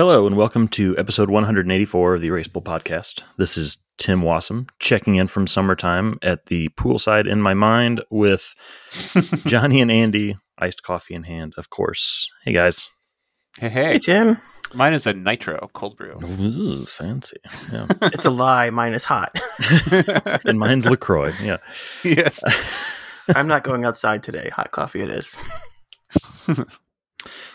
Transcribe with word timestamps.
Hello, 0.00 0.26
and 0.26 0.34
welcome 0.34 0.66
to 0.68 0.96
episode 0.96 1.28
184 1.28 2.14
of 2.14 2.22
the 2.22 2.28
Erasable 2.28 2.64
Podcast. 2.64 3.22
This 3.36 3.58
is 3.58 3.82
Tim 3.98 4.22
Wasem 4.22 4.66
checking 4.78 5.16
in 5.16 5.28
from 5.28 5.46
summertime 5.46 6.18
at 6.22 6.46
the 6.46 6.70
poolside 6.70 7.30
in 7.30 7.42
my 7.42 7.52
mind 7.52 8.02
with 8.08 8.54
Johnny 9.44 9.82
and 9.82 9.90
Andy, 9.90 10.38
iced 10.56 10.82
coffee 10.82 11.12
in 11.12 11.24
hand, 11.24 11.52
of 11.58 11.68
course. 11.68 12.30
Hey, 12.44 12.54
guys. 12.54 12.88
Hey, 13.58 13.68
Hey 13.68 13.92
hey. 13.92 13.98
Tim, 13.98 14.38
Mine 14.72 14.94
is 14.94 15.06
a 15.06 15.12
nitro 15.12 15.68
cold 15.74 15.98
brew. 15.98 16.16
Ooh, 16.24 16.86
fancy. 16.86 17.36
Yeah. 17.70 17.86
it's 18.04 18.24
a 18.24 18.30
lie. 18.30 18.70
Mine 18.70 18.94
is 18.94 19.04
hot. 19.04 19.38
and 20.46 20.58
mine's 20.58 20.86
LaCroix. 20.86 21.34
Yeah. 21.42 21.58
yes. 22.04 22.40
I'm 23.36 23.48
not 23.48 23.64
going 23.64 23.84
outside 23.84 24.22
today. 24.22 24.48
Hot 24.54 24.70
coffee 24.70 25.02
it 25.02 25.10
is. 25.10 25.38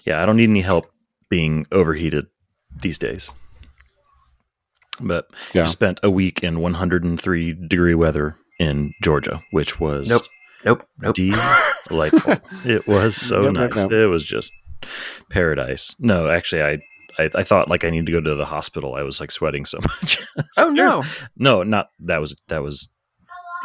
Yeah, 0.06 0.22
I 0.22 0.28
don't 0.28 0.38
need 0.38 0.52
any 0.52 0.62
help 0.62 0.92
being 1.28 1.66
overheated 1.72 2.28
these 2.82 2.98
days. 2.98 3.34
But 5.00 5.28
Yeah. 5.54 5.64
I 5.64 5.68
spent 5.68 6.00
a 6.04 6.10
week 6.10 6.44
in 6.44 6.60
103 6.62 7.54
degree 7.68 7.96
weather 7.96 8.38
in 8.60 8.94
Georgia, 9.04 9.42
which 9.52 9.80
was 9.80 10.08
Nope. 10.08 10.22
Nope. 10.64 10.84
Nope. 11.00 11.16
delightful. 11.88 12.36
it 12.66 12.88
was 12.88 13.16
so 13.16 13.44
Yep, 13.46 13.56
yep, 13.56 13.72
nice. 13.74 13.84
yep. 13.84 13.92
It 13.92 14.08
was 14.08 14.24
just 14.24 14.52
paradise. 15.30 15.96
No, 16.00 16.30
actually, 16.30 16.62
I, 16.64 16.80
I 17.20 17.30
I 17.36 17.44
thought 17.44 17.70
like 17.70 17.84
I 17.84 17.90
need 17.90 18.06
to 18.06 18.12
go 18.12 18.22
to 18.22 18.36
the 18.36 18.46
hospital. 18.46 18.96
I 18.96 19.04
was 19.04 19.20
like 19.20 19.32
sweating 19.32 19.66
so 19.66 19.80
much. 19.82 20.18
So 20.54 20.68
oh 20.68 20.70
no. 20.70 21.04
no, 21.38 21.64
not 21.64 21.90
that 22.00 22.22
was 22.22 22.36
that 22.48 22.64
was 22.64 22.88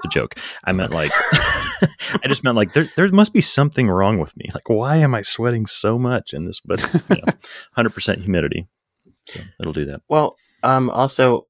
a 0.04 0.08
joke. 0.08 0.34
I 0.64 0.72
meant 0.72 0.90
like 0.92 1.10
I 1.32 2.26
just 2.26 2.42
meant 2.42 2.56
like 2.56 2.72
there 2.72 2.88
there 2.96 3.08
must 3.12 3.32
be 3.32 3.40
something 3.40 3.88
wrong 3.88 4.18
with 4.18 4.36
me. 4.36 4.46
Like 4.52 4.68
why 4.68 4.96
am 4.96 5.14
I 5.14 5.22
sweating 5.22 5.66
so 5.66 5.98
much 5.98 6.32
in 6.34 6.44
this? 6.46 6.60
But 6.60 6.80
hundred 7.74 7.90
percent 7.94 8.20
humidity, 8.20 8.66
so 9.26 9.40
it'll 9.60 9.72
do 9.72 9.84
that. 9.86 10.02
Well, 10.08 10.36
um, 10.62 10.90
also, 10.90 11.46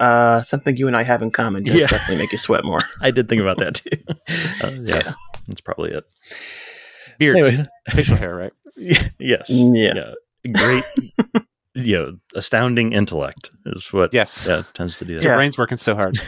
uh, 0.00 0.42
something 0.42 0.76
you 0.76 0.86
and 0.86 0.96
I 0.96 1.02
have 1.02 1.22
in 1.22 1.30
common 1.30 1.64
does 1.64 1.74
Yeah. 1.74 1.86
definitely 1.86 2.22
make 2.22 2.32
you 2.32 2.38
sweat 2.38 2.64
more. 2.64 2.78
I 3.00 3.10
did 3.10 3.28
think 3.28 3.42
about 3.42 3.58
that 3.58 3.74
too. 3.74 3.90
Uh, 4.64 4.72
yeah, 4.82 5.12
that's 5.46 5.60
probably 5.60 5.92
it. 5.92 6.04
Beard. 7.18 7.36
Anyway, 7.36 7.64
Facial 7.90 8.16
hair, 8.16 8.34
right? 8.34 8.52
y- 8.76 9.10
yes, 9.18 9.46
Yeah. 9.50 10.12
yeah. 10.44 10.52
great. 10.52 11.44
you 11.74 11.96
know, 11.96 12.12
astounding 12.34 12.92
intellect 12.92 13.50
is 13.66 13.92
what 13.92 14.12
Yes. 14.14 14.44
yeah 14.46 14.62
tends 14.74 14.98
to 14.98 15.04
do 15.04 15.14
that. 15.14 15.22
Your 15.22 15.32
Yeah. 15.32 15.36
brain's 15.36 15.58
working 15.58 15.78
so 15.78 15.94
hard. 15.94 16.18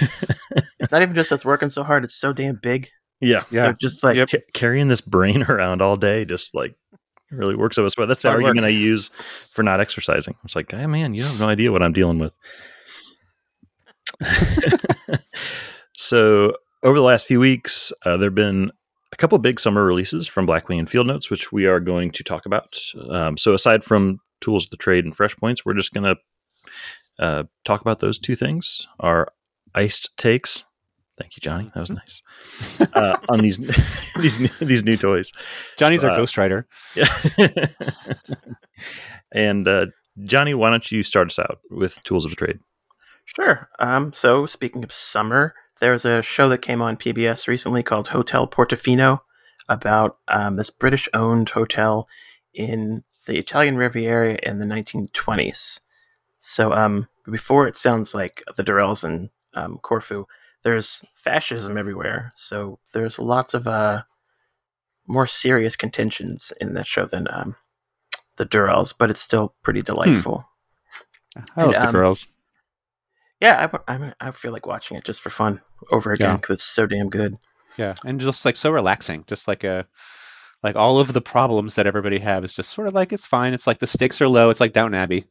It's 0.81 0.93
not 0.93 1.03
even 1.03 1.15
just 1.15 1.31
us 1.33 1.45
working 1.45 1.71
so 1.71 1.83
hard; 1.85 2.05
it's 2.05 2.15
so 2.15 2.33
damn 2.33 2.57
big. 2.57 2.89
Yeah, 3.21 3.43
Yeah. 3.51 3.63
So 3.65 3.73
just 3.81 4.03
like 4.03 4.17
Yep. 4.17 4.31
Ca- 4.31 4.45
carrying 4.55 4.89
this 4.89 5.01
brain 5.03 5.43
around 5.49 5.83
all 5.83 5.97
day 5.97 6.25
just 6.25 6.55
like 6.55 6.75
really 7.31 7.57
works 7.57 7.79
up 7.79 7.87
a 7.87 7.91
sweat. 7.91 8.09
That's 8.09 8.23
the 8.23 8.29
Hard 8.29 8.43
work. 8.43 8.49
argument 8.49 8.67
I 8.67 8.71
use 8.71 9.11
for 9.51 9.63
not 9.63 9.81
exercising. 9.81 10.37
It's 10.45 10.57
like, 10.57 10.71
hey 10.71 10.87
man, 10.87 11.15
you 11.15 11.23
have 11.23 11.39
no 11.41 11.49
idea 11.49 11.73
what 11.73 11.83
I'm 11.83 11.93
dealing 11.93 12.19
with. 12.19 12.33
so 15.97 16.55
over 16.83 16.97
the 16.97 17.05
last 17.05 17.27
few 17.27 17.41
weeks, 17.41 17.93
uh, 18.05 18.17
there 18.17 18.29
have 18.29 18.35
been 18.35 18.71
a 19.13 19.17
couple 19.17 19.39
big 19.39 19.61
summer 19.61 19.85
releases 19.85 20.27
from 20.27 20.47
Blackwing 20.47 20.79
and 20.79 20.91
Field 20.91 21.07
Notes, 21.07 21.31
which 21.31 21.53
we 21.53 21.67
are 21.67 21.81
going 21.81 22.11
to 22.13 22.23
talk 22.23 22.47
about. 22.47 22.79
Um, 23.09 23.37
so 23.37 23.55
aside 23.55 23.85
from 23.85 24.21
Tools 24.41 24.67
of 24.67 24.71
the 24.71 24.77
Trade 24.77 25.05
and 25.05 25.17
Fresh 25.17 25.37
Points, 25.37 25.65
we're 25.65 25.75
just 25.75 25.93
going 25.93 26.05
to 26.05 26.17
uh, 27.19 27.45
talk 27.65 27.81
about 27.81 27.99
those 27.99 28.19
two 28.19 28.37
things. 28.37 28.87
Our 29.01 29.33
iced 29.75 30.17
takes. 30.17 30.65
Thank 31.21 31.37
you, 31.37 31.41
Johnny. 31.41 31.71
That 31.75 31.81
was 31.81 31.91
nice. 31.91 32.23
Uh, 32.95 33.19
on 33.29 33.41
these 33.41 33.59
these 34.21 34.41
new, 34.41 34.49
these 34.67 34.85
new 34.85 34.97
toys. 34.97 35.33
Johnny's 35.77 36.01
So, 36.01 36.09
our 36.09 36.15
uh, 36.15 36.17
Ghost 36.17 36.39
Rider. 36.39 36.67
Yeah. 36.95 37.09
and 39.33 39.69
uh, 39.69 39.87
Johnny, 40.25 40.55
why 40.55 40.71
don't 40.71 40.91
you 40.91 41.03
start 41.03 41.29
us 41.29 41.39
out 41.39 41.59
with 41.71 42.03
tools 42.05 42.25
of 42.25 42.31
the 42.31 42.37
trade? 42.37 42.59
Sure. 43.27 43.69
Um, 43.79 44.15
so 44.15 44.47
speaking 44.47 44.83
of 44.83 44.91
summer, 44.91 45.55
there's 45.81 46.07
a 46.07 46.23
show 46.23 46.49
that 46.49 46.63
came 46.63 46.81
on 46.81 46.97
PBS 46.97 47.47
recently 47.47 47.83
called 47.83 48.09
Hotel 48.09 48.49
Portofino 48.49 49.21
about 49.69 50.19
um, 50.29 50.57
this 50.57 50.71
British-owned 50.71 51.51
hotel 51.51 52.09
in 52.55 53.03
the 53.27 53.37
Italian 53.37 53.77
Riviera 53.77 54.39
in 54.43 54.59
the 54.59 54.67
1920s. 54.67 55.81
So 56.41 56.73
um, 56.73 57.09
before 57.31 57.69
it 57.69 57.77
sounds 57.77 58.15
like 58.15 58.43
the 58.57 58.65
Durrells 58.65 59.05
and 59.05 59.29
um, 59.55 59.79
Corfu, 59.79 60.25
there's 60.63 61.03
fascism 61.15 61.77
everywhere. 61.79 62.33
So 62.37 62.79
there's 62.93 63.19
lots 63.19 63.55
of 63.55 63.67
uh, 63.67 64.03
more 65.07 65.27
serious 65.27 65.77
contentions 65.77 66.53
in 66.61 66.75
that 66.75 66.87
show 66.87 67.07
than 67.07 67.27
um, 67.31 67.57
the 68.37 68.47
Durrells, 68.47 68.95
but 68.97 69.11
it's 69.11 69.21
still 69.23 69.55
pretty 69.63 69.83
delightful. 69.83 70.45
I 71.57 71.65
love 71.65 71.75
and, 71.75 71.95
the 71.95 71.99
um. 71.99 72.27
Yeah, 73.41 73.71
I, 73.87 73.95
I, 73.95 74.13
I 74.21 74.31
feel 74.33 74.53
like 74.53 74.67
watching 74.67 74.97
it 74.97 75.05
just 75.05 75.23
for 75.23 75.31
fun 75.31 75.61
over 75.91 76.13
again 76.13 76.31
Yeah. 76.31 76.37
because 76.37 76.55
it's 76.55 76.65
so 76.65 76.87
damn 76.87 77.09
good. 77.09 77.37
Yeah. 77.79 77.95
And 78.05 78.21
just 78.21 78.45
like 78.45 78.57
so 78.57 78.71
relaxing. 78.71 79.25
Just 79.27 79.49
like 79.49 79.65
a 79.65 79.87
like 80.63 80.77
all 80.77 81.01
of 81.01 81.13
the 81.13 81.23
problems 81.23 81.77
that 81.77 81.87
everybody 81.87 82.19
have 82.19 82.45
is 82.45 82.55
just 82.55 82.71
sort 82.73 82.87
of 82.89 82.93
like 82.95 83.13
it's 83.13 83.25
fine. 83.27 83.55
It's 83.55 83.67
like 83.67 83.79
the 83.79 83.87
stakes 83.87 84.21
are 84.21 84.29
low. 84.29 84.51
It's 84.51 84.61
like 84.61 84.75
Downton 84.75 85.01
Abbey. 85.01 85.25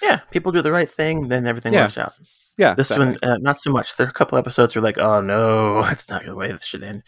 Yeah, 0.00 0.20
people 0.30 0.52
do 0.52 0.62
the 0.62 0.70
right 0.72 0.90
thing, 0.90 1.28
then 1.28 1.46
everything 1.48 1.72
Yeah. 1.72 1.84
works 1.84 1.98
out. 1.98 2.12
Yeah. 2.60 2.74
This 2.74 2.90
exactly. 2.90 3.16
one, 3.26 3.36
uh, 3.36 3.38
not 3.40 3.58
so 3.58 3.70
much. 3.70 3.96
There 3.96 4.06
are 4.06 4.10
a 4.10 4.12
couple 4.12 4.36
episodes 4.36 4.74
where 4.74 4.82
like, 4.82 4.98
oh 4.98 5.22
no, 5.22 5.82
that's 5.82 6.10
not 6.10 6.26
the 6.26 6.34
way 6.34 6.52
this 6.52 6.62
should 6.62 6.82
end. 6.82 7.02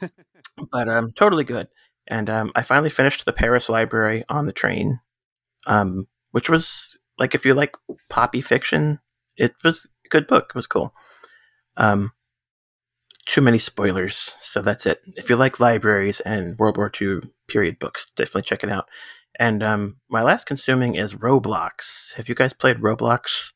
but 0.70 0.88
um, 0.88 1.10
totally 1.12 1.42
good. 1.42 1.66
And 2.06 2.30
um, 2.30 2.52
I 2.54 2.62
finally 2.62 2.90
finished 2.90 3.24
the 3.24 3.32
Paris 3.32 3.68
Library 3.68 4.22
on 4.28 4.46
the 4.46 4.52
train, 4.52 5.00
um, 5.66 6.06
which 6.30 6.48
was 6.48 6.96
like 7.18 7.34
if 7.34 7.44
you 7.44 7.54
like 7.54 7.74
poppy 8.08 8.40
fiction, 8.40 9.00
it 9.36 9.54
was 9.64 9.88
a 10.06 10.08
good 10.10 10.28
book. 10.28 10.50
It 10.50 10.54
was 10.54 10.68
cool. 10.68 10.94
Um, 11.76 12.12
too 13.26 13.40
many 13.40 13.58
spoilers, 13.58 14.36
so 14.38 14.62
that's 14.62 14.86
it. 14.86 15.00
If 15.16 15.28
you 15.28 15.34
like 15.34 15.58
libraries 15.58 16.20
and 16.20 16.56
World 16.56 16.76
War 16.76 16.92
II 17.00 17.20
period 17.48 17.80
books, 17.80 18.06
definitely 18.14 18.42
check 18.42 18.62
it 18.62 18.70
out. 18.70 18.86
And 19.40 19.60
um, 19.60 19.96
my 20.08 20.22
last 20.22 20.46
consuming 20.46 20.94
is 20.94 21.14
Roblox. 21.14 22.12
Have 22.14 22.28
you 22.28 22.36
guys 22.36 22.52
played 22.52 22.76
Roblox? 22.76 23.54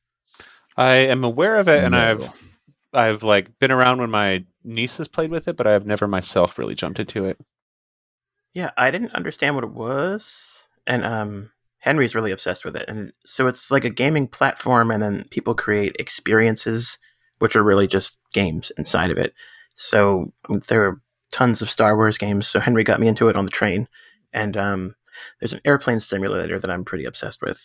I 0.78 0.94
am 0.94 1.24
aware 1.24 1.56
of 1.56 1.66
it 1.66 1.82
and 1.82 1.92
No. 1.92 1.98
I've 1.98 2.32
I've 2.94 3.22
like 3.22 3.58
been 3.58 3.72
around 3.72 3.98
when 3.98 4.10
my 4.10 4.44
niece 4.64 4.96
has 4.98 5.08
played 5.08 5.30
with 5.30 5.48
it, 5.48 5.56
but 5.56 5.66
I 5.66 5.72
have 5.72 5.84
never 5.86 6.06
myself 6.06 6.56
really 6.56 6.76
jumped 6.76 7.00
into 7.00 7.24
it. 7.24 7.38
Yeah, 8.54 8.70
I 8.78 8.90
didn't 8.90 9.14
understand 9.14 9.56
what 9.56 9.64
it 9.64 9.72
was, 9.72 10.68
and 10.86 11.04
um, 11.04 11.52
Henry's 11.82 12.14
really 12.14 12.30
obsessed 12.30 12.64
with 12.64 12.76
it. 12.76 12.88
And 12.88 13.12
so 13.26 13.46
it's 13.46 13.70
like 13.70 13.84
a 13.84 13.90
gaming 13.90 14.26
platform, 14.26 14.90
and 14.90 15.02
then 15.02 15.26
people 15.30 15.54
create 15.54 15.96
experiences, 15.98 16.98
which 17.40 17.56
are 17.56 17.62
really 17.62 17.86
just 17.86 18.16
games 18.32 18.72
inside 18.78 19.10
of 19.10 19.18
it. 19.18 19.34
So 19.76 20.32
um, 20.48 20.62
there 20.68 20.86
are 20.86 21.02
tons 21.30 21.60
of 21.60 21.70
Star 21.70 21.94
Wars 21.94 22.16
games. 22.16 22.46
So 22.48 22.58
Henry 22.60 22.84
got 22.84 23.00
me 23.00 23.08
into 23.08 23.28
it 23.28 23.36
on 23.36 23.44
the 23.44 23.50
train, 23.50 23.88
and 24.32 24.56
um, 24.56 24.94
there's 25.40 25.52
an 25.52 25.60
airplane 25.64 26.00
simulator 26.00 26.58
that 26.58 26.70
I'm 26.70 26.84
pretty 26.84 27.04
obsessed 27.04 27.42
with. 27.42 27.60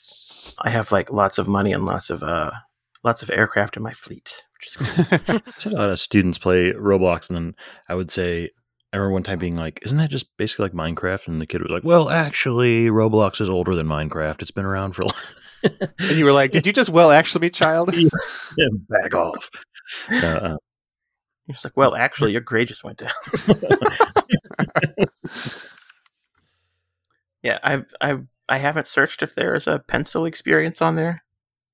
I 0.59 0.69
have 0.69 0.91
like 0.91 1.11
lots 1.11 1.37
of 1.37 1.47
money 1.47 1.71
and 1.71 1.85
lots 1.85 2.09
of 2.09 2.23
uh, 2.23 2.51
lots 3.03 3.21
of 3.21 3.29
aircraft 3.29 3.77
in 3.77 3.83
my 3.83 3.93
fleet, 3.93 4.43
which 4.57 4.67
is 4.67 4.75
cool. 4.75 5.39
So 5.57 5.69
a 5.69 5.71
lot 5.71 5.89
of 5.89 5.99
students 5.99 6.37
play 6.37 6.71
Roblox, 6.71 7.29
and 7.29 7.37
then 7.37 7.55
I 7.89 7.95
would 7.95 8.11
say, 8.11 8.49
I 8.91 8.97
remember 8.97 9.13
one 9.13 9.23
time 9.23 9.39
being 9.39 9.55
like, 9.55 9.79
"Isn't 9.83 9.97
that 9.97 10.09
just 10.09 10.35
basically 10.37 10.65
like 10.65 10.73
Minecraft?" 10.73 11.27
And 11.27 11.41
the 11.41 11.47
kid 11.47 11.61
was 11.61 11.71
like, 11.71 11.83
"Well, 11.83 12.09
actually, 12.09 12.85
Roblox 12.85 13.41
is 13.41 13.49
older 13.49 13.75
than 13.75 13.87
Minecraft. 13.87 14.41
It's 14.41 14.51
been 14.51 14.65
around 14.65 14.93
for." 14.93 15.03
a 15.03 15.05
long 15.05 15.15
and 15.99 16.17
you 16.17 16.25
were 16.25 16.33
like, 16.33 16.51
Did 16.51 16.67
you 16.67 16.73
just 16.73 16.89
well 16.89 17.11
actually 17.11 17.41
me, 17.41 17.49
child? 17.49 17.93
Yeah, 18.57 18.67
back 18.89 19.15
off. 19.15 19.49
Uh, 20.11 20.25
uh, 20.27 20.57
It's 21.47 21.63
like, 21.63 21.75
well, 21.75 21.95
actually, 21.95 22.31
your 22.31 22.41
grade 22.41 22.67
just 22.67 22.83
went 22.83 22.99
down. 22.99 23.11
Yeah, 27.41 27.59
I 27.63 27.83
I 27.99 28.17
I 28.47 28.57
haven't 28.57 28.87
searched 28.87 29.21
if 29.21 29.35
there 29.35 29.55
is 29.55 29.67
a 29.67 29.79
pencil 29.79 30.25
experience 30.25 30.81
on 30.81 30.95
there, 30.95 31.23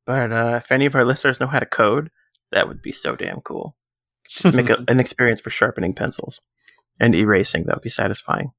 but 0.10 0.32
uh, 0.32 0.56
if 0.56 0.72
any 0.72 0.88
of 0.88 0.96
our 0.96 1.06
listeners 1.06 1.40
know 1.40 1.46
how 1.46 1.60
to 1.60 1.68
code, 1.68 2.10
that 2.52 2.68
would 2.68 2.82
be 2.82 2.92
so 2.92 3.16
damn 3.16 3.42
cool. 3.42 3.76
Just 4.28 4.56
make 4.56 4.72
a, 4.72 4.84
an 4.88 5.00
experience 5.00 5.40
for 5.40 5.52
sharpening 5.52 5.94
pencils 5.94 6.42
and 7.00 7.14
erasing. 7.14 7.66
That 7.66 7.76
would 7.76 7.84
be 7.84 7.90
satisfying. 7.90 8.50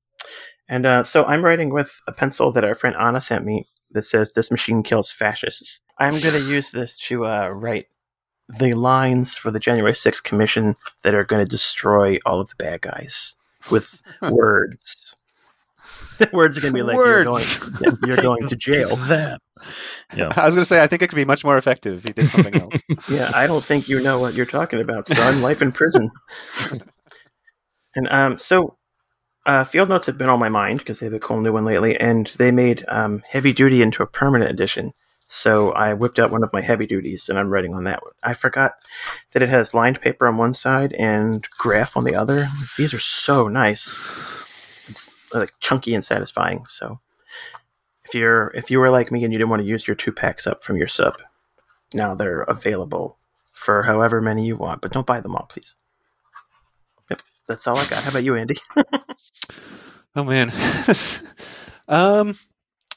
And 0.69 0.87
uh, 0.87 1.03
so 1.03 1.25
I'm 1.25 1.45
writing 1.45 1.75
with 1.75 2.01
a 2.07 2.13
pencil 2.13 2.53
that 2.53 2.63
our 2.63 2.77
friend 2.77 2.95
Anna 2.95 3.21
sent 3.21 3.45
me 3.45 3.67
that 3.91 4.05
says 4.05 4.33
"This 4.33 4.53
machine 4.53 4.85
kills 4.85 5.11
fascists." 5.11 5.81
I'm 5.99 6.21
going 6.21 6.35
to 6.41 6.49
use 6.49 6.71
this 6.71 6.97
to 7.09 7.27
uh, 7.27 7.49
write 7.49 7.87
the 8.49 8.75
lines 8.75 9.37
for 9.37 9.51
the 9.51 9.59
January 9.59 9.95
6th 9.95 10.23
commission 10.23 10.77
that 11.03 11.17
are 11.17 11.25
going 11.25 11.45
to 11.45 11.51
destroy 11.51 12.19
all 12.25 12.41
of 12.41 12.47
the 12.47 12.63
bad 12.63 12.83
guys 12.83 13.35
with 13.73 14.01
words. 14.31 15.17
The 16.31 16.37
words 16.37 16.59
are 16.59 16.61
going 16.61 16.75
to 16.75 16.77
be 16.79 16.83
like 16.83 16.97
you're 16.97 17.25
going, 17.25 17.35
Words. 17.35 17.99
you're 18.07 18.17
going 18.17 18.47
to 18.47 18.57
jail. 18.57 18.95
that. 19.09 19.41
Yeah. 20.15 20.33
I 20.37 20.45
was 20.45 20.55
going 20.55 20.63
to 20.65 20.69
say, 20.69 20.81
I 20.81 20.87
think 20.87 21.03
it 21.03 21.09
could 21.09 21.17
be 21.17 21.25
much 21.25 21.45
more 21.45 21.57
effective 21.57 21.99
if 21.99 22.05
you 22.05 22.13
did 22.13 22.31
something 22.31 22.61
else. 22.61 22.83
Yeah, 23.11 23.31
I 23.35 23.47
don't 23.47 23.65
think 23.65 23.89
you 23.89 24.01
know 24.01 24.19
what 24.19 24.35
you're 24.35 24.47
talking 24.47 24.81
about, 24.81 25.07
son. 25.07 25.43
Life 25.43 25.63
in 25.63 25.73
prison. 25.73 26.11
and 27.95 28.09
um, 28.11 28.39
so 28.39 28.77
uh, 29.47 29.65
field 29.65 29.89
notes 29.89 30.07
have 30.07 30.19
been 30.19 30.29
on 30.29 30.39
my 30.39 30.49
mind 30.49 30.81
because 30.81 31.01
they 31.01 31.07
have 31.07 31.15
a 31.15 31.19
cool 31.19 31.41
new 31.41 31.53
one 31.53 31.65
lately, 31.65 31.99
and 31.99 32.27
they 32.39 32.51
made 32.51 32.85
um, 32.89 33.23
heavy 33.29 33.53
duty 33.53 33.81
into 33.83 34.03
a 34.03 34.07
permanent 34.07 34.51
edition. 34.51 34.93
So 35.33 35.71
I 35.73 35.95
whipped 35.95 36.19
out 36.19 36.33
one 36.33 36.43
of 36.43 36.53
my 36.53 36.61
heavy 36.61 36.89
duties 36.89 37.29
and 37.29 37.39
I'm 37.39 37.51
writing 37.51 37.73
on 37.73 37.85
that 37.85 38.03
one. 38.03 38.13
I 38.25 38.35
forgot 38.35 38.73
that 39.31 39.45
it 39.45 39.49
has 39.49 39.73
lined 39.73 40.01
paper 40.01 40.27
on 40.27 40.37
one 40.39 40.55
side 40.55 40.93
and 40.95 41.49
graph 41.51 41.97
on 41.97 42.03
the 42.03 42.17
other. 42.17 42.51
These 42.77 42.93
are 42.93 42.99
so 42.99 43.47
nice. 43.47 44.03
It's 44.89 45.09
like 45.33 45.53
chunky 45.61 45.95
and 45.95 46.05
satisfying. 46.05 46.65
So 46.67 47.01
if 48.05 48.15
you're 48.15 48.49
if 48.55 48.71
you 48.71 48.81
were 48.81 48.91
like 48.91 49.13
me 49.13 49.25
and 49.25 49.33
you 49.33 49.39
didn't 49.39 49.51
want 49.51 49.63
to 49.63 49.69
use 49.69 49.87
your 49.87 49.95
two 49.95 50.13
packs 50.13 50.47
up 50.47 50.65
from 50.65 50.77
your 50.77 50.89
sub, 50.89 51.19
now 51.95 52.15
they're 52.15 52.43
available 52.43 53.19
for 53.53 53.83
however 53.83 54.21
many 54.21 54.47
you 54.47 54.57
want, 54.57 54.81
but 54.81 54.93
don't 54.93 55.07
buy 55.07 55.21
them 55.21 55.37
all, 55.37 55.47
please. 55.49 55.77
Yep, 57.11 57.21
that's 57.47 57.67
all 57.67 57.77
I 57.77 57.87
got. 57.87 58.03
How 58.03 58.11
about 58.11 58.25
you, 58.25 58.37
Andy? 58.37 58.57
oh 60.17 60.25
man. 60.25 60.53
um 61.89 62.37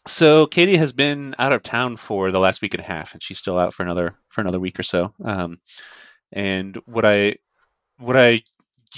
so 0.07 0.47
Katie 0.47 0.77
has 0.77 0.91
been 0.91 1.33
out 1.39 1.53
of 1.53 1.63
town 1.63 1.95
for 1.95 2.31
the 2.31 2.39
last 2.39 2.61
week 2.61 2.73
and 2.73 2.81
a 2.81 2.85
half, 2.85 3.13
and 3.13 3.23
she's 3.23 3.37
still 3.37 3.57
out 3.57 3.73
for 3.73 3.83
another 3.83 4.15
for 4.27 4.41
another 4.41 4.59
week 4.59 4.79
or 4.79 4.83
so. 4.83 5.13
Um, 5.23 5.59
and 6.31 6.77
what 6.85 7.05
I 7.05 7.37
what 7.97 8.17
I 8.17 8.43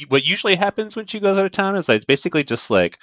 what 0.07 0.25
usually 0.25 0.55
happens 0.55 0.95
when 0.95 1.05
she 1.05 1.19
goes 1.19 1.37
out 1.37 1.45
of 1.45 1.51
town 1.51 1.75
is 1.75 1.89
I 1.89 1.99
basically 1.99 2.43
just 2.43 2.69
like 2.69 2.97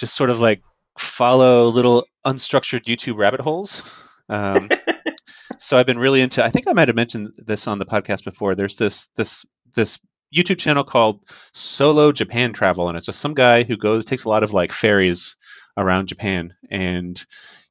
just 0.00 0.16
sort 0.16 0.30
of 0.30 0.40
like 0.40 0.62
follow 0.98 1.66
little 1.66 2.06
unstructured 2.26 2.84
YouTube 2.84 3.18
rabbit 3.18 3.40
holes. 3.40 3.82
Um, 4.28 4.68
so 5.58 5.76
I've 5.76 5.86
been 5.86 5.98
really 5.98 6.22
into. 6.22 6.42
I 6.42 6.50
think 6.50 6.66
I 6.66 6.72
might 6.72 6.88
have 6.88 6.96
mentioned 6.96 7.30
this 7.36 7.68
on 7.68 7.78
the 7.78 7.86
podcast 7.86 8.24
before. 8.24 8.54
There's 8.54 8.76
this 8.76 9.06
this 9.16 9.44
this 9.76 9.98
YouTube 10.34 10.58
channel 10.58 10.84
called 10.84 11.20
Solo 11.52 12.12
Japan 12.12 12.52
Travel, 12.52 12.88
and 12.88 12.96
it's 12.96 13.06
just 13.06 13.20
some 13.20 13.34
guy 13.34 13.62
who 13.62 13.76
goes 13.76 14.04
takes 14.04 14.24
a 14.24 14.28
lot 14.28 14.42
of 14.42 14.52
like 14.52 14.72
ferries 14.72 15.36
around 15.76 16.06
Japan, 16.06 16.54
and 16.70 17.22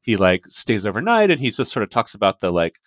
he 0.02 0.16
like 0.16 0.46
stays 0.48 0.86
overnight, 0.86 1.32
and 1.32 1.40
he 1.40 1.50
just 1.50 1.72
sort 1.72 1.84
of 1.84 1.90
talks 1.90 2.14
about 2.14 2.40
the 2.40 2.52
like 2.52 2.78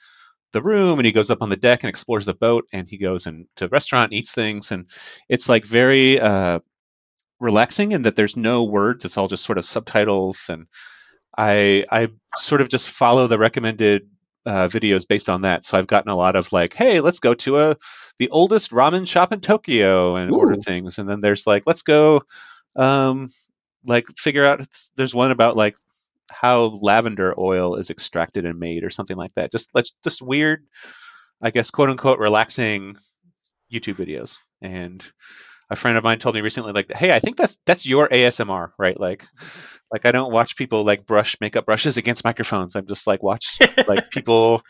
the 0.53 0.62
room, 0.62 0.99
and 0.99 1.06
he 1.06 1.12
goes 1.12 1.31
up 1.31 1.43
on 1.43 1.49
the 1.49 1.56
deck 1.56 1.83
and 1.83 1.88
explores 1.88 2.27
the 2.27 2.35
boat, 2.35 2.65
and 2.73 2.88
he 2.88 2.97
goes 2.99 3.27
into 3.27 3.65
a 3.65 3.69
restaurant, 3.69 4.12
and 4.12 4.19
eats 4.19 4.33
things, 4.33 4.71
and 4.71 4.87
it's 5.29 5.49
like 5.49 5.65
very 5.65 6.21
uh, 6.21 6.61
relaxing 7.43 7.93
in 7.93 8.03
that 8.03 8.17
there's 8.17 8.37
no 8.37 8.65
words; 8.65 9.05
it's 9.05 9.19
all 9.19 9.29
just 9.29 9.44
sort 9.44 9.59
of 9.59 9.67
subtitles, 9.67 10.39
and 10.49 10.67
I 11.37 11.85
I 11.91 12.09
sort 12.37 12.61
of 12.61 12.69
just 12.69 12.89
follow 12.89 13.27
the 13.27 13.39
recommended 13.39 14.09
uh, 14.47 14.69
videos 14.69 15.06
based 15.06 15.29
on 15.29 15.43
that. 15.43 15.65
So 15.65 15.77
I've 15.77 15.87
gotten 15.87 16.11
a 16.11 16.17
lot 16.17 16.37
of 16.37 16.53
like, 16.53 16.73
hey, 16.73 17.00
let's 17.00 17.21
go 17.21 17.35
to 17.35 17.59
a 17.59 17.77
the 18.19 18.31
oldest 18.31 18.71
ramen 18.71 19.06
shop 19.06 19.33
in 19.33 19.41
Tokyo 19.41 20.17
and 20.17 20.31
Ooh. 20.31 20.37
order 20.37 20.56
things, 20.56 20.99
and 20.99 21.09
then 21.09 21.21
there's 21.21 21.47
like, 21.47 21.65
let's 21.67 21.83
go 21.83 22.23
um, 22.77 23.29
like 23.85 24.06
figure 24.17 24.45
out 24.45 24.67
there's 24.97 25.15
one 25.15 25.31
about 25.31 25.56
like 25.56 25.77
how 26.31 26.79
lavender 26.81 27.35
oil 27.38 27.77
is 27.77 27.91
extracted 27.91 28.47
and 28.47 28.59
made 28.59 28.85
or 28.85 28.91
something 28.91 29.17
like 29.17 29.35
that. 29.35 29.53
Just 29.53 29.69
let's 29.75 29.95
just 30.03 30.23
weird, 30.23 30.65
I 31.41 31.50
guess, 31.50 31.71
quote 31.71 31.91
unquote, 31.91 32.19
relaxing 32.19 32.97
YouTube 33.73 33.97
videos. 33.97 34.37
And 34.61 35.05
a 35.73 35.77
friend 35.77 35.97
of 35.97 36.05
mine 36.05 36.19
told 36.19 36.35
me 36.35 36.43
recently, 36.43 36.73
like, 36.73 36.93
hey, 36.93 37.13
I 37.13 37.19
think 37.19 37.37
that's 37.37 37.57
that's 37.65 37.87
your 37.87 38.07
ASMR, 38.09 38.73
right? 38.79 38.99
Like, 39.01 39.25
like 39.91 40.05
I 40.05 40.13
don't 40.13 40.31
watch 40.31 40.55
people 40.55 40.85
like 40.85 41.07
brush 41.07 41.37
makeup 41.41 41.65
brushes 41.65 41.97
against 41.97 42.25
microphones. 42.25 42.77
I'm 42.77 42.87
just 42.87 43.07
like 43.07 43.23
watch 43.23 43.59
like 43.89 44.11
people 44.11 44.63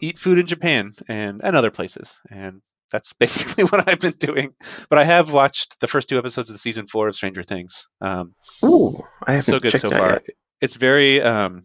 eat 0.00 0.18
food 0.18 0.38
in 0.38 0.46
Japan 0.46 0.92
and 1.08 1.40
and 1.42 1.56
other 1.56 1.70
places. 1.70 2.14
And 2.30 2.60
that's 2.92 3.12
basically 3.24 3.64
what 3.64 3.88
I've 3.88 4.00
been 4.00 4.12
doing. 4.18 4.52
But 4.90 4.98
I 4.98 5.04
have 5.04 5.32
watched 5.32 5.80
the 5.80 5.88
first 5.88 6.10
two 6.10 6.18
episodes 6.18 6.50
of 6.50 6.60
season 6.60 6.86
four 6.86 7.08
of 7.08 7.16
Stranger 7.16 7.42
Things. 7.42 7.86
Um, 8.02 8.34
Ooh, 8.62 9.02
I 9.26 9.32
haven't 9.32 9.44
so 9.44 9.60
good 9.60 9.80
so 9.80 9.90
far. 9.90 10.12
Yet. 10.12 10.24
It's 10.60 10.76
very, 10.76 11.22
um, 11.22 11.64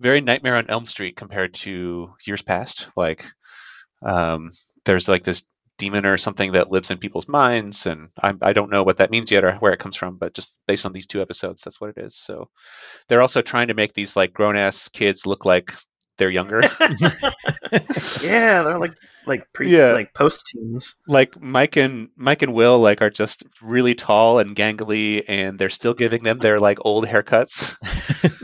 very 0.00 0.20
Nightmare 0.20 0.56
on 0.56 0.70
Elm 0.70 0.86
Street 0.86 1.16
compared 1.16 1.54
to 1.54 2.14
years 2.24 2.40
past. 2.40 2.86
Like, 2.96 3.26
um, 4.06 4.52
there's 4.84 5.08
like 5.08 5.24
this 5.24 5.44
demon 5.78 6.04
or 6.04 6.18
something 6.18 6.52
that 6.52 6.70
lives 6.70 6.90
in 6.90 6.98
people's 6.98 7.28
minds, 7.28 7.86
and 7.86 8.08
I, 8.22 8.34
I 8.42 8.52
don't 8.52 8.70
know 8.70 8.82
what 8.82 8.98
that 8.98 9.10
means 9.10 9.30
yet 9.30 9.44
or 9.44 9.54
where 9.54 9.72
it 9.72 9.80
comes 9.80 9.96
from, 9.96 10.16
but 10.16 10.34
just 10.34 10.52
based 10.66 10.84
on 10.84 10.92
these 10.92 11.06
two 11.06 11.22
episodes, 11.22 11.62
that's 11.62 11.80
what 11.80 11.90
it 11.96 11.98
is. 11.98 12.16
So, 12.16 12.50
they're 13.08 13.22
also 13.22 13.42
trying 13.42 13.68
to 13.68 13.74
make 13.74 13.94
these 13.94 14.16
like 14.16 14.32
grown 14.34 14.56
ass 14.56 14.88
kids 14.88 15.26
look 15.26 15.44
like 15.44 15.72
they're 16.18 16.30
younger. 16.30 16.60
yeah, 18.22 18.62
they're 18.62 18.78
like 18.78 18.94
like 19.26 19.46
pre 19.52 19.68
yeah. 19.68 19.92
like 19.92 20.12
post 20.12 20.42
teens. 20.52 20.96
Like 21.06 21.40
Mike 21.40 21.76
and 21.76 22.10
Mike 22.16 22.42
and 22.42 22.52
Will 22.52 22.78
like 22.78 23.00
are 23.00 23.10
just 23.10 23.44
really 23.62 23.94
tall 23.94 24.40
and 24.40 24.54
gangly, 24.54 25.24
and 25.26 25.58
they're 25.58 25.70
still 25.70 25.94
giving 25.94 26.24
them 26.24 26.38
their 26.38 26.58
like 26.58 26.78
old 26.82 27.06
haircuts. 27.06 27.76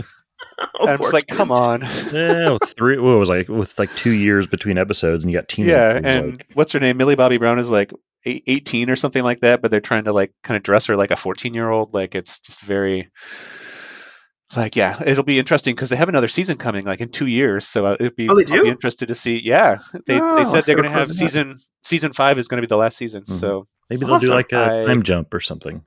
oh, 0.81 0.89
I'm 0.89 0.99
just 0.99 1.12
like, 1.12 1.27
come 1.27 1.51
on. 1.51 1.83
yeah, 2.12 2.51
with 2.51 2.75
three. 2.77 2.99
What 2.99 3.19
was 3.19 3.29
like 3.29 3.49
with 3.49 3.79
like 3.79 3.95
two 3.97 4.12
years 4.12 4.47
between 4.47 4.79
episodes, 4.79 5.25
and 5.25 5.33
you 5.33 5.39
got 5.39 5.49
teenagers. 5.49 6.05
Yeah, 6.05 6.11
and 6.19 6.33
like... 6.33 6.47
what's 6.55 6.73
her 6.73 6.81
name? 6.81 6.97
Millie 6.97 7.15
Bobby 7.15 7.39
Brown 7.39 7.59
is 7.59 7.69
like 7.69 7.93
18 8.25 8.91
or 8.91 8.97
something 8.97 9.23
like 9.23 9.41
that, 9.41 9.62
but 9.62 9.71
they're 9.71 9.81
trying 9.81 10.05
to 10.05 10.12
like 10.12 10.33
kind 10.43 10.56
of 10.56 10.62
dress 10.62 10.87
her 10.87 10.97
like 10.97 11.11
a 11.11 11.17
14 11.17 11.55
year 11.55 11.71
old. 11.71 11.95
Like 11.95 12.15
it's 12.15 12.39
just 12.41 12.61
very 12.61 13.11
like 14.56 14.77
yeah 14.77 15.03
it'll 15.05 15.25
be 15.25 15.39
interesting 15.39 15.75
because 15.75 15.91
they 15.91 15.97
have 15.97 16.09
another 16.09 16.29
season 16.29 16.56
coming 16.56 16.85
like 16.85 17.01
in 17.01 17.09
two 17.09 17.27
years 17.27 17.67
so 17.67 17.87
uh, 17.87 17.97
it'd 17.99 18.17
be, 18.17 18.29
oh, 18.29 18.37
they 18.37 18.45
do? 18.45 18.55
I'll 18.55 18.62
be 18.62 18.69
interested 18.69 19.09
to 19.09 19.15
see 19.15 19.41
yeah 19.43 19.79
they, 20.06 20.21
oh, 20.21 20.37
they 20.37 20.45
said 20.45 20.65
they're 20.65 20.77
going 20.77 20.89
to 20.89 20.97
have 20.97 21.12
season 21.12 21.59
season 21.83 22.12
five 22.12 22.39
is 22.39 22.49
going 22.49 22.59
to 22.59 22.67
be 22.67 22.71
the 22.71 22.77
last 22.77 22.97
season 22.97 23.23
mm-hmm. 23.23 23.39
so 23.39 23.67
maybe 23.91 24.07
they'll 24.07 24.19
do 24.19 24.29
like 24.29 24.53
a 24.53 24.83
I, 24.83 24.87
time 24.87 25.03
jump 25.03 25.33
or 25.33 25.41
something. 25.41 25.83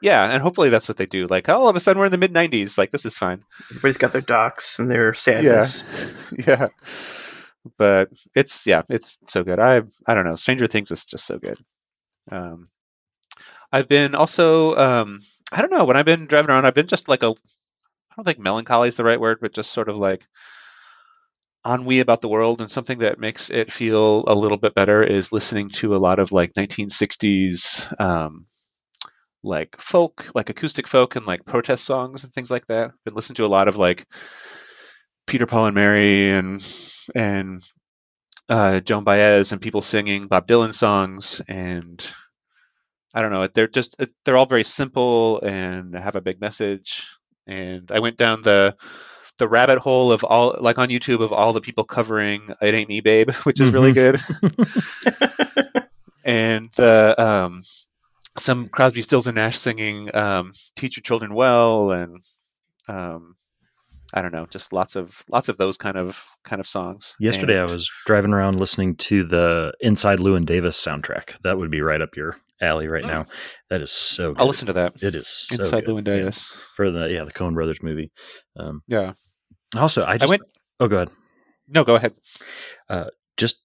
Yeah 0.00 0.24
and 0.30 0.42
hopefully 0.42 0.68
that's 0.68 0.88
what 0.88 0.96
they 0.96 1.06
do. 1.06 1.26
Like 1.26 1.48
oh, 1.48 1.54
all 1.54 1.68
of 1.68 1.76
a 1.76 1.80
sudden 1.80 1.98
we're 2.00 2.06
in 2.06 2.12
the 2.12 2.18
mid 2.18 2.32
90s 2.32 2.78
like 2.78 2.90
this 2.90 3.04
is 3.04 3.16
fine. 3.16 3.44
Everybody's 3.70 3.96
got 3.96 4.12
their 4.12 4.20
docs 4.20 4.78
and 4.78 4.90
their 4.90 5.14
sadness 5.14 5.84
yeah 6.32 6.44
yeah. 6.46 6.68
But 7.76 8.10
it's 8.34 8.66
yeah 8.66 8.82
it's 8.88 9.18
so 9.28 9.44
good. 9.44 9.58
I 9.58 9.82
i 10.06 10.14
don't 10.14 10.24
know. 10.24 10.36
Stranger 10.36 10.66
things 10.66 10.90
is 10.90 11.04
just 11.04 11.26
so 11.26 11.38
good. 11.38 11.58
Um 12.30 12.68
i've 13.72 13.88
been 13.88 14.14
also 14.14 14.76
um 14.76 15.20
i 15.52 15.60
don't 15.60 15.72
know. 15.72 15.84
When 15.84 15.96
i've 15.96 16.06
been 16.06 16.26
driving 16.26 16.50
around 16.50 16.66
i've 16.66 16.74
been 16.74 16.86
just 16.86 17.08
like 17.08 17.22
a 17.22 17.34
I 18.10 18.14
don't 18.16 18.24
think 18.24 18.38
melancholy 18.38 18.88
is 18.88 18.96
the 18.96 19.04
right 19.04 19.20
word, 19.20 19.38
but 19.40 19.54
just 19.54 19.72
sort 19.72 19.88
of 19.88 19.96
like 19.96 20.26
ennui 21.66 22.00
about 22.00 22.20
the 22.20 22.28
world 22.28 22.60
and 22.60 22.70
something 22.70 23.00
that 23.00 23.18
makes 23.18 23.50
it 23.50 23.72
feel 23.72 24.24
a 24.26 24.34
little 24.34 24.56
bit 24.58 24.74
better 24.74 25.02
is 25.02 25.32
listening 25.32 25.68
to 25.68 25.94
a 25.94 25.98
lot 25.98 26.18
of 26.18 26.32
like 26.32 26.52
1960s 26.54 28.00
um, 28.00 28.46
like 29.42 29.76
folk 29.78 30.30
like 30.34 30.50
acoustic 30.50 30.86
folk 30.86 31.16
and 31.16 31.26
like 31.26 31.44
protest 31.44 31.84
songs 31.84 32.24
and 32.24 32.32
things 32.32 32.50
like 32.50 32.66
that. 32.66 32.92
Been 33.04 33.14
listening 33.14 33.36
to 33.36 33.46
a 33.46 33.48
lot 33.48 33.68
of 33.68 33.76
like 33.76 34.06
peter 35.26 35.46
paul 35.46 35.66
and 35.66 35.74
mary 35.74 36.30
and 36.30 36.66
and 37.14 37.62
uh, 38.48 38.80
joan 38.80 39.04
baez 39.04 39.52
and 39.52 39.60
people 39.60 39.80
singing 39.82 40.26
bob 40.26 40.46
dylan 40.48 40.74
songs 40.74 41.40
and 41.46 42.04
i 43.14 43.22
don't 43.22 43.30
know 43.30 43.46
they're 43.46 43.68
just 43.68 43.94
they're 44.24 44.36
all 44.36 44.46
very 44.46 44.64
simple 44.64 45.40
and 45.42 45.94
have 45.94 46.16
a 46.16 46.20
big 46.20 46.40
message. 46.40 47.06
And 47.46 47.90
I 47.90 47.98
went 48.00 48.16
down 48.16 48.42
the 48.42 48.76
the 49.38 49.48
rabbit 49.48 49.78
hole 49.78 50.12
of 50.12 50.24
all 50.24 50.56
like 50.60 50.78
on 50.78 50.88
YouTube 50.88 51.20
of 51.20 51.32
all 51.32 51.52
the 51.52 51.60
people 51.60 51.84
covering 51.84 52.54
"It 52.60 52.74
Ain't 52.74 52.88
Me, 52.88 53.00
Babe," 53.00 53.30
which 53.44 53.60
is 53.60 53.72
really 53.72 53.92
good. 53.92 54.20
and 56.24 56.70
uh, 56.78 57.14
um, 57.16 57.62
some 58.38 58.68
Crosby, 58.68 59.02
Stills, 59.02 59.26
and 59.26 59.36
Nash 59.36 59.58
singing 59.58 60.14
um, 60.14 60.52
"Teach 60.76 60.96
Your 60.96 61.02
Children 61.02 61.34
Well," 61.34 61.90
and 61.92 62.22
um, 62.88 63.36
I 64.12 64.22
don't 64.22 64.32
know, 64.32 64.46
just 64.46 64.72
lots 64.72 64.96
of 64.96 65.24
lots 65.30 65.48
of 65.48 65.56
those 65.56 65.76
kind 65.76 65.96
of 65.96 66.22
kind 66.44 66.60
of 66.60 66.66
songs. 66.66 67.14
Yesterday, 67.20 67.58
and, 67.58 67.68
I 67.68 67.72
was 67.72 67.90
driving 68.06 68.32
around 68.32 68.58
listening 68.58 68.96
to 68.96 69.24
the 69.24 69.72
Inside 69.80 70.18
Llewyn 70.18 70.46
Davis 70.46 70.82
soundtrack. 70.84 71.40
That 71.42 71.58
would 71.58 71.70
be 71.70 71.80
right 71.80 72.00
up 72.00 72.16
your 72.16 72.36
alley 72.60 72.88
right 72.88 73.04
now. 73.04 73.26
That 73.70 73.80
is 73.80 73.90
so. 73.90 74.32
good. 74.32 74.40
I'll 74.40 74.46
listen 74.46 74.66
to 74.66 74.72
that. 74.74 75.02
It 75.02 75.14
is 75.14 75.28
so 75.28 75.56
Inside 75.56 75.84
good. 75.84 75.94
Llewyn 75.94 76.04
Davis 76.04 76.44
yeah. 76.52 76.60
for 76.76 76.90
the 76.90 77.10
yeah 77.10 77.24
the 77.24 77.32
Coen 77.32 77.54
Brothers 77.54 77.82
movie. 77.82 78.10
Um, 78.56 78.82
yeah. 78.86 79.12
Also, 79.76 80.04
I 80.04 80.18
just 80.18 80.32
I 80.32 80.34
went. 80.34 80.42
Oh, 80.78 80.88
go 80.88 80.96
ahead. 80.96 81.10
No, 81.68 81.84
go 81.84 81.94
ahead. 81.94 82.14
Uh, 82.88 83.10
just 83.36 83.62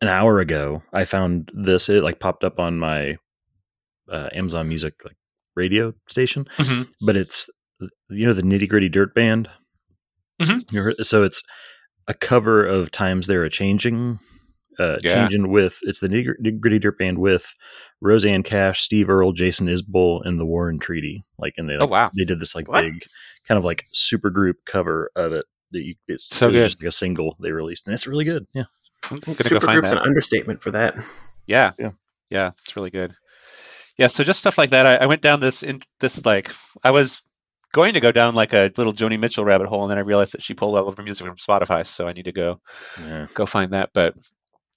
an 0.00 0.08
hour 0.08 0.40
ago, 0.40 0.82
I 0.92 1.04
found 1.04 1.50
this. 1.54 1.88
It 1.88 2.02
like 2.02 2.20
popped 2.20 2.44
up 2.44 2.58
on 2.58 2.78
my 2.78 3.16
uh, 4.10 4.28
Amazon 4.32 4.68
Music 4.68 4.94
like 5.04 5.16
radio 5.54 5.94
station, 6.08 6.46
mm-hmm. 6.58 6.82
but 7.00 7.16
it's 7.16 7.48
you 8.10 8.26
know 8.26 8.34
the 8.34 8.42
Nitty 8.42 8.68
Gritty 8.68 8.88
Dirt 8.88 9.14
Band. 9.14 9.48
Mm-hmm. 10.40 11.02
So 11.02 11.22
it's 11.22 11.42
a 12.06 12.14
cover 12.14 12.66
of 12.66 12.90
"Times 12.90 13.26
They're 13.26 13.44
a 13.44 13.50
Changing." 13.50 14.18
Uh, 14.78 14.96
yeah. 15.02 15.14
changing 15.14 15.50
with 15.50 15.78
it's 15.82 16.00
the 16.00 16.08
Nitty 16.08 16.60
Gritty 16.60 16.78
Dirt 16.78 16.98
Band 16.98 17.18
with 17.18 17.54
Rosanne 18.00 18.42
Cash, 18.42 18.80
Steve 18.80 19.08
Earle, 19.08 19.32
Jason 19.32 19.68
Isbell, 19.68 20.20
and 20.24 20.38
the 20.38 20.44
War 20.44 20.68
and 20.68 20.80
Treaty. 20.80 21.24
Like, 21.38 21.54
and 21.56 21.68
they 21.68 21.74
oh, 21.74 21.80
like, 21.80 21.88
oh 21.88 21.92
wow 21.92 22.10
they 22.16 22.24
did 22.24 22.40
this 22.40 22.54
like 22.54 22.68
what? 22.68 22.82
big 22.82 23.04
kind 23.48 23.58
of 23.58 23.64
like 23.64 23.84
super 23.92 24.30
group 24.30 24.58
cover 24.66 25.10
of 25.16 25.32
it 25.32 25.44
that 25.72 25.82
you 25.82 25.94
it's 26.08 26.26
so 26.26 26.48
it 26.48 26.52
good. 26.52 26.58
just 26.60 26.80
like 26.80 26.88
a 26.88 26.92
single 26.92 27.36
they 27.40 27.52
released, 27.52 27.86
and 27.86 27.94
it's 27.94 28.06
really 28.06 28.24
good. 28.24 28.46
Yeah, 28.54 28.64
super 29.02 29.66
group's 29.66 29.88
an 29.88 29.98
understatement 29.98 30.62
for 30.62 30.70
that. 30.72 30.94
Yeah, 31.46 31.72
yeah, 31.78 31.90
yeah, 32.28 32.50
it's 32.62 32.74
really 32.76 32.90
good. 32.90 33.14
Yeah, 33.98 34.08
so 34.08 34.24
just 34.24 34.40
stuff 34.40 34.58
like 34.58 34.70
that. 34.70 34.86
I, 34.86 34.96
I 34.96 35.06
went 35.06 35.22
down 35.22 35.40
this 35.40 35.62
in 35.62 35.80
this 36.00 36.24
like 36.24 36.50
I 36.82 36.90
was 36.90 37.22
going 37.72 37.94
to 37.94 38.00
go 38.00 38.12
down 38.12 38.34
like 38.34 38.52
a 38.52 38.72
little 38.76 38.92
Joni 38.92 39.18
Mitchell 39.18 39.44
rabbit 39.44 39.68
hole, 39.68 39.82
and 39.82 39.90
then 39.90 39.98
I 39.98 40.02
realized 40.02 40.32
that 40.32 40.42
she 40.42 40.54
pulled 40.54 40.76
all 40.76 40.88
of 40.88 40.96
her 40.96 41.02
music 41.02 41.26
from 41.26 41.36
Spotify, 41.36 41.86
so 41.86 42.06
I 42.08 42.12
need 42.12 42.24
to 42.24 42.32
go 42.32 42.60
Yeah. 43.00 43.26
go 43.34 43.46
find 43.46 43.72
that. 43.72 43.90
But 43.94 44.14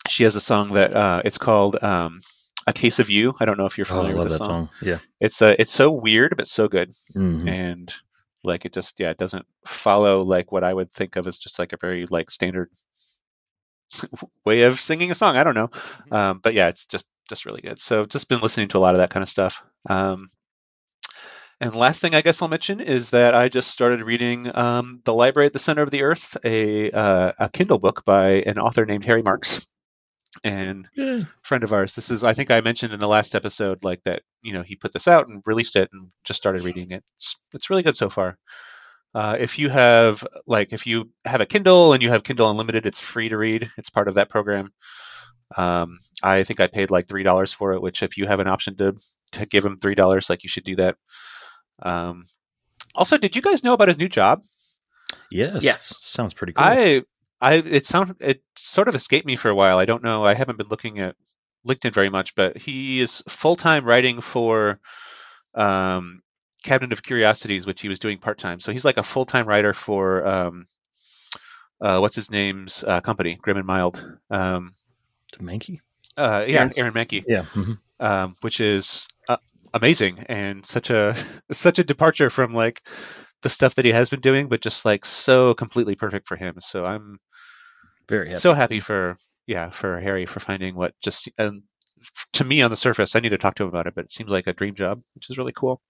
she 0.07 0.23
has 0.23 0.35
a 0.35 0.41
song 0.41 0.73
that 0.73 0.95
uh, 0.95 1.21
it's 1.25 1.37
called 1.37 1.81
um, 1.83 2.21
"A 2.67 2.73
Case 2.73 2.99
of 2.99 3.09
You." 3.09 3.33
I 3.39 3.45
don't 3.45 3.57
know 3.57 3.65
if 3.65 3.77
you're 3.77 3.85
Oh, 3.89 3.95
familiar 3.95 4.15
love 4.15 4.23
with 4.25 4.31
that 4.33 4.39
the 4.39 4.45
song. 4.45 4.67
song. 4.67 4.69
Yeah. 4.81 4.99
It's 5.19 5.41
uh, 5.41 5.55
it's 5.59 5.71
so 5.71 5.91
weird 5.91 6.35
but 6.37 6.47
so 6.47 6.67
good, 6.67 6.93
Mhm. 7.15 7.47
and 7.47 7.93
like 8.43 8.65
it 8.65 8.73
just 8.73 8.99
yeah, 8.99 9.09
it 9.09 9.17
doesn't 9.17 9.45
follow 9.65 10.21
like 10.23 10.51
what 10.51 10.63
I 10.63 10.73
would 10.73 10.91
think 10.91 11.15
of 11.17 11.27
as 11.27 11.37
just 11.37 11.59
like 11.59 11.73
a 11.73 11.77
very 11.77 12.05
like 12.09 12.31
standard 12.31 12.69
way 14.45 14.61
of 14.61 14.79
singing 14.79 15.11
a 15.11 15.15
song. 15.15 15.35
I 15.35 15.43
don't 15.43 15.55
know, 15.55 15.69
um, 16.11 16.39
but 16.41 16.53
yeah, 16.53 16.67
it's 16.69 16.85
just 16.85 17.05
just 17.27 17.45
really 17.45 17.61
good. 17.61 17.79
So 17.79 18.05
just 18.05 18.29
been 18.29 18.39
listening 18.41 18.69
to 18.69 18.77
a 18.77 18.79
lot 18.79 18.95
of 18.95 18.99
that 18.99 19.09
kind 19.09 19.23
of 19.23 19.29
stuff. 19.29 19.61
Um, 19.89 20.29
and 21.61 21.75
last 21.75 21.99
thing 21.99 22.15
I 22.15 22.21
guess 22.21 22.41
I'll 22.41 22.47
mention 22.47 22.79
is 22.79 23.09
that 23.09 23.35
I 23.35 23.49
just 23.49 23.69
started 23.69 24.01
reading 24.01 24.55
um, 24.55 25.01
"The 25.03 25.13
Library 25.13 25.47
at 25.47 25.53
the 25.53 25.59
Center 25.59 25.81
of 25.81 25.91
the 25.91 26.03
Earth," 26.03 26.37
a 26.45 26.89
uh, 26.91 27.31
a 27.37 27.49
Kindle 27.49 27.79
book 27.79 28.05
by 28.05 28.41
an 28.45 28.59
author 28.59 28.85
named 28.85 29.03
Harry 29.03 29.21
Marks, 29.21 29.67
and 30.43 30.87
Yeah. 30.95 31.23
friend 31.41 31.63
of 31.63 31.73
ours. 31.73 31.93
This 31.95 32.11
is 32.11 32.23
I 32.23 32.33
think 32.33 32.51
I 32.51 32.61
mentioned 32.61 32.93
in 32.93 32.99
the 32.99 33.07
last 33.07 33.35
episode 33.35 33.83
like 33.83 34.03
that 34.03 34.21
you 34.41 34.53
know 34.53 34.61
he 34.63 34.75
put 34.75 34.93
this 34.93 35.07
out 35.07 35.27
and 35.27 35.41
released 35.45 35.75
it 35.75 35.89
and 35.91 36.09
just 36.23 36.37
started 36.37 36.63
reading 36.63 36.91
it. 36.91 37.03
It's 37.17 37.35
it's 37.53 37.69
really 37.69 37.83
good 37.83 37.95
so 37.95 38.09
far. 38.09 38.37
Uh, 39.15 39.35
if 39.39 39.57
you 39.57 39.69
have 39.69 40.23
like 40.45 40.71
if 40.71 40.85
you 40.85 41.09
have 41.25 41.41
a 41.41 41.45
Kindle 41.47 41.93
and 41.93 42.03
you 42.03 42.09
have 42.09 42.23
Kindle 42.23 42.49
Unlimited, 42.51 42.85
it's 42.85 43.01
free 43.01 43.29
to 43.29 43.37
read. 43.37 43.69
It's 43.77 43.89
part 43.89 44.07
of 44.07 44.15
that 44.15 44.29
program. 44.29 44.71
Um, 45.57 45.97
I 46.21 46.43
think 46.43 46.59
I 46.59 46.67
paid 46.67 46.91
like 46.91 47.07
three 47.07 47.23
dollars 47.23 47.51
for 47.51 47.73
it, 47.73 47.81
which 47.81 48.03
if 48.03 48.17
you 48.17 48.27
have 48.27 48.39
an 48.39 48.47
option 48.47 48.75
to 48.77 48.95
to 49.31 49.45
give 49.47 49.65
him 49.65 49.77
three 49.79 49.95
dollars, 49.95 50.29
like 50.29 50.43
you 50.43 50.49
should 50.49 50.63
do 50.63 50.75
that. 50.75 50.95
Um, 51.81 52.25
also, 52.93 53.17
did 53.17 53.35
you 53.35 53.41
guys 53.41 53.63
know 53.63 53.73
about 53.73 53.87
his 53.87 53.97
new 53.97 54.09
job? 54.09 54.41
Yes. 55.31 55.63
Yes. 55.63 55.97
Sounds 56.01 56.33
pretty 56.35 56.53
cool. 56.53 56.65
I 56.65 57.01
I 57.41 57.55
it 57.55 57.85
sound 57.85 58.15
it 58.19 58.41
sort 58.57 58.87
of 58.89 58.95
escaped 58.95 59.25
me 59.25 59.35
for 59.35 59.49
a 59.49 59.55
while. 59.55 59.77
I 59.77 59.85
don't 59.85 60.03
know. 60.03 60.25
I 60.25 60.33
haven't 60.33 60.57
been 60.57 60.67
looking 60.69 60.99
at 60.99 61.15
LinkedIn 61.67 61.93
very 61.93 62.09
much, 62.09 62.35
but 62.35 62.57
he 62.57 63.01
is 63.01 63.23
full 63.29 63.55
time 63.55 63.85
writing 63.85 64.21
for 64.21 64.79
um, 65.55 66.21
Cabinet 66.63 66.93
of 66.93 67.03
Curiosities, 67.03 67.65
which 67.65 67.81
he 67.81 67.89
was 67.89 67.99
doing 67.99 68.17
part 68.19 68.37
time. 68.39 68.59
So 68.59 68.71
he's 68.71 68.85
like 68.85 68.97
a 68.97 69.03
full 69.03 69.25
time 69.25 69.47
writer 69.47 69.73
for 69.73 70.25
um, 70.27 70.67
uh, 71.81 71.99
what's 71.99 72.15
his 72.15 72.29
name's 72.31 72.83
uh, 72.83 73.01
company, 73.01 73.37
Grim 73.41 73.57
and 73.57 73.65
Mild. 73.67 74.03
Um, 74.29 74.75
Mahnke? 75.41 75.79
uh, 76.17 76.45
yeah, 76.47 76.57
Aaron- 76.59 76.71
Aaron 76.77 76.93
Mahnke, 76.93 77.23
Yeah. 77.27 77.43
mhm. 77.55 77.77
um, 77.99 78.35
which 78.41 78.59
is 78.59 79.07
uh, 79.27 79.37
amazing 79.73 80.19
and 80.27 80.65
such 80.65 80.89
a 80.89 81.15
such 81.51 81.79
a 81.79 81.83
departure 81.83 82.29
from 82.29 82.53
like 82.53 82.81
the 83.41 83.49
stuff 83.49 83.75
that 83.75 83.85
he 83.85 83.91
has 83.91 84.09
been 84.09 84.19
doing, 84.21 84.47
but 84.49 84.61
just 84.61 84.85
like 84.85 85.05
so 85.05 85.53
completely 85.53 85.95
perfect 85.95 86.27
for 86.27 86.35
him. 86.35 86.55
So 86.61 86.85
I'm 86.85 87.19
Very 88.09 88.27
happy. 88.29 88.39
so 88.39 88.53
happy 88.53 88.79
for 88.79 89.17
yeah 89.47 89.69
for 89.69 89.99
Harry 89.99 90.25
for 90.25 90.39
finding 90.39 90.75
what 90.75 90.93
just 91.01 91.29
um, 91.39 91.63
to 92.33 92.43
me 92.43 92.61
on 92.61 92.71
the 92.71 92.77
surface. 92.77 93.15
I 93.15 93.19
need 93.19 93.29
to 93.29 93.37
talk 93.37 93.55
to 93.55 93.63
him 93.63 93.69
about 93.69 93.87
it, 93.87 93.95
but 93.95 94.05
it 94.05 94.11
seems 94.11 94.29
like 94.29 94.47
a 94.47 94.53
dream 94.53 94.73
job, 94.75 95.01
which 95.15 95.29
is 95.29 95.37
really 95.37 95.53
cool. 95.55 95.81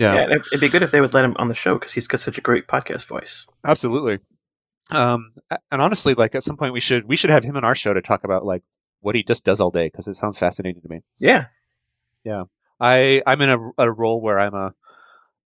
Yeah, 0.00 0.14
Yeah, 0.14 0.22
it- 0.36 0.46
it'd 0.48 0.60
be 0.60 0.68
good 0.68 0.82
if 0.82 0.90
they 0.90 1.00
would 1.00 1.14
let 1.14 1.24
him 1.24 1.36
on 1.38 1.48
the 1.48 1.54
show 1.54 1.74
because 1.74 1.92
he's 1.92 2.08
got 2.08 2.20
such 2.20 2.38
a 2.38 2.40
great 2.40 2.66
podcast 2.66 3.06
voice. 3.06 3.46
absolutely. 3.64 4.18
Um, 4.90 5.32
and 5.70 5.80
honestly, 5.80 6.14
like 6.14 6.34
at 6.34 6.44
some 6.44 6.56
point 6.56 6.72
we 6.74 6.80
should 6.80 7.06
we 7.08 7.16
should 7.16 7.30
have 7.30 7.44
him 7.44 7.56
on 7.56 7.64
our 7.64 7.74
show 7.74 7.92
to 7.94 8.02
talk 8.02 8.24
about 8.24 8.44
like 8.44 8.62
what 9.00 9.14
he 9.14 9.22
just 9.22 9.44
does 9.44 9.60
all 9.60 9.70
day 9.70 9.86
because 9.86 10.06
it 10.06 10.16
sounds 10.16 10.38
fascinating 10.38 10.82
to 10.82 10.88
me. 10.88 11.00
Yeah, 11.18 11.46
yeah, 12.24 12.44
I 12.80 13.22
I'm 13.26 13.40
in 13.40 13.50
a, 13.50 13.58
a 13.78 13.90
role 13.92 14.20
where 14.20 14.38
I'm 14.38 14.54
a, 14.54 14.74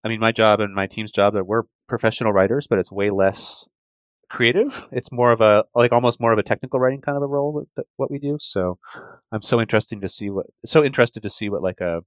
I 0.04 0.08
mean 0.10 0.20
my 0.20 0.32
job 0.32 0.62
and 0.62 0.74
my 0.74 0.88
team's 0.88 1.12
job 1.12 1.34
that 1.36 1.46
we're 1.46 1.64
professional 1.88 2.34
writers, 2.34 2.66
but 2.68 2.80
it's 2.80 2.92
way 2.92 3.12
less 3.12 3.68
creative. 4.36 4.86
It's 4.92 5.14
more 5.14 5.32
of 5.32 5.40
a 5.40 5.64
like 5.74 5.94
almost 5.94 6.20
more 6.20 6.34
of 6.34 6.38
a 6.38 6.44
technical 6.44 6.78
writing 6.78 7.00
kind 7.00 7.16
of 7.16 7.24
a 7.24 7.28
role 7.28 7.54
that, 7.54 7.68
that 7.78 7.86
what 7.96 8.12
we 8.12 8.20
do. 8.20 8.38
So 8.42 8.78
I'm 9.32 9.42
so 9.42 9.62
interesting 9.62 10.02
to 10.02 10.10
see 10.10 10.30
what 10.30 10.48
so 10.66 10.84
interested 10.84 11.24
to 11.24 11.30
see 11.30 11.50
what 11.50 11.64
like 11.64 11.80
a 11.80 12.02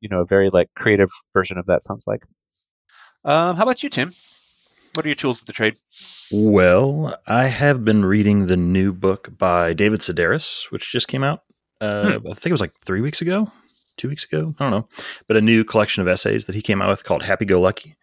you 0.00 0.08
know 0.08 0.22
a 0.22 0.26
very 0.26 0.50
like 0.50 0.70
creative 0.74 1.08
version 1.32 1.58
of 1.58 1.66
that 1.66 1.84
sounds 1.84 2.04
like. 2.06 2.24
Um, 3.24 3.54
how 3.54 3.62
about 3.62 3.84
you, 3.84 3.90
Tim? 3.90 4.12
What 4.94 5.06
are 5.06 5.08
your 5.08 5.14
tools 5.14 5.40
of 5.40 5.46
the 5.46 5.52
trade? 5.52 5.76
Well, 6.32 7.16
I 7.28 7.46
have 7.46 7.84
been 7.84 8.04
reading 8.04 8.48
the 8.48 8.56
new 8.56 8.92
book 8.92 9.38
by 9.38 9.72
David 9.72 10.00
Sedaris, 10.00 10.70
which 10.72 10.90
just 10.90 11.06
came 11.06 11.22
out. 11.22 11.44
Uh, 11.80 12.18
I 12.28 12.34
think 12.34 12.46
it 12.46 12.52
was 12.52 12.60
like 12.60 12.74
three 12.84 13.00
weeks 13.00 13.22
ago, 13.22 13.50
two 13.96 14.08
weeks 14.08 14.24
ago. 14.24 14.52
I 14.58 14.64
don't 14.64 14.72
know, 14.72 14.88
but 15.28 15.36
a 15.36 15.40
new 15.40 15.62
collection 15.62 16.02
of 16.02 16.08
essays 16.08 16.46
that 16.46 16.56
he 16.56 16.62
came 16.62 16.82
out 16.82 16.90
with 16.90 17.04
called 17.04 17.22
"Happy 17.22 17.44
Go 17.44 17.60
Lucky," 17.60 17.94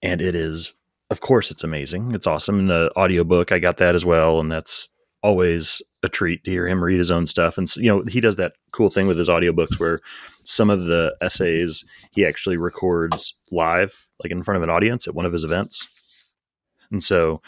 and 0.00 0.22
it 0.22 0.34
is, 0.34 0.72
of 1.10 1.20
course, 1.20 1.50
it's 1.50 1.64
amazing. 1.64 2.12
It's 2.12 2.26
awesome. 2.26 2.58
And 2.58 2.70
the 2.70 2.90
audiobook, 2.96 3.52
I 3.52 3.58
got 3.58 3.76
that 3.78 3.94
as 3.94 4.04
well, 4.04 4.40
and 4.40 4.50
that's 4.50 4.88
always 5.22 5.82
a 6.02 6.08
treat 6.08 6.44
to 6.44 6.50
hear 6.50 6.68
him 6.68 6.82
read 6.82 6.98
his 6.98 7.10
own 7.10 7.26
stuff. 7.26 7.58
And 7.58 7.74
you 7.76 7.88
know, 7.88 8.04
he 8.08 8.20
does 8.20 8.36
that 8.36 8.52
cool 8.72 8.90
thing 8.90 9.06
with 9.06 9.18
his 9.18 9.28
audiobooks 9.28 9.80
where 9.80 10.00
some 10.44 10.70
of 10.70 10.86
the 10.86 11.16
essays 11.20 11.84
he 12.12 12.24
actually 12.24 12.56
records 12.56 13.34
live, 13.50 14.06
like 14.22 14.30
in 14.30 14.42
front 14.42 14.56
of 14.56 14.62
an 14.62 14.70
audience 14.70 15.08
at 15.08 15.14
one 15.14 15.24
of 15.24 15.32
his 15.32 15.44
events. 15.44 15.88
And 16.90 17.02
so, 17.02 17.40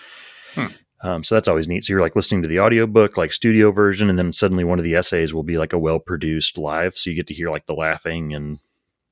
Hmm. 0.54 0.66
um, 1.02 1.24
so 1.24 1.34
that's 1.36 1.46
always 1.46 1.68
neat. 1.68 1.84
So 1.84 1.92
you're 1.92 2.02
like 2.02 2.16
listening 2.16 2.42
to 2.42 2.48
the 2.48 2.58
audiobook, 2.58 3.16
like 3.16 3.32
studio 3.32 3.70
version, 3.70 4.08
and 4.08 4.18
then 4.18 4.32
suddenly 4.32 4.64
one 4.64 4.78
of 4.78 4.84
the 4.84 4.96
essays 4.96 5.32
will 5.32 5.44
be 5.44 5.58
like 5.58 5.72
a 5.72 5.78
well 5.78 6.00
produced 6.00 6.58
live. 6.58 6.96
So 6.96 7.10
you 7.10 7.16
get 7.16 7.26
to 7.28 7.34
hear 7.34 7.50
like 7.50 7.66
the 7.66 7.74
laughing 7.74 8.34
and 8.34 8.58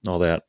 all 0.08 0.18
that. 0.20 0.44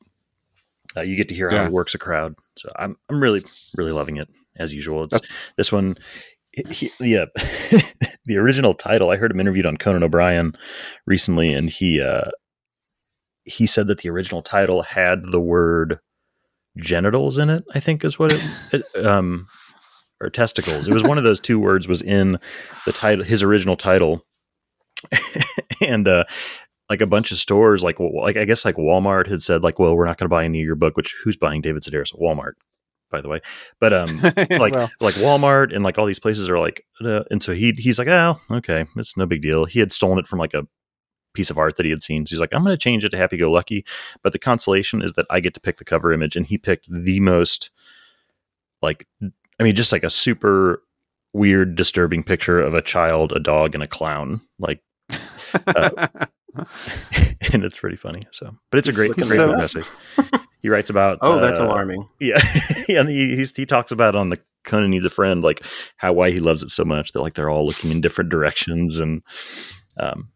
Uh, 0.97 1.01
you 1.01 1.15
get 1.15 1.29
to 1.29 1.35
hear 1.35 1.49
how 1.49 1.55
Yeah. 1.57 1.65
it 1.67 1.71
works 1.71 1.93
a 1.95 1.97
crowd. 1.99 2.35
So 2.57 2.69
I'm, 2.77 2.95
I'm 3.09 3.21
really, 3.21 3.43
really 3.77 3.91
loving 3.91 4.17
it 4.17 4.27
as 4.57 4.73
usual. 4.73 5.03
It's 5.05 5.19
this 5.55 5.71
one. 5.71 5.97
He, 6.71 6.89
yeah, 6.99 7.25
the 8.25 8.37
original 8.37 8.73
title. 8.73 9.11
I 9.11 9.17
heard 9.17 9.31
him 9.31 9.39
interviewed 9.39 9.67
on 9.67 9.77
Conan 9.77 10.03
O'Brien 10.03 10.53
recently, 11.05 11.53
and 11.53 11.69
he 11.69 12.01
uh, 12.01 12.31
he 13.43 13.67
said 13.67 13.87
that 13.87 13.99
the 13.99 14.09
original 14.09 14.41
title 14.41 14.81
had 14.81 15.23
the 15.31 15.39
word 15.39 15.99
genitals 16.77 17.37
in 17.37 17.49
it. 17.51 17.63
I 17.75 17.79
think 17.79 18.03
is 18.03 18.17
what 18.17 18.31
it, 18.33 18.41
it 18.73 19.05
um 19.05 19.47
or 20.19 20.31
testicles. 20.31 20.87
It 20.87 20.93
was 20.93 21.03
one 21.03 21.19
of 21.19 21.23
those 21.23 21.39
two 21.39 21.59
words 21.59 21.87
was 21.87 22.01
in 22.01 22.39
the 22.87 22.91
title, 22.91 23.23
his 23.23 23.43
original 23.43 23.75
title, 23.77 24.25
and 25.85 26.07
uh, 26.07 26.23
like 26.89 27.01
a 27.01 27.07
bunch 27.07 27.31
of 27.31 27.37
stores, 27.37 27.83
like 27.83 27.99
like 27.99 28.37
I 28.37 28.45
guess 28.45 28.65
like 28.65 28.75
Walmart 28.75 29.27
had 29.27 29.43
said 29.43 29.63
like, 29.63 29.79
well, 29.79 29.95
we're 29.95 30.05
not 30.05 30.17
going 30.17 30.25
to 30.25 30.33
buy 30.33 30.45
any 30.45 30.59
of 30.61 30.65
your 30.65 30.75
book. 30.75 30.95
Which 30.95 31.15
who's 31.23 31.37
buying 31.37 31.61
David 31.61 31.83
Sedaris? 31.83 32.13
at 32.13 32.19
Walmart, 32.19 32.53
by 33.11 33.21
the 33.21 33.29
way. 33.29 33.41
But 33.79 33.93
um, 33.93 34.21
like 34.49 34.73
well, 34.73 34.91
like 34.99 35.15
Walmart 35.15 35.73
and 35.73 35.83
like 35.83 35.97
all 35.97 36.05
these 36.05 36.19
places 36.19 36.49
are 36.49 36.59
like, 36.59 36.85
uh, 37.03 37.23
and 37.29 37.43
so 37.43 37.53
he 37.53 37.73
he's 37.73 37.99
like, 37.99 38.07
oh, 38.07 38.39
okay, 38.51 38.85
it's 38.95 39.17
no 39.17 39.25
big 39.25 39.41
deal. 39.41 39.65
He 39.65 39.79
had 39.79 39.91
stolen 39.91 40.19
it 40.19 40.27
from 40.27 40.39
like 40.39 40.53
a 40.53 40.67
piece 41.33 41.49
of 41.49 41.57
art 41.57 41.77
that 41.77 41.85
he 41.85 41.91
had 41.91 42.03
seen. 42.03 42.25
So 42.25 42.31
he's 42.31 42.39
like, 42.39 42.53
I'm 42.53 42.63
going 42.63 42.73
to 42.73 42.81
change 42.81 43.05
it 43.05 43.09
to 43.09 43.17
Happy 43.17 43.37
Go 43.37 43.51
Lucky. 43.51 43.85
But 44.23 44.33
the 44.33 44.39
consolation 44.39 45.01
is 45.01 45.13
that 45.13 45.27
I 45.29 45.39
get 45.39 45.53
to 45.53 45.59
pick 45.59 45.77
the 45.77 45.85
cover 45.85 46.11
image, 46.11 46.35
and 46.35 46.45
he 46.45 46.57
picked 46.57 46.87
the 46.89 47.19
most 47.19 47.69
like, 48.81 49.07
I 49.59 49.63
mean, 49.63 49.75
just 49.75 49.91
like 49.91 50.03
a 50.03 50.09
super 50.09 50.83
weird, 51.33 51.75
disturbing 51.75 52.23
picture 52.23 52.59
of 52.59 52.73
a 52.73 52.81
child, 52.81 53.31
a 53.31 53.39
dog, 53.39 53.73
and 53.73 53.83
a 53.83 53.87
clown. 53.87 54.41
Like, 54.59 54.81
uh, 55.67 56.07
and 57.53 57.63
it's 57.63 57.77
pretty 57.77 57.97
funny. 57.97 58.23
So, 58.31 58.55
but 58.71 58.77
it's 58.79 58.87
a 58.87 58.93
great, 58.93 59.13
great 59.13 59.25
so- 59.27 59.51
of. 59.53 60.37
He 60.61 60.69
writes 60.69 60.89
about. 60.89 61.19
Oh, 61.23 61.39
that's 61.39 61.59
uh, 61.59 61.65
alarming. 61.65 62.07
yeah, 62.19 62.39
yeah, 62.89 63.01
and 63.01 63.09
he 63.09 63.35
he's, 63.35 63.55
he 63.55 63.65
talks 63.65 63.91
about 63.91 64.15
on 64.15 64.29
the 64.29 64.39
Conan 64.65 64.89
needs 64.89 65.05
a 65.05 65.09
friend, 65.09 65.43
like 65.43 65.63
how 65.97 66.13
why 66.13 66.31
he 66.31 66.39
loves 66.39 66.63
it 66.63 66.69
so 66.69 66.83
much 66.83 67.11
that 67.13 67.21
like 67.21 67.35
they're 67.35 67.49
all 67.49 67.65
looking 67.65 67.91
in 67.91 68.01
different 68.01 68.29
directions, 68.31 68.99
and 68.99 69.21
um, 69.99 70.29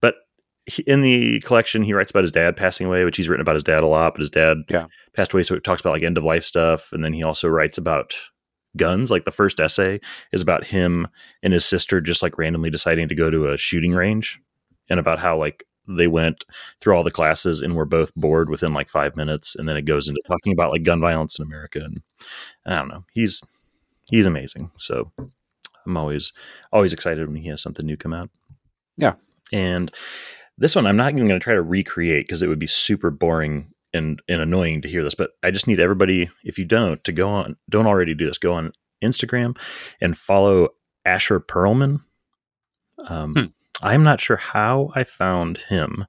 but 0.00 0.16
he, 0.66 0.82
in 0.82 1.00
the 1.02 1.40
collection 1.40 1.82
he 1.82 1.92
writes 1.94 2.10
about 2.10 2.24
his 2.24 2.32
dad 2.32 2.56
passing 2.56 2.86
away, 2.86 3.04
which 3.04 3.16
he's 3.16 3.28
written 3.28 3.40
about 3.40 3.54
his 3.56 3.64
dad 3.64 3.82
a 3.82 3.86
lot, 3.86 4.14
but 4.14 4.20
his 4.20 4.30
dad 4.30 4.58
Yeah. 4.68 4.86
passed 5.14 5.32
away, 5.32 5.42
so 5.44 5.54
it 5.54 5.64
talks 5.64 5.80
about 5.80 5.92
like 5.92 6.02
end 6.02 6.18
of 6.18 6.24
life 6.24 6.44
stuff, 6.44 6.92
and 6.92 7.02
then 7.04 7.12
he 7.12 7.22
also 7.22 7.48
writes 7.48 7.78
about 7.78 8.14
guns. 8.76 9.10
Like 9.10 9.24
the 9.24 9.30
first 9.30 9.58
essay 9.60 10.00
is 10.32 10.42
about 10.42 10.64
him 10.66 11.06
and 11.42 11.52
his 11.52 11.64
sister 11.64 12.00
just 12.00 12.22
like 12.22 12.36
randomly 12.36 12.68
deciding 12.70 13.08
to 13.08 13.14
go 13.14 13.30
to 13.30 13.48
a 13.52 13.56
shooting 13.56 13.92
range, 13.92 14.38
and 14.90 15.00
about 15.00 15.18
how 15.18 15.38
like 15.38 15.64
they 15.88 16.06
went 16.06 16.44
through 16.80 16.94
all 16.94 17.02
the 17.02 17.10
classes 17.10 17.60
and 17.60 17.74
were 17.74 17.84
both 17.84 18.14
bored 18.14 18.50
within 18.50 18.74
like 18.74 18.88
five 18.90 19.16
minutes 19.16 19.56
and 19.56 19.68
then 19.68 19.76
it 19.76 19.82
goes 19.86 20.08
into 20.08 20.20
talking 20.28 20.52
about 20.52 20.70
like 20.70 20.82
gun 20.82 21.00
violence 21.00 21.38
in 21.38 21.44
america 21.46 21.80
and 21.82 22.02
i 22.66 22.78
don't 22.78 22.88
know 22.88 23.04
he's 23.12 23.42
he's 24.10 24.26
amazing 24.26 24.70
so 24.78 25.10
i'm 25.86 25.96
always 25.96 26.32
always 26.72 26.92
excited 26.92 27.26
when 27.26 27.36
he 27.36 27.48
has 27.48 27.62
something 27.62 27.86
new 27.86 27.96
come 27.96 28.12
out 28.12 28.28
Yeah. 28.96 29.14
and 29.52 29.90
this 30.58 30.76
one 30.76 30.86
i'm 30.86 30.96
not 30.96 31.12
even 31.12 31.26
going 31.26 31.40
to 31.40 31.44
try 31.44 31.54
to 31.54 31.62
recreate 31.62 32.26
because 32.26 32.42
it 32.42 32.48
would 32.48 32.58
be 32.58 32.66
super 32.66 33.10
boring 33.10 33.72
and, 33.94 34.20
and 34.28 34.42
annoying 34.42 34.82
to 34.82 34.88
hear 34.88 35.02
this 35.02 35.14
but 35.14 35.30
i 35.42 35.50
just 35.50 35.66
need 35.66 35.80
everybody 35.80 36.28
if 36.44 36.58
you 36.58 36.64
don't 36.66 37.02
to 37.04 37.12
go 37.12 37.28
on 37.30 37.56
don't 37.70 37.86
already 37.86 38.14
do 38.14 38.26
this 38.26 38.36
go 38.38 38.52
on 38.52 38.72
instagram 39.02 39.56
and 40.00 40.18
follow 40.18 40.68
asher 41.06 41.40
perlman 41.40 42.02
um, 43.06 43.32
Hmm. 43.34 43.44
I'm 43.82 44.02
not 44.02 44.20
sure 44.20 44.36
how 44.36 44.90
I 44.94 45.04
found 45.04 45.58
him 45.58 46.06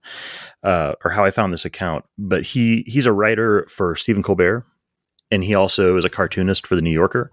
uh, 0.63 0.93
or 1.05 1.11
how 1.11 1.23
I 1.23 1.31
found 1.31 1.53
this 1.53 1.65
account, 1.65 2.03
but 2.17 2.43
he 2.43 2.83
he's 2.87 3.05
a 3.05 3.13
writer 3.13 3.67
for 3.69 3.95
Stephen 3.95 4.23
Colbert, 4.23 4.65
and 5.31 5.43
he 5.43 5.53
also 5.55 5.95
is 5.97 6.05
a 6.05 6.09
cartoonist 6.09 6.65
for 6.65 6.75
the 6.75 6.81
New 6.81 6.91
Yorker. 6.91 7.31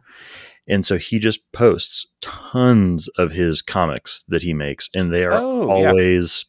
And 0.69 0.85
so 0.85 0.99
he 0.99 1.19
just 1.21 1.40
posts 1.52 2.07
tons 2.21 3.09
of 3.16 3.31
his 3.33 3.62
comics 3.62 4.25
that 4.28 4.43
he 4.43 4.52
makes, 4.52 4.90
and 4.97 5.12
they 5.12 5.25
are 5.25 5.35
Oh, 5.40 5.78
yeah. 5.81 5.88
always 5.88 6.45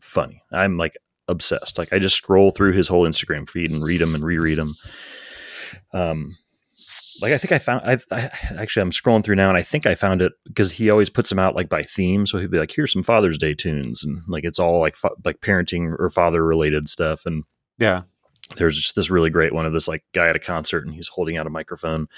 funny. 0.00 0.42
I'm 0.52 0.76
like 0.76 0.96
obsessed. 1.28 1.78
Like 1.78 1.92
I 1.92 1.98
just 2.00 2.16
scroll 2.16 2.50
through 2.50 2.72
his 2.72 2.88
whole 2.88 3.06
Instagram 3.06 3.48
feed 3.48 3.70
and 3.70 3.82
read 3.82 4.00
them 4.00 4.14
and 4.14 4.24
reread 4.24 4.58
them. 4.58 4.74
Um, 5.94 6.36
like 7.20 7.32
I 7.32 7.38
think 7.38 7.52
I 7.52 7.58
found 7.58 7.82
I, 7.84 7.98
I 8.10 8.30
actually 8.56 8.82
I'm 8.82 8.90
scrolling 8.90 9.22
through 9.24 9.34
now 9.36 9.48
and 9.48 9.58
I 9.58 9.62
think 9.62 9.86
I 9.86 9.94
found 9.94 10.22
it 10.22 10.32
because 10.46 10.72
he 10.72 10.88
always 10.90 11.10
puts 11.10 11.28
them 11.30 11.38
out 11.38 11.54
like 11.54 11.68
by 11.68 11.82
theme. 11.82 12.26
So 12.26 12.38
he'd 12.38 12.50
be 12.50 12.58
like, 12.58 12.72
"Here's 12.74 12.92
some 12.92 13.02
Father's 13.02 13.38
Day 13.38 13.54
tunes," 13.54 14.02
and 14.04 14.20
like 14.28 14.44
it's 14.44 14.58
all 14.58 14.80
like 14.80 14.96
fa- 14.96 15.10
like 15.24 15.40
parenting 15.40 15.94
or 15.98 16.08
father 16.10 16.44
related 16.44 16.88
stuff. 16.88 17.26
And 17.26 17.44
Yeah. 17.78 18.02
there's 18.56 18.76
just 18.76 18.94
this 18.96 19.10
really 19.10 19.30
great 19.30 19.52
one 19.52 19.66
of 19.66 19.72
this 19.72 19.88
like 19.88 20.04
guy 20.14 20.28
at 20.28 20.36
a 20.36 20.40
concert 20.40 20.84
and 20.86 20.94
he's 20.94 21.08
holding 21.08 21.36
out 21.36 21.46
a 21.46 21.50
microphone, 21.50 22.08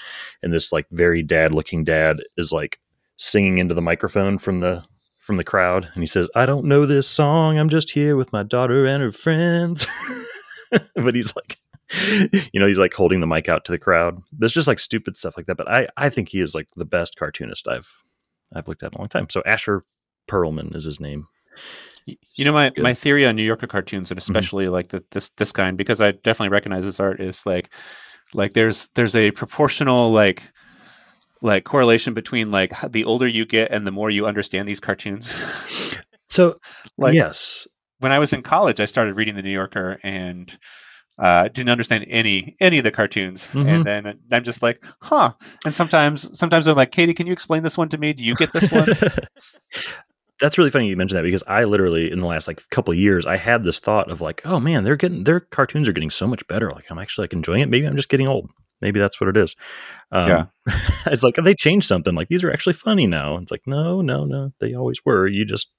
and 0.41 0.53
this 0.53 0.71
like 0.71 0.85
very 0.91 1.21
dad 1.23 1.53
looking 1.53 1.83
dad 1.83 2.17
is 2.37 2.51
like 2.51 2.79
singing 3.17 3.57
into 3.57 3.73
the 3.73 3.81
microphone 3.81 4.37
from 4.37 4.59
the 4.59 4.83
from 5.19 5.37
the 5.37 5.43
crowd, 5.43 5.89
and 5.93 6.03
he 6.03 6.07
says, 6.07 6.29
"I 6.35 6.45
don't 6.45 6.65
know 6.65 6.85
this 6.85 7.07
song. 7.07 7.57
I'm 7.57 7.69
just 7.69 7.91
here 7.91 8.15
with 8.15 8.31
my 8.31 8.43
daughter 8.43 8.85
and 8.85 9.01
her 9.01 9.11
friends." 9.11 9.87
but 10.95 11.15
he's 11.15 11.35
like 11.35 11.57
you 12.53 12.59
know, 12.59 12.67
he's 12.67 12.79
like 12.79 12.93
holding 12.93 13.19
the 13.19 13.27
mic 13.27 13.49
out 13.49 13.65
to 13.65 13.71
the 13.71 13.79
crowd. 13.79 14.19
There's 14.31 14.53
just 14.53 14.67
like 14.67 14.79
stupid 14.79 15.17
stuff 15.17 15.37
like 15.37 15.45
that. 15.45 15.57
But 15.57 15.69
I, 15.69 15.87
I 15.97 16.09
think 16.09 16.29
he 16.29 16.41
is 16.41 16.55
like 16.55 16.67
the 16.75 16.85
best 16.85 17.17
cartoonist 17.17 17.67
I've 17.67 18.03
I've 18.53 18.67
looked 18.67 18.83
at 18.83 18.91
in 18.93 18.95
a 18.95 18.99
long 18.99 19.09
time. 19.09 19.29
So 19.29 19.41
Asher 19.45 19.83
Perlman 20.27 20.75
is 20.75 20.85
his 20.85 20.99
name. 20.99 21.27
You 22.35 22.45
know 22.45 22.53
my, 22.53 22.69
Good. 22.69 22.83
my 22.83 22.93
theory 22.93 23.25
on 23.25 23.35
New 23.35 23.43
Yorker 23.43 23.67
cartoons 23.67 24.11
and 24.11 24.19
mm-hmm. 24.19 24.31
especially 24.31 24.67
like 24.67 24.89
the, 24.89 25.03
this 25.11 25.29
this 25.37 25.51
kind 25.51 25.77
because 25.77 26.01
I 26.01 26.11
definitely 26.11 26.49
recognize 26.49 26.83
this 26.83 26.99
art 26.99 27.19
is 27.19 27.43
like 27.45 27.71
like 28.33 28.53
there's 28.53 28.89
there's 28.93 29.15
a 29.15 29.31
proportional 29.31 30.11
like 30.11 30.43
like 31.41 31.63
correlation 31.63 32.13
between 32.13 32.51
like 32.51 32.73
the 32.91 33.05
older 33.05 33.27
you 33.27 33.45
get 33.45 33.71
and 33.71 33.85
the 33.85 33.91
more 33.91 34.09
you 34.09 34.25
understand 34.25 34.67
these 34.67 34.79
cartoons. 34.79 35.31
So 36.27 36.57
like 36.97 37.13
yes, 37.13 37.67
when 37.99 38.11
I 38.11 38.19
was 38.19 38.33
in 38.33 38.43
college, 38.43 38.79
I 38.79 38.85
started 38.85 39.15
reading 39.15 39.35
the 39.35 39.41
New 39.41 39.51
Yorker 39.51 39.99
and 40.03 40.55
uh, 41.17 41.47
didn't 41.47 41.69
understand 41.69 42.05
any 42.09 42.55
any 42.59 42.77
of 42.77 42.83
the 42.83 42.91
cartoons. 42.91 43.47
Mhm. 43.53 43.67
And 43.67 43.85
then 43.85 44.19
I'm 44.31 44.43
just 44.43 44.61
like, 44.61 44.83
huh. 45.01 45.33
And 45.63 45.73
sometimes 45.73 46.37
sometimes 46.37 46.67
I'm 46.67 46.75
like, 46.75 46.91
Katie, 46.91 47.13
can 47.13 47.27
you 47.27 47.33
explain 47.33 47.63
this 47.63 47.77
one 47.77 47.89
to 47.89 47.97
me? 47.97 48.13
Do 48.13 48.23
you 48.23 48.35
get 48.35 48.51
this 48.53 48.69
one? 48.71 48.87
That's 50.41 50.57
really 50.57 50.69
funny 50.69 50.89
you 50.89 50.97
mentioned 50.97 51.17
that 51.17 51.23
because 51.23 51.43
I 51.47 51.63
literally 51.63 52.11
in 52.11 52.19
the 52.19 52.27
last 52.27 52.47
like 52.47 52.61
couple 52.69 52.91
of 52.91 52.99
years 52.99 53.25
I 53.25 53.37
had 53.37 53.63
this 53.63 53.79
thought 53.79 54.11
of 54.11 54.19
like, 54.19 54.41
oh 54.45 54.59
man, 54.59 54.83
they're 54.83 54.97
getting 54.97 55.23
their 55.23 55.39
cartoons 55.39 55.87
are 55.87 55.93
getting 55.93 56.09
so 56.09 56.27
much 56.27 56.45
better. 56.47 56.69
Like 56.71 56.91
I'm 56.91 56.99
actually 56.99 57.23
like 57.23 57.33
enjoying 57.33 57.61
it. 57.61 57.69
Maybe 57.69 57.87
I'm 57.87 57.95
just 57.95 58.09
getting 58.09 58.27
old. 58.27 58.49
Maybe 58.81 58.99
that's 58.99 59.21
what 59.21 59.29
it 59.29 59.37
is. 59.37 59.55
Um, 60.11 60.29
Yeah. 60.29 60.45
it's 61.05 61.23
like 61.23 61.35
they 61.35 61.55
changed 61.55 61.87
something. 61.87 62.13
Like 62.13 62.27
these 62.27 62.43
are 62.43 62.51
actually 62.51 62.73
funny 62.73 63.07
now. 63.07 63.37
It's 63.37 63.51
like 63.51 63.61
no, 63.65 64.01
no, 64.01 64.25
no. 64.25 64.51
They 64.59 64.73
always 64.73 64.99
were. 65.05 65.25
You 65.25 65.45
just 65.45 65.71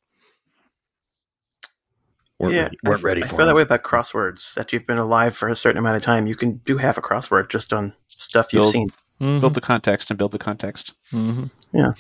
weren't 2.39 2.55
yeah, 2.55 2.63
ready, 2.65 2.77
weren't 2.85 3.01
I, 3.01 3.03
ready 3.03 3.23
I 3.25 3.27
for 3.27 3.37
feel 3.37 3.47
that 3.47 3.55
way 3.55 3.63
about 3.63 3.83
crosswords. 3.83 4.55
That 4.55 4.73
you've 4.73 4.87
been 4.87 4.99
alive 4.99 5.37
for 5.37 5.49
a 5.49 5.57
certain 5.57 5.79
amount 5.79 5.97
of 5.97 6.03
time, 6.03 6.27
you 6.27 6.37
can 6.37 6.59
do 6.65 6.77
half 6.77 6.99
a 6.99 7.03
crossword 7.03 7.49
just 7.51 7.73
on 7.73 7.95
stuff 8.09 8.53
you've 8.53 8.63
Build- 8.63 8.73
seen. 8.73 8.91
Mhm. 9.21 9.41
build 9.41 9.55
the 9.55 9.61
context 9.63 10.11
and 10.11 10.19
build 10.19 10.33
the 10.33 10.39
context. 10.39 10.93
hmm 11.11 11.45
Yeah. 11.73 11.93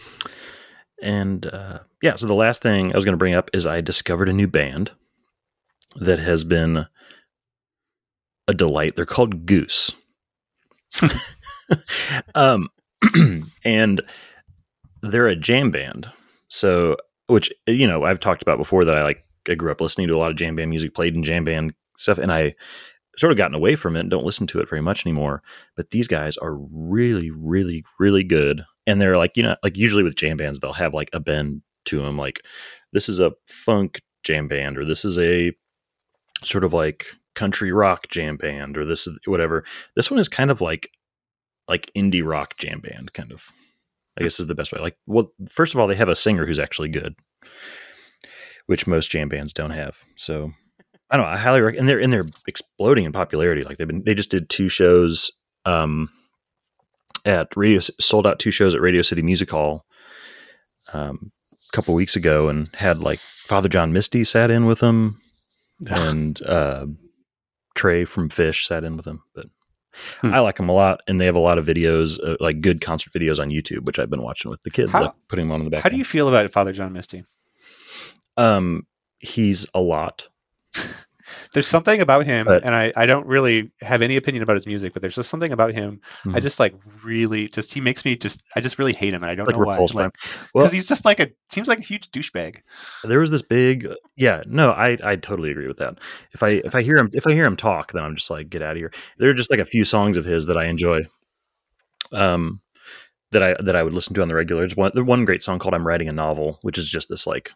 And 1.02 1.46
uh, 1.46 1.78
yeah, 2.02 2.16
so 2.16 2.26
the 2.26 2.34
last 2.34 2.60
thing 2.62 2.92
I 2.92 2.96
was 2.96 3.04
going 3.04 3.14
to 3.14 3.18
bring 3.18 3.34
up 3.34 3.48
is 3.54 3.66
I 3.66 3.80
discovered 3.80 4.28
a 4.28 4.32
new 4.34 4.46
band 4.48 4.90
that 5.96 6.18
has 6.18 6.44
been 6.44 6.86
a 8.48 8.54
delight. 8.54 8.96
They're 8.96 9.06
called 9.06 9.46
Goose. 9.46 9.92
um, 12.34 12.68
and 13.64 14.00
they're 15.02 15.26
a 15.28 15.36
jam 15.36 15.70
band. 15.70 16.10
So, 16.48 16.96
which, 17.26 17.52
you 17.66 17.86
know, 17.86 18.04
I've 18.04 18.20
talked 18.20 18.42
about 18.42 18.58
before 18.58 18.84
that 18.84 18.94
I 18.94 19.02
like, 19.02 19.22
I 19.48 19.54
grew 19.54 19.70
up 19.70 19.80
listening 19.80 20.08
to 20.08 20.14
a 20.14 20.18
lot 20.18 20.30
of 20.30 20.36
jam 20.36 20.56
band 20.56 20.70
music, 20.70 20.94
played 20.94 21.16
in 21.16 21.22
jam 21.22 21.44
band 21.44 21.74
stuff, 21.96 22.18
and 22.18 22.32
I 22.32 22.54
sort 23.18 23.32
of 23.32 23.38
gotten 23.38 23.54
away 23.54 23.76
from 23.76 23.96
it 23.96 24.00
and 24.00 24.10
don't 24.10 24.24
listen 24.24 24.46
to 24.48 24.60
it 24.60 24.68
very 24.68 24.82
much 24.82 25.06
anymore. 25.06 25.42
But 25.76 25.90
these 25.90 26.08
guys 26.08 26.36
are 26.36 26.54
really, 26.54 27.30
really, 27.30 27.84
really 27.98 28.22
good. 28.24 28.64
And 28.86 29.00
they're 29.00 29.16
like, 29.16 29.36
you 29.36 29.42
know, 29.42 29.56
like 29.62 29.76
usually 29.76 30.02
with 30.02 30.16
jam 30.16 30.36
bands, 30.36 30.60
they'll 30.60 30.72
have 30.72 30.94
like 30.94 31.10
a 31.12 31.20
bend 31.20 31.62
to 31.86 32.00
them. 32.00 32.18
Like, 32.18 32.42
this 32.92 33.08
is 33.08 33.20
a 33.20 33.32
funk 33.46 34.02
jam 34.22 34.48
band, 34.48 34.78
or 34.78 34.84
this 34.84 35.04
is 35.04 35.18
a 35.18 35.52
sort 36.44 36.64
of 36.64 36.72
like 36.72 37.06
country 37.34 37.72
rock 37.72 38.08
jam 38.08 38.36
band, 38.36 38.76
or 38.76 38.84
this 38.84 39.06
is 39.06 39.18
whatever. 39.24 39.64
This 39.94 40.10
one 40.10 40.20
is 40.20 40.28
kind 40.28 40.50
of 40.50 40.60
like, 40.60 40.90
like 41.68 41.90
indie 41.96 42.24
rock 42.24 42.56
jam 42.58 42.80
band, 42.80 43.12
kind 43.12 43.32
of. 43.32 43.50
I 44.18 44.22
guess 44.22 44.40
is 44.40 44.46
the 44.46 44.54
best 44.54 44.72
way. 44.72 44.80
Like, 44.80 44.96
well, 45.06 45.30
first 45.46 45.74
of 45.74 45.80
all, 45.80 45.86
they 45.86 45.94
have 45.94 46.08
a 46.08 46.16
singer 46.16 46.46
who's 46.46 46.58
actually 46.58 46.88
good, 46.88 47.14
which 48.66 48.86
most 48.86 49.10
jam 49.10 49.28
bands 49.28 49.52
don't 49.52 49.70
have. 49.70 49.96
So 50.16 50.52
I 51.10 51.16
don't 51.16 51.26
know. 51.26 51.32
I 51.32 51.36
highly 51.36 51.60
recommend, 51.60 51.80
and 51.80 51.88
they're 51.88 52.00
and 52.00 52.12
they're 52.12 52.26
exploding 52.46 53.04
in 53.04 53.12
popularity. 53.12 53.64
Like 53.64 53.78
they've 53.78 53.86
been, 53.86 54.02
they 54.04 54.14
just 54.14 54.30
did 54.30 54.48
two 54.48 54.68
shows 54.68 55.30
um, 55.64 56.08
at 57.24 57.48
radio, 57.56 57.80
sold 58.00 58.26
out 58.26 58.38
two 58.38 58.50
shows 58.50 58.74
at 58.74 58.80
Radio 58.80 59.02
City 59.02 59.22
Music 59.22 59.50
Hall 59.50 59.84
um, 60.92 61.30
a 61.52 61.76
couple 61.76 61.94
weeks 61.94 62.16
ago, 62.16 62.48
and 62.48 62.68
had 62.74 63.00
like 63.00 63.20
Father 63.20 63.68
John 63.68 63.92
Misty 63.92 64.24
sat 64.24 64.50
in 64.50 64.66
with 64.66 64.80
them, 64.80 65.20
and 65.88 66.40
uh, 66.42 66.86
Trey 67.74 68.04
from 68.04 68.28
Phish 68.28 68.66
sat 68.66 68.84
in 68.84 68.96
with 68.96 69.04
them. 69.04 69.22
But 69.34 69.46
Hmm. 70.20 70.34
I 70.34 70.40
like 70.40 70.56
them 70.58 70.68
a 70.68 70.72
lot, 70.74 71.00
and 71.08 71.18
they 71.18 71.24
have 71.24 71.36
a 71.36 71.38
lot 71.40 71.56
of 71.56 71.64
videos, 71.64 72.22
uh, 72.22 72.36
like 72.38 72.60
good 72.60 72.82
concert 72.82 73.14
videos 73.14 73.40
on 73.40 73.48
YouTube, 73.48 73.84
which 73.86 73.98
I've 73.98 74.10
been 74.10 74.20
watching 74.20 74.50
with 74.50 74.62
the 74.62 74.68
kids, 74.70 74.92
How- 74.92 75.04
like 75.04 75.14
putting 75.26 75.46
them 75.46 75.52
on 75.52 75.60
in 75.62 75.64
the 75.64 75.70
back. 75.70 75.82
How 75.84 75.88
do 75.88 75.96
you 75.96 76.04
feel 76.04 76.28
about 76.28 76.50
Father 76.52 76.74
John 76.74 76.92
Misty? 76.92 77.24
Um, 78.36 78.86
he's 79.18 79.66
a 79.74 79.80
lot. 79.80 80.28
There's 81.52 81.66
something 81.66 82.00
about 82.00 82.24
him, 82.24 82.46
But- 82.46 82.62
and 82.64 82.72
I, 82.72 82.92
I 82.96 83.04
don't 83.06 83.26
really 83.26 83.72
have 83.80 84.00
any 84.00 84.16
opinion 84.16 84.44
about 84.44 84.54
his 84.54 84.66
music, 84.66 84.92
but 84.92 85.02
there's 85.02 85.16
just 85.16 85.28
something 85.28 85.50
about 85.52 85.74
him. 85.74 86.00
I 86.24 86.28
Mhm. 86.28 86.42
just 86.42 86.60
like 86.60 86.72
really 87.02 87.48
just 87.48 87.74
he 87.74 87.80
makes 87.80 88.04
me 88.04 88.14
just 88.16 88.42
I 88.54 88.60
just 88.60 88.78
really 88.78 88.92
hate 88.92 89.12
him, 89.12 89.24
and 89.24 89.32
I 89.32 89.34
don't 89.34 89.46
like 89.46 89.56
know 89.56 89.64
why. 89.64 89.74
repulsed 89.74 89.94
by. 89.96 90.06
Because 90.08 90.48
Well, 90.54 90.68
he's 90.68 90.86
just 90.86 91.04
like 91.04 91.18
a 91.18 91.30
seems 91.50 91.66
like 91.66 91.80
a 91.80 91.82
huge 91.82 92.12
douchebag. 92.12 92.58
there 93.02 93.18
was 93.18 93.30
this 93.32 93.42
big 93.42 93.88
yeah 94.16 94.42
no 94.46 94.70
i 94.70 94.96
i 95.02 95.16
totally 95.16 95.50
agree 95.50 95.66
with 95.66 95.78
that 95.78 95.98
if 96.32 96.44
i 96.44 96.48
if 96.64 96.76
i 96.76 96.82
hear 96.82 96.96
him 96.96 97.10
if 97.12 97.26
i 97.26 97.32
hear 97.32 97.44
him 97.44 97.56
talk 97.56 97.92
then 97.92 98.04
i'm 98.04 98.14
just 98.14 98.30
like 98.30 98.48
get 98.48 98.62
out 98.62 98.72
of 98.72 98.76
here 98.76 98.92
there 99.18 99.28
are 99.28 99.34
just 99.34 99.50
like 99.50 99.58
a 99.60 99.64
few 99.66 99.84
songs 99.84 100.16
of 100.16 100.24
his 100.24 100.46
that 100.46 100.56
i 100.56 100.66
enjoy 100.66 101.00
um 102.12 102.60
that 103.32 103.42
i 103.42 103.54
that 103.60 103.74
i 103.76 103.82
would 103.82 103.94
listen 103.94 104.14
to 104.14 104.22
on 104.22 104.28
the 104.28 104.34
regular 104.34 104.64
it's 104.64 104.76
one 104.76 104.92
there's 104.94 105.06
one 105.06 105.24
great 105.24 105.42
song 105.42 105.58
called 105.58 105.74
i'm 105.74 105.86
writing 105.86 106.08
a 106.08 106.12
novel 106.12 106.58
which 106.62 106.78
is 106.78 106.88
just 106.88 107.08
this 107.08 107.26
like 107.26 107.50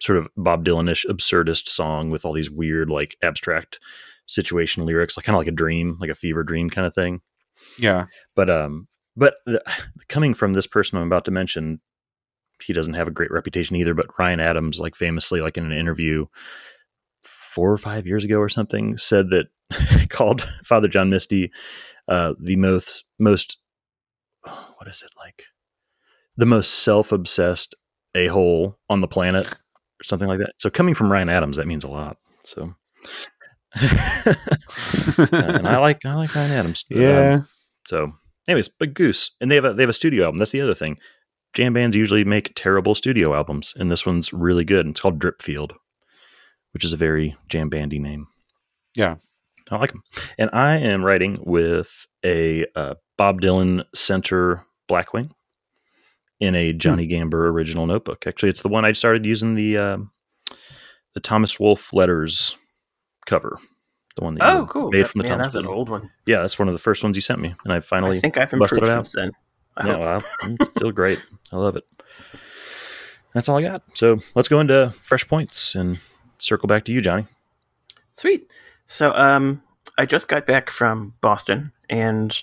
sort 0.00 0.18
of 0.18 0.28
bob 0.36 0.64
dylan-ish 0.64 1.06
absurdist 1.08 1.68
song 1.68 2.10
with 2.10 2.24
all 2.24 2.32
these 2.32 2.50
weird 2.50 2.90
like 2.90 3.16
abstract 3.22 3.78
situation 4.26 4.84
lyrics 4.84 5.16
like 5.16 5.24
kind 5.24 5.34
of 5.34 5.40
like 5.40 5.48
a 5.48 5.52
dream 5.52 5.96
like 6.00 6.10
a 6.10 6.14
fever 6.14 6.42
dream 6.42 6.70
kind 6.70 6.86
of 6.86 6.94
thing. 6.94 7.20
Yeah, 7.78 8.06
but 8.34 8.50
um 8.50 8.88
but 9.16 9.36
the, 9.46 9.62
coming 10.08 10.34
from 10.34 10.52
this 10.52 10.66
person 10.66 10.98
i'm 10.98 11.06
about 11.06 11.24
to 11.24 11.30
mention 11.30 11.80
he 12.64 12.72
doesn't 12.72 12.94
have 12.94 13.08
a 13.08 13.12
great 13.12 13.30
reputation 13.30 13.76
either 13.76 13.94
but 13.94 14.18
ryan 14.18 14.40
adams 14.40 14.80
like 14.80 14.94
famously 14.94 15.40
like 15.40 15.56
in 15.56 15.64
an 15.64 15.76
interview 15.76 16.26
four 17.22 17.72
or 17.72 17.78
five 17.78 18.06
years 18.06 18.24
ago 18.24 18.38
or 18.38 18.48
something 18.48 18.96
said 18.96 19.30
that 19.30 19.46
called 20.08 20.42
father 20.64 20.88
john 20.88 21.10
misty 21.10 21.50
uh 22.08 22.34
the 22.40 22.56
most 22.56 23.04
most 23.18 23.58
what 24.42 24.88
is 24.88 25.02
it 25.02 25.10
like 25.18 25.44
the 26.36 26.46
most 26.46 26.70
self-obsessed 26.70 27.74
a-hole 28.14 28.78
on 28.88 29.00
the 29.00 29.08
planet 29.08 29.46
something 30.04 30.28
like 30.28 30.38
that 30.38 30.52
so 30.58 30.70
coming 30.70 30.94
from 30.94 31.10
ryan 31.10 31.28
adams 31.28 31.56
that 31.56 31.66
means 31.66 31.84
a 31.84 31.88
lot 31.88 32.16
so 32.44 32.74
and 33.80 35.66
i 35.66 35.78
like 35.78 36.04
i 36.04 36.14
like 36.14 36.34
ryan 36.34 36.52
adams 36.52 36.84
but, 36.88 36.96
um, 36.96 37.02
yeah. 37.02 37.40
so, 37.86 38.12
anyways, 38.48 38.68
but 38.68 38.94
Goose, 38.94 39.32
and 39.40 39.50
they 39.50 39.56
have 39.56 39.64
a 39.64 39.74
they 39.74 39.82
have 39.82 39.90
a 39.90 39.94
studio 39.94 40.26
album. 40.26 40.38
That's 40.38 40.52
the 40.52 40.60
other 40.60 40.74
thing. 40.74 40.98
Jam 41.54 41.72
bands 41.72 41.96
usually 41.96 42.24
make 42.24 42.52
terrible 42.54 42.94
studio 42.94 43.34
albums, 43.34 43.74
and 43.76 43.90
this 43.90 44.06
one's 44.06 44.32
really 44.32 44.64
good. 44.64 44.86
It's 44.86 45.00
called 45.00 45.18
Dripfield, 45.18 45.72
which 46.72 46.84
is 46.84 46.92
a 46.92 46.96
very 46.96 47.36
jam 47.48 47.68
bandy 47.68 47.98
name. 47.98 48.26
Yeah. 48.96 49.16
I 49.70 49.76
like 49.76 49.92
them. 49.92 50.02
And 50.36 50.50
I 50.52 50.76
am 50.76 51.04
writing 51.04 51.38
with 51.42 52.06
a 52.24 52.66
uh, 52.76 52.94
Bob 53.16 53.40
Dylan 53.40 53.84
Center 53.94 54.62
Blackwing 54.90 55.30
in 56.40 56.54
a 56.54 56.72
Johnny 56.72 57.06
Gamber 57.08 57.48
original 57.50 57.86
notebook. 57.86 58.26
Actually, 58.26 58.50
it's 58.50 58.62
the 58.62 58.68
one 58.68 58.84
I 58.84 58.92
started 58.92 59.24
using 59.24 59.54
the 59.54 59.78
um 59.78 60.10
the 61.14 61.20
Thomas 61.20 61.58
Wolfe 61.60 61.92
letters 61.92 62.56
cover. 63.26 63.58
The 64.16 64.24
one 64.24 64.34
that 64.36 64.52
you 64.52 64.58
Oh, 64.60 64.66
cool. 64.66 64.90
made 64.90 65.04
That- 65.04 65.08
from 65.10 65.22
the 65.22 65.28
Thomas 65.28 65.46
that's 65.48 65.54
an 65.56 65.66
Wolfe. 65.66 65.76
old 65.76 65.88
one. 65.90 66.10
Yeah, 66.26 66.40
that's 66.40 66.58
one 66.58 66.68
of 66.68 66.74
the 66.74 66.78
first 66.78 67.02
ones 67.02 67.16
you 67.16 67.20
sent 67.20 67.40
me, 67.40 67.54
and 67.64 67.72
I 67.72 67.80
finally 67.80 68.16
I 68.18 68.20
think 68.20 68.36
I've 68.38 68.50
busted 68.50 68.78
improved 68.78 68.84
it 68.84 68.90
out. 68.90 69.06
since 69.06 69.12
then. 69.14 69.32
I 69.76 69.86
yeah, 69.88 69.96
well, 69.96 70.22
it's 70.44 70.70
still 70.76 70.92
great. 70.92 71.24
I 71.52 71.56
love 71.56 71.74
it. 71.76 71.84
that's 73.32 73.48
all 73.48 73.58
I 73.58 73.62
got. 73.62 73.82
So 73.94 74.20
let's 74.36 74.48
go 74.48 74.60
into 74.60 74.92
fresh 75.00 75.26
points 75.26 75.74
and 75.74 75.98
circle 76.38 76.66
back 76.68 76.84
to 76.84 76.92
you, 76.92 77.00
Johnny. 77.00 77.26
Sweet. 78.16 78.52
So, 78.86 79.12
um, 79.16 79.62
I 79.98 80.06
just 80.06 80.28
got 80.28 80.46
back 80.46 80.70
from 80.70 81.14
Boston, 81.20 81.72
and 81.88 82.40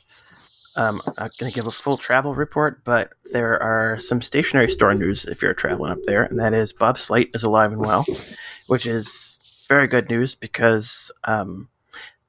um, 0.76 1.02
I'm 1.06 1.14
not 1.18 1.38
going 1.38 1.52
to 1.52 1.56
give 1.56 1.68
a 1.68 1.72
full 1.72 1.98
travel 1.98 2.36
report, 2.36 2.84
but 2.84 3.12
there 3.32 3.62
are 3.62 4.00
some 4.00 4.22
stationary 4.22 4.70
store 4.70 4.94
news 4.94 5.26
if 5.26 5.42
you're 5.42 5.54
traveling 5.54 5.92
up 5.92 6.04
there, 6.06 6.24
and 6.24 6.40
that 6.40 6.54
is 6.54 6.74
Bob 6.74 6.98
Slate 6.98 7.32
is 7.34 7.44
alive 7.44 7.72
and 7.72 7.82
well, 7.82 8.06
which 8.68 8.86
is 8.86 9.38
very 9.68 9.88
good 9.88 10.10
news 10.10 10.36
because 10.36 11.12
um, 11.26 11.70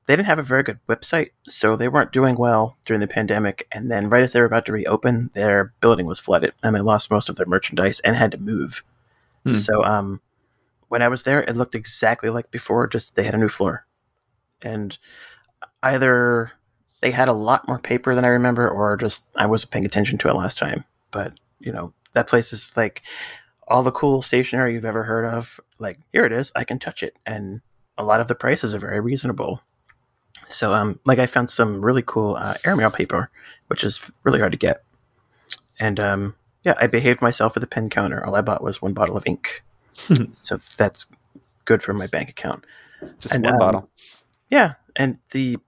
they 0.07 0.17
didn't 0.17 0.27
have 0.27 0.39
a 0.39 0.43
very 0.43 0.63
good 0.63 0.81
website, 0.89 1.31
so 1.47 1.77
they 1.77 1.89
weren't 1.89 2.13
doing 2.13 2.37
well 2.37 2.79
during 2.85 3.01
the 3.01 3.07
pandemic. 3.07 3.69
And 3.71 3.91
then, 3.91 4.11
right 4.11 4.23
as 4.23 4.33
they 4.33 4.41
were 4.41 4.47
about 4.47 4.67
to 4.67 4.73
reopen, 4.73 5.31
their 5.35 5.73
building 5.81 6.07
was 6.07 6.19
flooded, 6.19 6.53
and 6.63 6.75
they 6.75 6.81
lost 6.81 7.11
most 7.11 7.29
of 7.29 7.37
their 7.37 7.47
merchandise 7.47 8.01
and 8.01 8.17
had 8.17 8.33
to 8.33 8.39
move. 8.39 8.83
Hmm. 9.45 9.53
So, 9.53 9.85
um, 9.85 10.21
when 10.89 11.03
I 11.03 11.09
was 11.09 11.23
there, 11.23 11.43
it 11.43 11.57
looked 11.57 11.75
exactly 11.75 12.29
like 12.29 12.51
before, 12.51 12.87
just 12.89 13.15
they 13.15 13.23
had 13.23 13.35
a 13.35 13.39
new 13.39 13.49
floor, 13.49 13.87
and 14.61 14.99
either 15.83 16.53
they 17.03 17.11
had 17.11 17.29
a 17.29 17.35
lot 17.35 17.69
more 17.69 17.79
paper 17.79 18.15
than 18.15 18.25
I 18.25 18.29
remember, 18.29 18.69
or 18.69 18.97
just 18.97 19.25
I 19.37 19.47
wasn't 19.47 19.73
paying 19.73 19.85
attention 19.85 20.19
to 20.19 20.29
it 20.29 20.37
last 20.37 20.57
time. 20.57 20.85
But 21.11 21.35
you 21.61 21.73
know, 21.73 21.93
that 22.13 22.29
place 22.29 22.53
is 22.53 22.75
like 22.77 23.03
all 23.69 23.83
the 23.83 23.93
cool 23.93 24.23
stationery 24.23 24.73
you've 24.73 24.85
ever 24.85 25.03
heard 25.03 25.27
of. 25.27 25.61
Like 25.79 25.99
here 26.13 26.25
it 26.25 26.33
is, 26.33 26.51
I 26.57 26.65
can 26.65 26.79
touch 26.79 27.03
it, 27.03 27.19
and 27.27 27.61
a 27.99 28.05
lot 28.05 28.21
of 28.21 28.29
the 28.29 28.35
prices 28.35 28.73
are 28.73 28.79
very 28.79 29.01
reasonable. 29.01 29.61
So, 30.49 30.73
um, 30.73 31.01
like 31.05 31.19
I 31.19 31.27
found 31.27 31.51
some 31.51 31.85
really 31.85 32.03
cool 32.03 32.37
uh, 32.37 32.55
airmail 32.65 32.91
paper, 32.91 33.31
which 33.67 33.85
is 33.85 34.11
really 34.23 34.39
hard 34.39 34.53
to 34.53 34.59
get, 34.59 34.85
and 35.81 35.99
um, 35.99 36.37
yeah, 36.63 36.75
I 36.81 36.87
behaved 36.87 37.21
myself 37.21 37.57
at 37.57 37.61
the 37.61 37.67
pen 37.67 37.91
counter. 37.91 38.25
All 38.25 38.37
I 38.37 38.43
bought 38.43 38.63
was 38.63 38.81
one 38.81 38.93
bottle 38.93 39.17
of 39.17 39.27
ink, 39.27 39.65
so 40.39 40.59
that's 40.77 41.07
good 41.65 41.83
for 41.83 41.93
my 41.93 42.07
bank 42.07 42.31
account. 42.31 42.65
Just 43.19 43.35
And, 43.35 43.45
one 43.45 43.55
um, 43.55 43.59
bottle. 43.59 43.91
Yeah, 44.51 44.75
and 44.95 45.19
the 45.33 45.59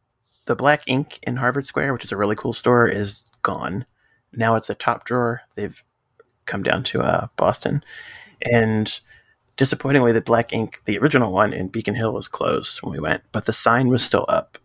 the 0.46 0.56
black 0.56 0.82
ink 0.86 1.18
in 1.22 1.36
Harvard 1.36 1.66
Square, 1.66 1.92
which 1.92 2.04
is 2.04 2.12
a 2.12 2.16
really 2.16 2.36
cool 2.36 2.52
store, 2.52 2.86
is 2.86 3.30
gone. 3.42 3.86
Now 4.32 4.56
it's 4.56 4.70
a 4.70 4.74
top 4.74 5.04
drawer. 5.04 5.42
They've 5.54 5.82
come 6.46 6.62
down 6.62 6.84
to 6.84 7.00
uh, 7.00 7.28
Boston, 7.36 7.82
and 8.42 9.00
disappointingly, 9.56 10.12
the 10.12 10.20
black 10.20 10.52
ink, 10.52 10.82
the 10.84 10.98
original 10.98 11.32
one 11.32 11.52
in 11.52 11.68
Beacon 11.68 11.94
Hill, 11.94 12.12
was 12.12 12.28
closed 12.28 12.82
when 12.82 12.92
we 12.92 13.00
went, 13.00 13.22
but 13.32 13.44
the 13.44 13.52
sign 13.52 13.88
was 13.88 14.04
still 14.04 14.26
up. 14.28 14.58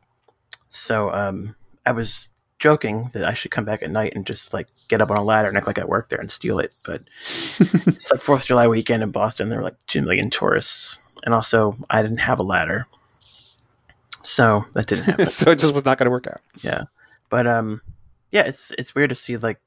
So 0.70 1.12
um, 1.12 1.56
I 1.86 1.92
was 1.92 2.30
joking 2.60 3.10
that 3.14 3.24
I 3.24 3.34
should 3.34 3.52
come 3.52 3.66
back 3.66 3.82
at 3.82 3.90
night 3.90 4.14
and 4.16 4.26
just 4.26 4.54
like 4.54 4.68
get 4.90 5.02
up 5.02 5.10
on 5.10 5.18
a 5.18 5.24
ladder 5.24 5.48
and 5.48 5.58
act 5.58 5.66
like 5.66 5.80
I 5.80 5.86
work 5.86 6.10
there 6.10 6.20
and 6.20 6.30
steal 6.30 6.60
it. 6.60 6.74
But 6.84 7.04
it's 7.60 8.12
like 8.12 8.22
Fourth 8.22 8.42
of 8.42 8.48
July 8.48 8.68
weekend 8.68 9.02
in 9.02 9.12
Boston. 9.12 9.50
There 9.50 9.60
were 9.60 9.64
like 9.64 9.86
two 9.88 10.02
million 10.02 10.30
tourists, 10.30 11.00
and 11.24 11.34
also 11.34 11.76
I 11.90 12.02
didn't 12.02 12.18
have 12.20 12.40
a 12.40 12.44
ladder, 12.44 12.88
so 14.22 14.66
that 14.74 14.88
didn't 14.88 15.06
happen. 15.06 15.28
so 15.28 15.52
it 15.52 15.60
just 15.60 15.74
was 15.74 15.86
not 15.86 15.98
going 15.98 16.06
to 16.06 16.12
work 16.12 16.28
out. 16.28 16.42
Yeah, 16.62 16.84
but 17.30 17.48
um, 17.48 17.82
yeah, 18.32 18.44
it's 18.44 18.72
it's 18.78 18.96
weird 18.96 19.10
to 19.10 19.16
see 19.16 19.38
like 19.38 19.60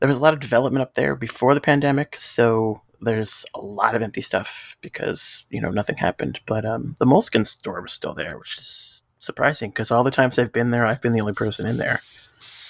there 0.00 0.08
was 0.08 0.16
a 0.16 0.20
lot 0.20 0.34
of 0.34 0.40
development 0.40 0.82
up 0.82 0.94
there 0.94 1.14
before 1.14 1.54
the 1.54 1.60
pandemic, 1.60 2.16
so 2.16 2.82
there's 3.00 3.44
a 3.54 3.60
lot 3.60 3.94
of 3.94 4.02
empty 4.02 4.20
stuff 4.20 4.76
because 4.80 5.46
you 5.50 5.60
know 5.60 5.70
nothing 5.70 5.96
happened. 5.96 6.40
But 6.46 6.64
um, 6.64 6.96
the 6.98 7.06
Moleskine 7.06 7.46
store 7.46 7.80
was 7.80 7.92
still 7.92 8.14
there, 8.14 8.38
which 8.38 8.58
is 8.58 9.02
surprising 9.18 9.70
because 9.70 9.90
all 9.90 10.04
the 10.04 10.10
times 10.10 10.38
I've 10.38 10.52
been 10.52 10.70
there, 10.70 10.86
I've 10.86 11.00
been 11.00 11.12
the 11.12 11.20
only 11.20 11.32
person 11.32 11.66
in 11.66 11.78
there. 11.78 12.02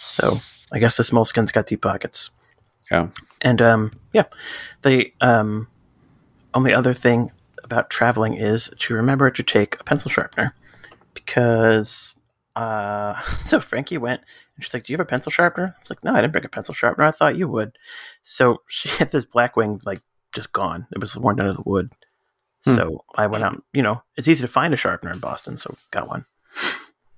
So 0.04 0.40
I 0.70 0.78
guess 0.78 0.96
this 0.96 1.10
Moleskine's 1.10 1.52
got 1.52 1.66
deep 1.66 1.82
pockets. 1.82 2.30
Yeah. 2.90 3.08
And 3.40 3.62
um, 3.62 3.92
yeah, 4.12 4.24
the 4.82 5.12
um, 5.20 5.68
only 6.54 6.74
other 6.74 6.92
thing 6.92 7.32
about 7.64 7.90
traveling 7.90 8.34
is 8.34 8.70
to 8.80 8.94
remember 8.94 9.30
to 9.30 9.42
take 9.42 9.80
a 9.80 9.84
pencil 9.84 10.10
sharpener 10.10 10.54
because 11.24 12.16
uh, 12.56 13.20
so 13.44 13.60
Frankie 13.60 13.98
went 13.98 14.20
and 14.56 14.64
she's 14.64 14.74
like, 14.74 14.84
"Do 14.84 14.92
you 14.92 14.96
have 14.98 15.06
a 15.06 15.08
pencil 15.08 15.30
sharpener?" 15.32 15.74
It's 15.80 15.90
like, 15.90 16.02
"No, 16.04 16.12
I 16.12 16.20
didn't 16.20 16.32
bring 16.32 16.44
a 16.44 16.48
pencil 16.48 16.74
sharpener. 16.74 17.06
I 17.06 17.10
thought 17.10 17.36
you 17.36 17.48
would." 17.48 17.76
So 18.22 18.62
she 18.68 18.88
had 18.90 19.10
this 19.10 19.26
Blackwing 19.26 19.84
like 19.86 20.00
just 20.34 20.52
gone. 20.52 20.86
It 20.92 21.00
was 21.00 21.16
worn 21.16 21.36
down 21.36 21.46
to 21.48 21.52
the 21.54 21.62
wood. 21.64 21.90
Hmm. 22.64 22.74
So 22.74 23.04
I 23.16 23.26
went 23.26 23.44
out. 23.44 23.56
You 23.72 23.82
know, 23.82 24.02
it's 24.16 24.28
easy 24.28 24.42
to 24.42 24.48
find 24.48 24.72
a 24.74 24.76
sharpener 24.76 25.12
in 25.12 25.18
Boston, 25.18 25.56
so 25.56 25.74
got 25.90 26.08
one. 26.08 26.24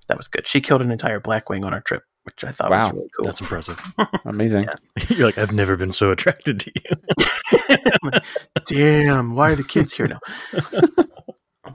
That 0.07 0.17
was 0.17 0.27
good. 0.27 0.47
She 0.47 0.61
killed 0.61 0.81
an 0.81 0.91
entire 0.91 1.19
Blackwing 1.19 1.65
on 1.65 1.73
our 1.73 1.81
trip, 1.81 2.03
which 2.23 2.43
I 2.43 2.51
thought 2.51 2.69
Wow. 2.69 2.77
was 2.87 2.93
really 2.93 3.09
cool. 3.17 3.25
That's 3.25 3.41
impressive. 3.41 3.81
Amazing. 4.25 4.67
You're 5.09 5.25
like, 5.25 5.39
I've 5.39 5.51
never 5.51 5.75
been 5.75 5.91
so 5.93 6.11
attracted 6.11 6.59
to 6.59 6.71
you. 6.75 8.11
Damn, 8.67 9.33
why 9.35 9.51
are 9.51 9.55
the 9.55 9.63
kids 9.63 9.93
here 9.93 10.07
now? 10.07 10.19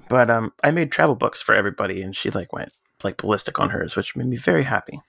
But 0.09 0.31
um, 0.31 0.53
I 0.63 0.71
made 0.71 0.93
travel 0.93 1.15
books 1.15 1.41
for 1.41 1.55
everybody, 1.55 2.03
and 2.03 2.17
she 2.17 2.31
like 2.31 2.53
went 2.53 2.73
like 3.03 3.17
ballistic 3.19 3.59
on 3.59 3.71
hers, 3.71 3.97
which 3.97 4.17
made 4.17 4.27
me 4.27 4.37
very 4.37 4.65
happy. 4.65 5.01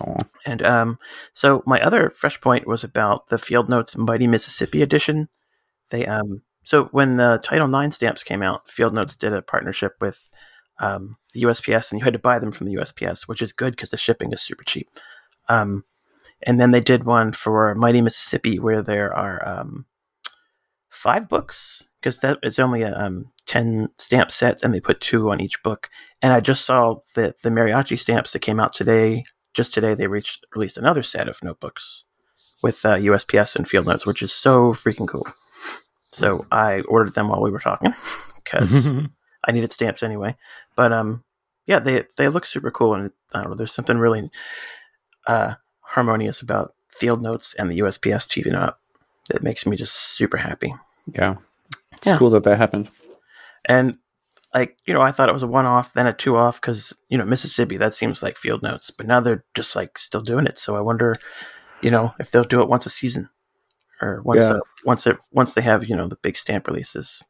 Aw. 0.00 0.16
And 0.46 0.62
um, 0.62 0.98
so 1.32 1.62
my 1.66 1.80
other 1.80 2.10
fresh 2.10 2.40
point 2.40 2.66
was 2.66 2.82
about 2.82 3.28
the 3.28 3.38
Field 3.38 3.68
Notes 3.68 3.96
Mighty 3.96 4.26
Mississippi 4.26 4.82
edition. 4.82 5.28
They 5.90 6.06
um, 6.06 6.42
so 6.64 6.84
when 6.86 7.16
the 7.16 7.40
Title 7.42 7.74
IX 7.74 7.94
stamps 7.94 8.22
came 8.22 8.42
out, 8.42 8.70
Field 8.70 8.94
Notes 8.94 9.16
did 9.16 9.32
a 9.32 9.42
partnership 9.42 9.94
with 10.00 10.30
um, 10.78 11.16
the 11.34 11.42
USPS, 11.42 11.90
and 11.90 12.00
you 12.00 12.04
had 12.04 12.12
to 12.14 12.18
buy 12.18 12.38
them 12.38 12.52
from 12.52 12.66
the 12.66 12.74
USPS, 12.74 13.28
which 13.28 13.42
is 13.42 13.52
good 13.52 13.72
because 13.72 13.90
the 13.90 13.96
shipping 13.96 14.32
is 14.32 14.40
super 14.42 14.64
cheap. 14.64 14.88
Um, 15.48 15.84
and 16.44 16.60
then 16.60 16.70
they 16.70 16.80
did 16.80 17.04
one 17.04 17.32
for 17.32 17.74
Mighty 17.74 18.00
Mississippi, 18.00 18.58
where 18.58 18.82
there 18.82 19.14
are 19.14 19.46
um, 19.46 19.86
five 20.88 21.28
books 21.28 21.86
because 22.02 22.18
that 22.18 22.38
it's 22.42 22.58
only 22.58 22.82
a 22.82 22.98
um, 22.98 23.30
ten 23.46 23.88
stamp 23.96 24.30
set, 24.30 24.62
and 24.62 24.74
they 24.74 24.80
put 24.80 25.00
two 25.00 25.30
on 25.30 25.40
each 25.40 25.62
book. 25.62 25.88
And 26.20 26.32
I 26.32 26.40
just 26.40 26.64
saw 26.64 26.96
the 27.14 27.34
the 27.42 27.50
mariachi 27.50 27.98
stamps 27.98 28.32
that 28.32 28.40
came 28.40 28.58
out 28.58 28.72
today. 28.72 29.24
Just 29.54 29.72
today, 29.72 29.94
they 29.94 30.08
reached 30.08 30.44
released 30.54 30.76
another 30.76 31.02
set 31.02 31.28
of 31.28 31.42
notebooks 31.42 32.04
with 32.62 32.84
uh, 32.84 32.96
USPS 32.96 33.54
and 33.56 33.68
field 33.68 33.86
notes, 33.86 34.04
which 34.04 34.22
is 34.22 34.32
so 34.32 34.72
freaking 34.72 35.08
cool. 35.08 35.26
So 36.10 36.46
I 36.50 36.80
ordered 36.80 37.14
them 37.14 37.28
while 37.28 37.40
we 37.40 37.50
were 37.50 37.58
talking 37.58 37.94
because 38.36 38.94
I 39.44 39.52
needed 39.52 39.72
stamps 39.72 40.02
anyway. 40.02 40.36
But 40.74 40.92
um, 40.92 41.22
yeah, 41.66 41.78
they 41.78 42.04
they 42.16 42.28
look 42.28 42.46
super 42.46 42.70
cool, 42.70 42.94
and 42.94 43.12
I 43.32 43.42
don't 43.42 43.50
know. 43.50 43.56
There's 43.56 43.72
something 43.72 43.98
really 43.98 44.28
uh, 45.26 45.54
harmonious 45.80 46.42
about 46.42 46.74
field 46.88 47.22
notes 47.22 47.54
and 47.54 47.70
the 47.70 47.78
USPS 47.78 48.28
teaming 48.28 48.54
up 48.54 48.80
that 49.28 49.42
makes 49.42 49.66
me 49.66 49.76
just 49.76 49.94
super 49.94 50.38
happy. 50.38 50.74
Yeah. 51.06 51.36
It's 52.02 52.08
Yeah. 52.10 52.18
cool 52.18 52.30
that 52.30 52.44
that 52.44 52.58
happened. 52.58 52.90
And 53.64 53.98
like 54.54 54.76
you 54.86 54.92
know, 54.92 55.00
I 55.00 55.12
thought 55.12 55.28
it 55.28 55.32
was 55.34 55.42
a 55.44 55.46
one 55.48 55.66
off, 55.66 55.92
then 55.92 56.06
a 56.06 56.12
two 56.12 56.36
off 56.36 56.60
because 56.60 56.92
you 57.08 57.16
know 57.16 57.24
Mississippi 57.24 57.76
that 57.78 57.94
seems 57.94 58.22
like 58.22 58.36
field 58.36 58.62
notes, 58.62 58.90
but 58.90 59.06
now 59.06 59.20
they're 59.20 59.44
just 59.54 59.74
like 59.76 59.98
still 59.98 60.20
doing 60.22 60.46
it. 60.46 60.58
So 60.58 60.76
I 60.76 60.80
wonder, 60.80 61.14
you 61.80 61.90
know, 61.90 62.12
if 62.18 62.30
they'll 62.30 62.44
do 62.44 62.60
it 62.60 62.68
once 62.68 62.84
a 62.84 62.90
season 62.90 63.30
or 64.00 64.20
once 64.24 64.42
Yeah. 64.42 64.56
uh, 64.56 64.60
once 64.84 65.06
it 65.06 65.16
once 65.30 65.54
they 65.54 65.62
have 65.62 65.88
you 65.88 65.96
know 65.96 66.08
the 66.08 66.16
big 66.16 66.36
stamp 66.36 66.66
releases. 66.66 67.22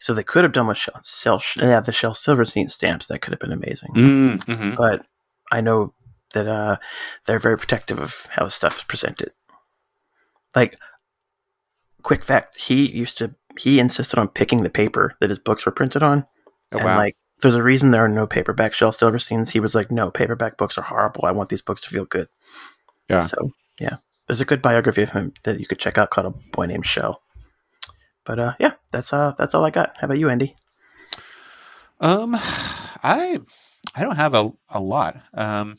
So 0.00 0.12
they 0.12 0.24
could 0.24 0.42
have 0.44 0.52
done 0.52 0.66
with 0.66 0.76
shell, 0.76 1.00
shell 1.38 1.40
yeah, 1.66 1.80
the 1.80 1.92
Shel 1.92 2.12
Silverstein 2.14 2.68
stamps. 2.68 3.06
That 3.06 3.20
could 3.20 3.32
have 3.32 3.40
been 3.40 3.52
amazing. 3.52 3.90
Mm-hmm. 3.94 4.74
But 4.74 5.06
I 5.52 5.60
know 5.62 5.94
that 6.34 6.46
uh, 6.48 6.76
they're 7.26 7.38
very 7.38 7.56
protective 7.56 7.98
of 8.00 8.26
how 8.32 8.48
stuff's 8.48 8.82
presented. 8.82 9.30
Like, 10.54 10.76
quick 12.04 12.24
fact: 12.24 12.56
he 12.56 12.86
used 12.88 13.18
to 13.18 13.34
he 13.58 13.80
insisted 13.80 14.18
on 14.20 14.28
picking 14.28 14.62
the 14.62 14.70
paper 14.70 15.16
that 15.20 15.30
his 15.30 15.40
books 15.40 15.66
were 15.66 15.72
printed 15.72 16.02
on, 16.04 16.26
Oh, 16.72 16.78
and 16.78 16.86
wow. 16.86 16.96
like, 16.96 17.16
there's 17.42 17.54
a 17.56 17.62
reason 17.62 17.90
there 17.90 18.04
are 18.04 18.08
no 18.08 18.26
paperback 18.26 18.72
Shel 18.74 18.92
Silversteins. 18.92 19.50
He 19.50 19.60
was 19.60 19.74
like, 19.74 19.90
"No, 19.90 20.10
paperback 20.10 20.56
books 20.56 20.78
are 20.78 20.82
horrible. 20.82 21.24
I 21.24 21.32
want 21.32 21.48
these 21.48 21.62
books 21.62 21.80
to 21.82 21.88
feel 21.88 22.04
good." 22.04 22.28
Yeah. 23.08 23.20
So 23.20 23.50
yeah, 23.80 23.96
there's 24.26 24.40
a 24.40 24.44
good 24.46 24.62
biography 24.62 25.02
of 25.02 25.10
him 25.10 25.32
that 25.42 25.58
you 25.58 25.66
could 25.66 25.78
check 25.80 25.98
out 25.98 26.10
called 26.10 26.26
"A 26.26 26.30
Boy 26.56 26.66
Named 26.66 26.86
Shel." 26.86 27.20
But 28.24 28.38
uh, 28.38 28.54
yeah, 28.58 28.72
that's 28.92 29.12
uh, 29.12 29.34
that's 29.36 29.54
all 29.54 29.64
I 29.64 29.70
got. 29.70 29.96
How 29.98 30.06
about 30.06 30.18
you, 30.18 30.30
Andy? 30.30 30.56
Um, 32.00 32.34
I 32.34 33.38
I 33.94 34.02
don't 34.02 34.16
have 34.16 34.34
a, 34.34 34.50
a 34.68 34.80
lot. 34.80 35.16
Um, 35.34 35.78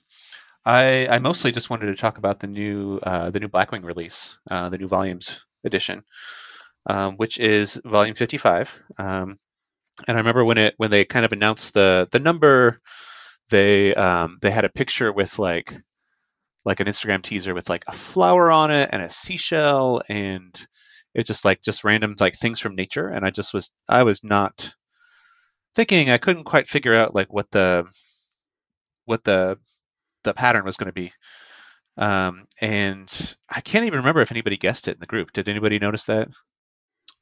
I 0.66 1.08
I 1.08 1.20
mostly 1.20 1.52
just 1.52 1.70
wanted 1.70 1.88
to 1.88 1.96
talk 1.96 2.18
about 2.18 2.40
the 2.40 2.48
new 2.48 3.00
uh, 3.04 3.32
the 3.32 3.40
new 3.40 3.48
Blackwing 3.48 3.84
release, 3.84 4.36
uh, 4.52 4.70
the 4.70 4.78
new 4.78 4.88
volumes 4.88 5.40
edition, 5.66 6.04
um, 6.88 7.16
which 7.18 7.40
is 7.40 7.80
volume 7.84 8.16
55. 8.16 8.74
Um, 8.98 9.40
and 10.08 10.18
I 10.18 10.20
remember 10.20 10.46
when 10.46 10.58
it 10.58 10.74
when 10.78 10.92
they 10.92 11.06
kind 11.06 11.26
of 11.26 11.34
announced 11.34 11.74
the 11.74 12.08
the 12.12 12.20
number, 12.20 12.82
they 13.50 13.94
um, 13.96 14.38
they 14.42 14.52
had 14.52 14.66
a 14.66 14.70
picture 14.70 15.12
with 15.12 15.40
like 15.40 15.74
like 16.66 16.80
an 16.80 16.88
Instagram 16.88 17.22
teaser 17.22 17.54
with 17.54 17.70
like 17.70 17.84
a 17.88 17.94
flower 17.94 18.52
on 18.52 18.72
it 18.72 18.90
and 18.92 19.02
a 19.02 19.10
seashell 19.10 20.02
and 20.10 20.68
it 21.14 21.26
just 21.26 21.46
like 21.46 21.62
just 21.62 21.84
random 21.84 22.16
like 22.20 22.36
things 22.36 22.60
from 22.60 22.76
nature 22.76 23.08
and 23.08 23.24
I 23.26 23.30
just 23.30 23.54
was 23.54 23.72
I 23.88 24.04
was 24.04 24.24
not 24.24 24.74
thinking 25.76 26.10
I 26.10 26.18
couldn't 26.18 26.46
quite 26.46 26.68
figure 26.68 26.96
out 26.96 27.14
like 27.16 27.32
what 27.32 27.52
the 27.52 27.86
what 29.06 29.24
the 29.24 29.58
the 30.24 30.34
pattern 30.34 30.66
was 30.66 30.78
going 30.78 30.88
to 30.88 30.94
be. 30.94 31.14
Um, 31.98 32.48
and 32.60 33.36
I 33.50 33.62
can't 33.62 33.86
even 33.86 34.00
remember 34.00 34.22
if 34.22 34.32
anybody 34.32 34.58
guessed 34.58 34.88
it 34.88 34.96
in 34.96 35.00
the 35.00 35.06
group. 35.06 35.32
Did 35.32 35.50
anybody 35.50 35.80
notice 35.80 36.06
that? 36.06 36.30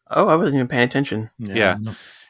Oh, 0.10 0.28
I 0.28 0.36
wasn't 0.36 0.56
even 0.56 0.68
paying 0.68 0.84
attention. 0.84 1.30
Yeah. 1.38 1.78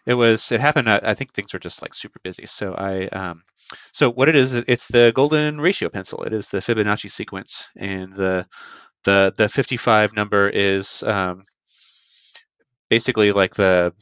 It 0.06 0.15
was. 0.15 0.51
It 0.51 0.60
happened. 0.60 0.89
I 0.89 0.99
I 1.01 1.13
think 1.13 1.34
things 1.34 1.53
were 1.53 1.60
just 1.60 1.82
like 1.82 1.93
super 1.93 2.19
busy. 2.23 2.45
So 2.45 2.73
I. 2.73 3.08
Um, 3.08 3.43
so 3.93 4.10
what 4.12 4.27
it 4.29 4.36
is, 4.36 4.53
it's 4.53 4.88
the 4.88 5.13
golden 5.15 5.60
ratio 5.60 5.89
pencil. 5.89 6.23
It 6.23 6.34
is 6.34 6.49
the 6.49 6.60
Fibonacci 6.60 7.10
sequence, 7.10 7.67
and 7.77 8.13
the 8.13 8.45
the 9.06 9.34
the 9.38 9.47
55 9.47 10.13
number 10.13 10.49
is 10.49 11.03
um, 11.03 11.45
basically 12.89 13.32
like 13.32 13.56
the 13.56 13.93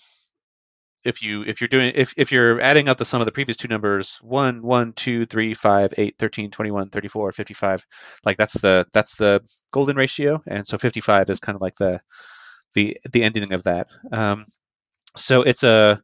if 1.04 1.22
you 1.22 1.44
if 1.44 1.62
you're 1.62 1.68
doing 1.68 1.92
if, 1.96 2.14
if 2.18 2.32
you're 2.32 2.62
adding 2.62 2.88
up 2.88 2.98
the 2.98 3.06
sum 3.06 3.22
of 3.22 3.26
the 3.26 3.32
previous 3.32 3.58
two 3.58 3.68
numbers 3.68 4.20
1 4.22 4.62
1 4.62 4.94
2 4.94 5.26
3 5.26 5.54
5 5.54 5.94
8 5.98 6.16
13 6.20 6.52
21 6.52 6.90
34 6.90 7.32
55 7.32 7.86
like 8.26 8.38
that's 8.38 8.54
the 8.54 8.86
that's 8.94 9.16
the 9.16 9.42
golden 9.72 9.96
ratio. 9.96 10.42
And 10.48 10.66
so 10.68 10.78
55 10.78 11.30
is 11.30 11.40
kind 11.40 11.56
of 11.56 11.62
like 11.62 11.76
the 11.76 12.02
the 12.74 12.98
the 13.12 13.24
ending 13.24 13.54
of 13.54 13.64
that. 13.64 13.88
Um, 14.12 14.46
so 15.18 15.42
it's 15.42 15.64
a 15.64 16.02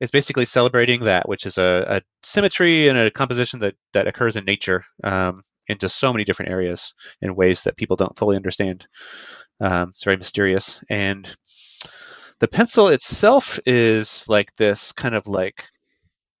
it's 0.00 0.12
basically 0.12 0.44
celebrating 0.44 1.02
that 1.04 1.28
which 1.28 1.46
is 1.46 1.58
a, 1.58 1.84
a 1.88 2.02
symmetry 2.22 2.88
and 2.88 2.98
a 2.98 3.10
composition 3.10 3.60
that 3.60 3.74
that 3.92 4.06
occurs 4.06 4.36
in 4.36 4.44
nature 4.44 4.84
um, 5.02 5.42
in 5.68 5.78
just 5.78 5.98
so 5.98 6.12
many 6.12 6.24
different 6.24 6.50
areas 6.50 6.92
in 7.22 7.34
ways 7.34 7.62
that 7.62 7.76
people 7.76 7.96
don't 7.96 8.16
fully 8.18 8.36
understand. 8.36 8.86
Um, 9.60 9.90
it's 9.90 10.04
very 10.04 10.16
mysterious. 10.16 10.82
And 10.90 11.28
the 12.40 12.48
pencil 12.48 12.88
itself 12.88 13.58
is 13.66 14.24
like 14.28 14.54
this 14.56 14.92
kind 14.92 15.14
of 15.14 15.26
like 15.26 15.64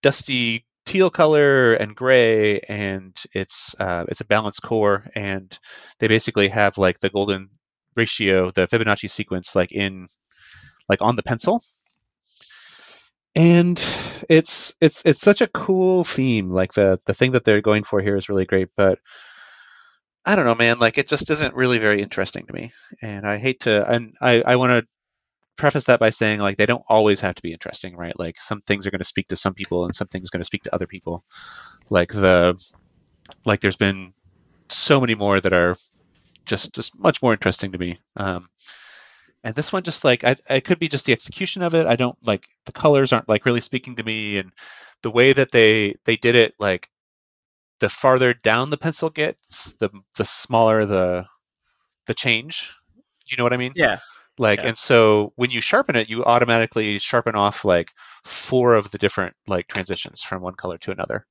dusty 0.02 0.66
teal 0.86 1.10
color 1.10 1.74
and 1.74 1.96
gray, 1.96 2.60
and 2.60 3.16
it's 3.32 3.74
uh, 3.80 4.04
it's 4.08 4.20
a 4.20 4.26
balanced 4.26 4.62
core, 4.62 5.08
and 5.14 5.58
they 5.98 6.08
basically 6.08 6.48
have 6.48 6.78
like 6.78 6.98
the 6.98 7.10
golden 7.10 7.50
ratio, 7.96 8.50
the 8.50 8.66
Fibonacci 8.66 9.10
sequence, 9.10 9.54
like 9.54 9.72
in 9.72 10.08
like 10.88 11.00
on 11.02 11.16
the 11.16 11.22
pencil. 11.22 11.62
And 13.36 13.82
it's 14.28 14.74
it's 14.80 15.02
it's 15.04 15.20
such 15.20 15.40
a 15.40 15.48
cool 15.48 16.04
theme. 16.04 16.50
Like 16.50 16.72
the 16.74 17.00
the 17.06 17.14
thing 17.14 17.32
that 17.32 17.44
they're 17.44 17.60
going 17.60 17.82
for 17.82 18.00
here 18.00 18.16
is 18.16 18.28
really 18.28 18.44
great, 18.46 18.68
but 18.76 18.98
I 20.24 20.36
don't 20.36 20.46
know, 20.46 20.54
man. 20.54 20.78
Like 20.78 20.98
it 20.98 21.08
just 21.08 21.30
isn't 21.30 21.54
really 21.54 21.78
very 21.78 22.00
interesting 22.02 22.46
to 22.46 22.52
me, 22.52 22.72
and 23.02 23.26
I 23.26 23.38
hate 23.38 23.60
to. 23.60 23.90
And 23.90 24.14
I 24.20 24.42
I 24.42 24.56
want 24.56 24.70
to 24.84 24.88
preface 25.56 25.84
that 25.84 26.00
by 26.00 26.10
saying 26.10 26.40
like 26.40 26.56
they 26.56 26.66
don't 26.66 26.84
always 26.88 27.20
have 27.20 27.34
to 27.34 27.42
be 27.42 27.52
interesting, 27.52 27.96
right? 27.96 28.18
Like 28.18 28.40
some 28.40 28.60
things 28.62 28.86
are 28.86 28.90
going 28.90 29.00
to 29.00 29.04
speak 29.04 29.28
to 29.28 29.36
some 29.36 29.54
people 29.54 29.84
and 29.84 29.94
some 29.94 30.08
things 30.08 30.28
are 30.28 30.36
going 30.36 30.42
to 30.42 30.46
speak 30.46 30.64
to 30.64 30.74
other 30.74 30.86
people. 30.86 31.24
Like 31.90 32.12
the 32.12 32.58
like 33.44 33.60
there's 33.60 33.76
been 33.76 34.12
so 34.68 35.00
many 35.00 35.14
more 35.14 35.40
that 35.40 35.52
are 35.52 35.76
just 36.44 36.72
just 36.72 36.98
much 36.98 37.22
more 37.22 37.32
interesting 37.32 37.72
to 37.72 37.78
me. 37.78 37.98
Um, 38.16 38.48
and 39.42 39.54
this 39.54 39.72
one 39.72 39.82
just 39.82 40.04
like 40.04 40.24
I, 40.24 40.36
I 40.48 40.60
could 40.60 40.78
be 40.78 40.88
just 40.88 41.06
the 41.06 41.12
execution 41.12 41.62
of 41.62 41.74
it. 41.74 41.86
I 41.86 41.96
don't 41.96 42.16
like 42.22 42.48
the 42.66 42.72
colors 42.72 43.12
aren't 43.12 43.28
like 43.28 43.44
really 43.44 43.60
speaking 43.60 43.96
to 43.96 44.02
me, 44.02 44.38
and 44.38 44.52
the 45.02 45.10
way 45.10 45.32
that 45.32 45.52
they 45.52 45.96
they 46.04 46.16
did 46.16 46.34
it 46.34 46.54
like 46.58 46.88
the 47.80 47.88
farther 47.88 48.32
down 48.32 48.70
the 48.70 48.78
pencil 48.78 49.10
gets, 49.10 49.72
the 49.78 49.90
the 50.16 50.24
smaller 50.24 50.86
the 50.86 51.26
the 52.06 52.14
change. 52.14 52.70
Do 52.96 53.32
you 53.32 53.36
know 53.36 53.44
what 53.44 53.52
I 53.52 53.58
mean? 53.58 53.72
Yeah. 53.74 53.98
Like, 54.38 54.60
Yeah. 54.60 54.68
and 54.68 54.78
so 54.78 55.32
when 55.36 55.50
you 55.50 55.60
sharpen 55.60 55.96
it, 55.96 56.08
you 56.08 56.24
automatically 56.24 56.98
sharpen 56.98 57.36
off 57.36 57.64
like 57.64 57.90
four 58.24 58.74
of 58.74 58.90
the 58.90 58.98
different 58.98 59.34
like 59.46 59.68
transitions 59.68 60.22
from 60.22 60.42
one 60.42 60.54
color 60.54 60.78
to 60.78 60.90
another. 60.92 61.26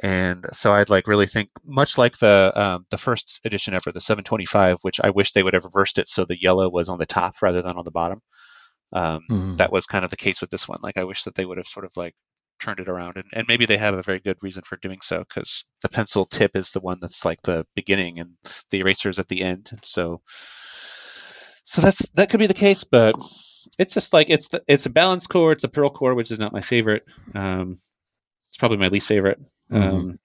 And 0.00 0.46
so 0.52 0.72
I'd 0.72 0.90
like 0.90 1.08
really 1.08 1.26
think 1.26 1.50
much 1.64 1.98
like 1.98 2.16
the 2.18 2.52
um, 2.54 2.86
the 2.90 2.98
first 2.98 3.40
edition 3.44 3.74
ever, 3.74 3.90
the 3.90 4.00
725, 4.00 4.78
which 4.82 5.00
I 5.02 5.10
wish 5.10 5.32
they 5.32 5.42
would 5.42 5.54
have 5.54 5.64
reversed 5.64 5.98
it 5.98 6.08
so 6.08 6.24
the 6.24 6.40
yellow 6.40 6.68
was 6.68 6.88
on 6.88 6.98
the 6.98 7.06
top 7.06 7.34
rather 7.42 7.62
than 7.62 7.76
on 7.76 7.84
the 7.84 7.90
bottom. 7.90 8.20
Um, 8.92 9.22
Mhm. 9.28 9.56
That 9.56 9.72
was 9.72 9.86
kind 9.86 10.04
of 10.04 10.10
the 10.10 10.16
case 10.16 10.40
with 10.40 10.50
this 10.50 10.68
one. 10.68 10.80
Like 10.82 10.98
I 10.98 11.04
wish 11.04 11.24
that 11.24 11.34
they 11.36 11.46
would 11.46 11.58
have 11.58 11.66
sort 11.68 11.86
of 11.86 11.92
like 11.96 12.14
turned 12.60 12.80
it 12.80 12.88
around, 12.88 13.16
and, 13.18 13.26
and 13.34 13.46
maybe 13.48 13.66
they 13.66 13.78
have 13.78 13.94
a 13.94 14.02
very 14.02 14.20
good 14.20 14.38
reason 14.42 14.62
for 14.66 14.76
doing 14.78 15.00
so 15.02 15.20
because 15.28 15.66
the 15.82 15.88
pencil 15.90 16.26
tip 16.26 16.56
is 16.56 16.70
the 16.72 16.80
one 16.80 16.98
that's 17.00 17.24
like 17.24 17.42
the 17.42 17.66
beginning 17.76 18.20
and 18.20 18.32
the 18.70 18.80
eraser 18.80 19.10
is 19.10 19.18
at 19.20 19.28
the 19.28 19.42
end. 19.42 19.68
And 19.72 19.84
so 19.84 20.22
so 21.68 21.82
that's 21.82 22.08
that 22.14 22.30
could 22.30 22.40
be 22.40 22.46
the 22.46 22.54
case, 22.54 22.82
but 22.84 23.14
it's 23.78 23.92
just 23.92 24.14
like 24.14 24.30
it's 24.30 24.48
the, 24.48 24.62
it's 24.66 24.86
a 24.86 24.90
balance 24.90 25.26
core, 25.26 25.52
it's 25.52 25.64
a 25.64 25.68
pearl 25.68 25.90
core, 25.90 26.14
which 26.14 26.30
is 26.30 26.38
not 26.38 26.52
my 26.52 26.62
favorite. 26.62 27.04
Um, 27.34 27.78
it's 28.48 28.56
probably 28.56 28.78
my 28.78 28.88
least 28.88 29.06
favorite, 29.06 29.38
um, 29.70 30.18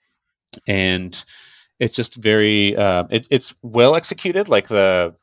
and 0.67 1.21
it's 1.79 1.95
just 1.95 2.15
very 2.15 2.77
uh, 2.77 3.03
it, 3.10 3.27
it's 3.29 3.53
well 3.62 3.95
executed. 3.97 4.47
Like 4.47 4.69
the 4.69 5.15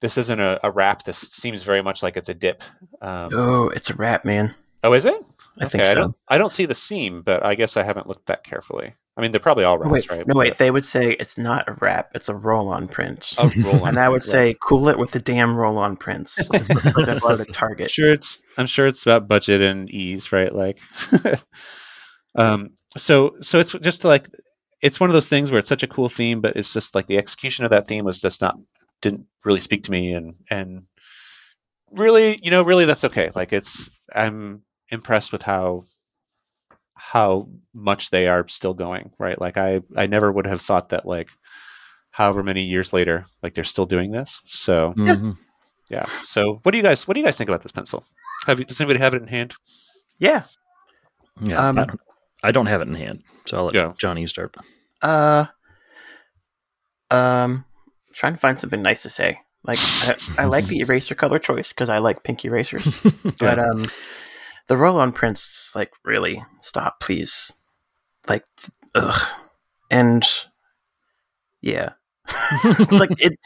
this 0.00 0.16
isn't 0.16 0.40
a, 0.40 0.60
a 0.62 0.70
wrap. 0.70 1.02
This 1.02 1.18
seems 1.18 1.64
very 1.64 1.82
much 1.82 2.04
like 2.04 2.16
it's 2.16 2.28
a 2.28 2.34
dip. 2.34 2.62
Um, 3.02 3.28
Oh, 3.34 3.68
it's 3.70 3.90
a 3.90 3.94
wrap, 3.94 4.24
man. 4.24 4.54
oh, 4.84 4.92
is 4.92 5.04
it? 5.06 5.20
I 5.60 5.66
think 5.66 5.82
Okay, 5.82 5.90
I 5.90 5.94
so. 5.94 6.00
don't 6.02 6.16
I 6.28 6.38
don't 6.38 6.52
see 6.52 6.66
the 6.66 6.74
seam, 6.76 7.22
but 7.22 7.44
I 7.44 7.56
guess 7.56 7.76
I 7.76 7.82
haven't 7.82 8.06
looked 8.06 8.26
that 8.26 8.44
carefully. 8.44 8.94
I 9.18 9.20
mean, 9.20 9.32
they're 9.32 9.40
probably 9.40 9.64
all 9.64 9.78
wraps, 9.78 9.90
wait, 9.90 10.10
right? 10.10 10.24
no, 10.28 10.38
wait. 10.38 10.58
They 10.58 10.70
would 10.70 10.84
say 10.84 11.10
it's 11.10 11.36
not 11.36 11.68
a 11.68 11.72
wrap; 11.80 12.12
it's 12.14 12.28
a 12.28 12.36
roll-on 12.36 12.86
print. 12.86 13.34
But 13.36 13.56
a 13.56 13.62
roll-on 13.62 13.88
and 13.88 13.98
I 13.98 14.08
would 14.08 14.20
print, 14.20 14.30
say, 14.30 14.54
cool 14.62 14.88
it 14.88 14.96
with 14.96 15.10
the 15.10 15.18
damn 15.18 15.56
roll-on 15.56 15.96
prints. 15.96 16.38
It's 16.38 16.68
the 16.68 16.92
put 16.94 17.06
that 17.06 17.24
out 17.24 17.40
at 17.40 17.48
I'm 17.48 17.52
Target. 17.52 17.90
sure 17.90 18.12
it's 18.12 18.40
I'm 18.56 18.68
sure 18.68 18.86
it's 18.86 19.02
about 19.02 19.26
budget 19.26 19.60
and 19.60 19.90
ease, 19.90 20.30
right? 20.30 20.54
Like, 20.54 20.78
um, 22.36 22.70
so 22.96 23.34
so 23.40 23.58
it's 23.58 23.72
just 23.72 24.04
like 24.04 24.28
it's 24.80 25.00
one 25.00 25.10
of 25.10 25.14
those 25.14 25.28
things 25.28 25.50
where 25.50 25.58
it's 25.58 25.68
such 25.68 25.82
a 25.82 25.88
cool 25.88 26.08
theme, 26.08 26.40
but 26.40 26.54
it's 26.54 26.72
just 26.72 26.94
like 26.94 27.08
the 27.08 27.18
execution 27.18 27.64
of 27.64 27.72
that 27.72 27.88
theme 27.88 28.04
was 28.04 28.20
just 28.20 28.40
not 28.40 28.56
didn't 29.02 29.26
really 29.44 29.58
speak 29.58 29.82
to 29.84 29.90
me, 29.90 30.12
and 30.12 30.34
and 30.48 30.84
really, 31.90 32.38
you 32.40 32.52
know, 32.52 32.62
really 32.62 32.84
that's 32.84 33.02
okay. 33.02 33.30
Like 33.34 33.52
it's 33.52 33.90
I'm 34.14 34.62
impressed 34.90 35.32
with 35.32 35.42
how 35.42 35.86
how 37.10 37.48
much 37.72 38.10
they 38.10 38.26
are 38.28 38.46
still 38.48 38.74
going, 38.74 39.10
right? 39.18 39.40
Like 39.40 39.56
I 39.56 39.80
I 39.96 40.06
never 40.06 40.30
would 40.30 40.46
have 40.46 40.60
thought 40.60 40.90
that 40.90 41.06
like 41.06 41.28
however 42.10 42.42
many 42.42 42.64
years 42.64 42.92
later, 42.92 43.26
like 43.42 43.54
they're 43.54 43.64
still 43.64 43.86
doing 43.86 44.10
this. 44.10 44.40
So 44.46 44.92
Mhm. 44.96 45.36
yeah. 45.88 46.04
So 46.04 46.58
what 46.62 46.72
do 46.72 46.76
you 46.76 46.82
guys 46.84 47.08
what 47.08 47.14
do 47.14 47.20
you 47.20 47.26
guys 47.26 47.36
think 47.38 47.48
about 47.48 47.62
this 47.62 47.72
pencil? 47.72 48.04
Have 48.46 48.58
you, 48.58 48.66
does 48.66 48.80
anybody 48.80 48.98
have 49.00 49.14
it 49.14 49.22
in 49.22 49.28
hand? 49.28 49.54
Yeah. 50.18 50.42
Yeah, 51.40 51.68
Um, 51.68 51.78
I, 51.78 51.84
don't, 51.84 52.00
I 52.42 52.52
don't 52.52 52.66
have 52.66 52.80
it 52.82 52.88
in 52.88 52.94
hand, 52.94 53.22
so 53.46 53.56
I'll 53.56 53.64
let 53.66 53.74
Yeah. 53.74 53.92
Johnny 53.96 54.26
start. 54.26 54.54
Uh. 55.00 55.46
Um. 57.10 57.64
Trying 58.14 58.34
to 58.34 58.38
find 58.40 58.58
something 58.58 58.82
nice 58.82 59.02
to 59.02 59.10
say. 59.10 59.40
Like 59.64 59.78
I, 59.78 60.16
I 60.38 60.44
like 60.46 60.66
the 60.68 60.80
eraser 60.80 61.14
color 61.14 61.38
choice 61.38 61.68
because 61.68 61.88
I 61.88 61.98
like 61.98 62.22
pink 62.24 62.44
erasers. 62.44 62.84
But 63.38 63.58
um, 63.58 63.86
the 64.68 64.76
roll-on 64.76 65.12
prints, 65.12 65.72
like, 65.74 65.90
really 66.04 66.44
stop, 66.60 67.00
please. 67.00 67.52
Like, 68.28 68.44
ugh, 68.94 69.20
and 69.90 70.24
yeah, 71.60 71.90
like 72.90 73.10
it. 73.20 73.38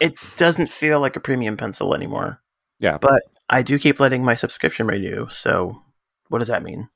It 0.00 0.14
doesn't 0.36 0.70
feel 0.70 0.98
like 1.00 1.14
a 1.16 1.20
premium 1.20 1.56
pencil 1.56 1.94
anymore. 1.94 2.40
Yeah. 2.80 2.98
but 2.98 3.22
I 3.50 3.62
do 3.62 3.78
keep 3.78 4.00
letting 4.00 4.24
my 4.24 4.34
subscription 4.34 4.86
renew. 4.86 5.28
So, 5.28 5.82
what 6.28 6.38
does 6.40 6.48
that 6.48 6.62
mean? 6.62 6.88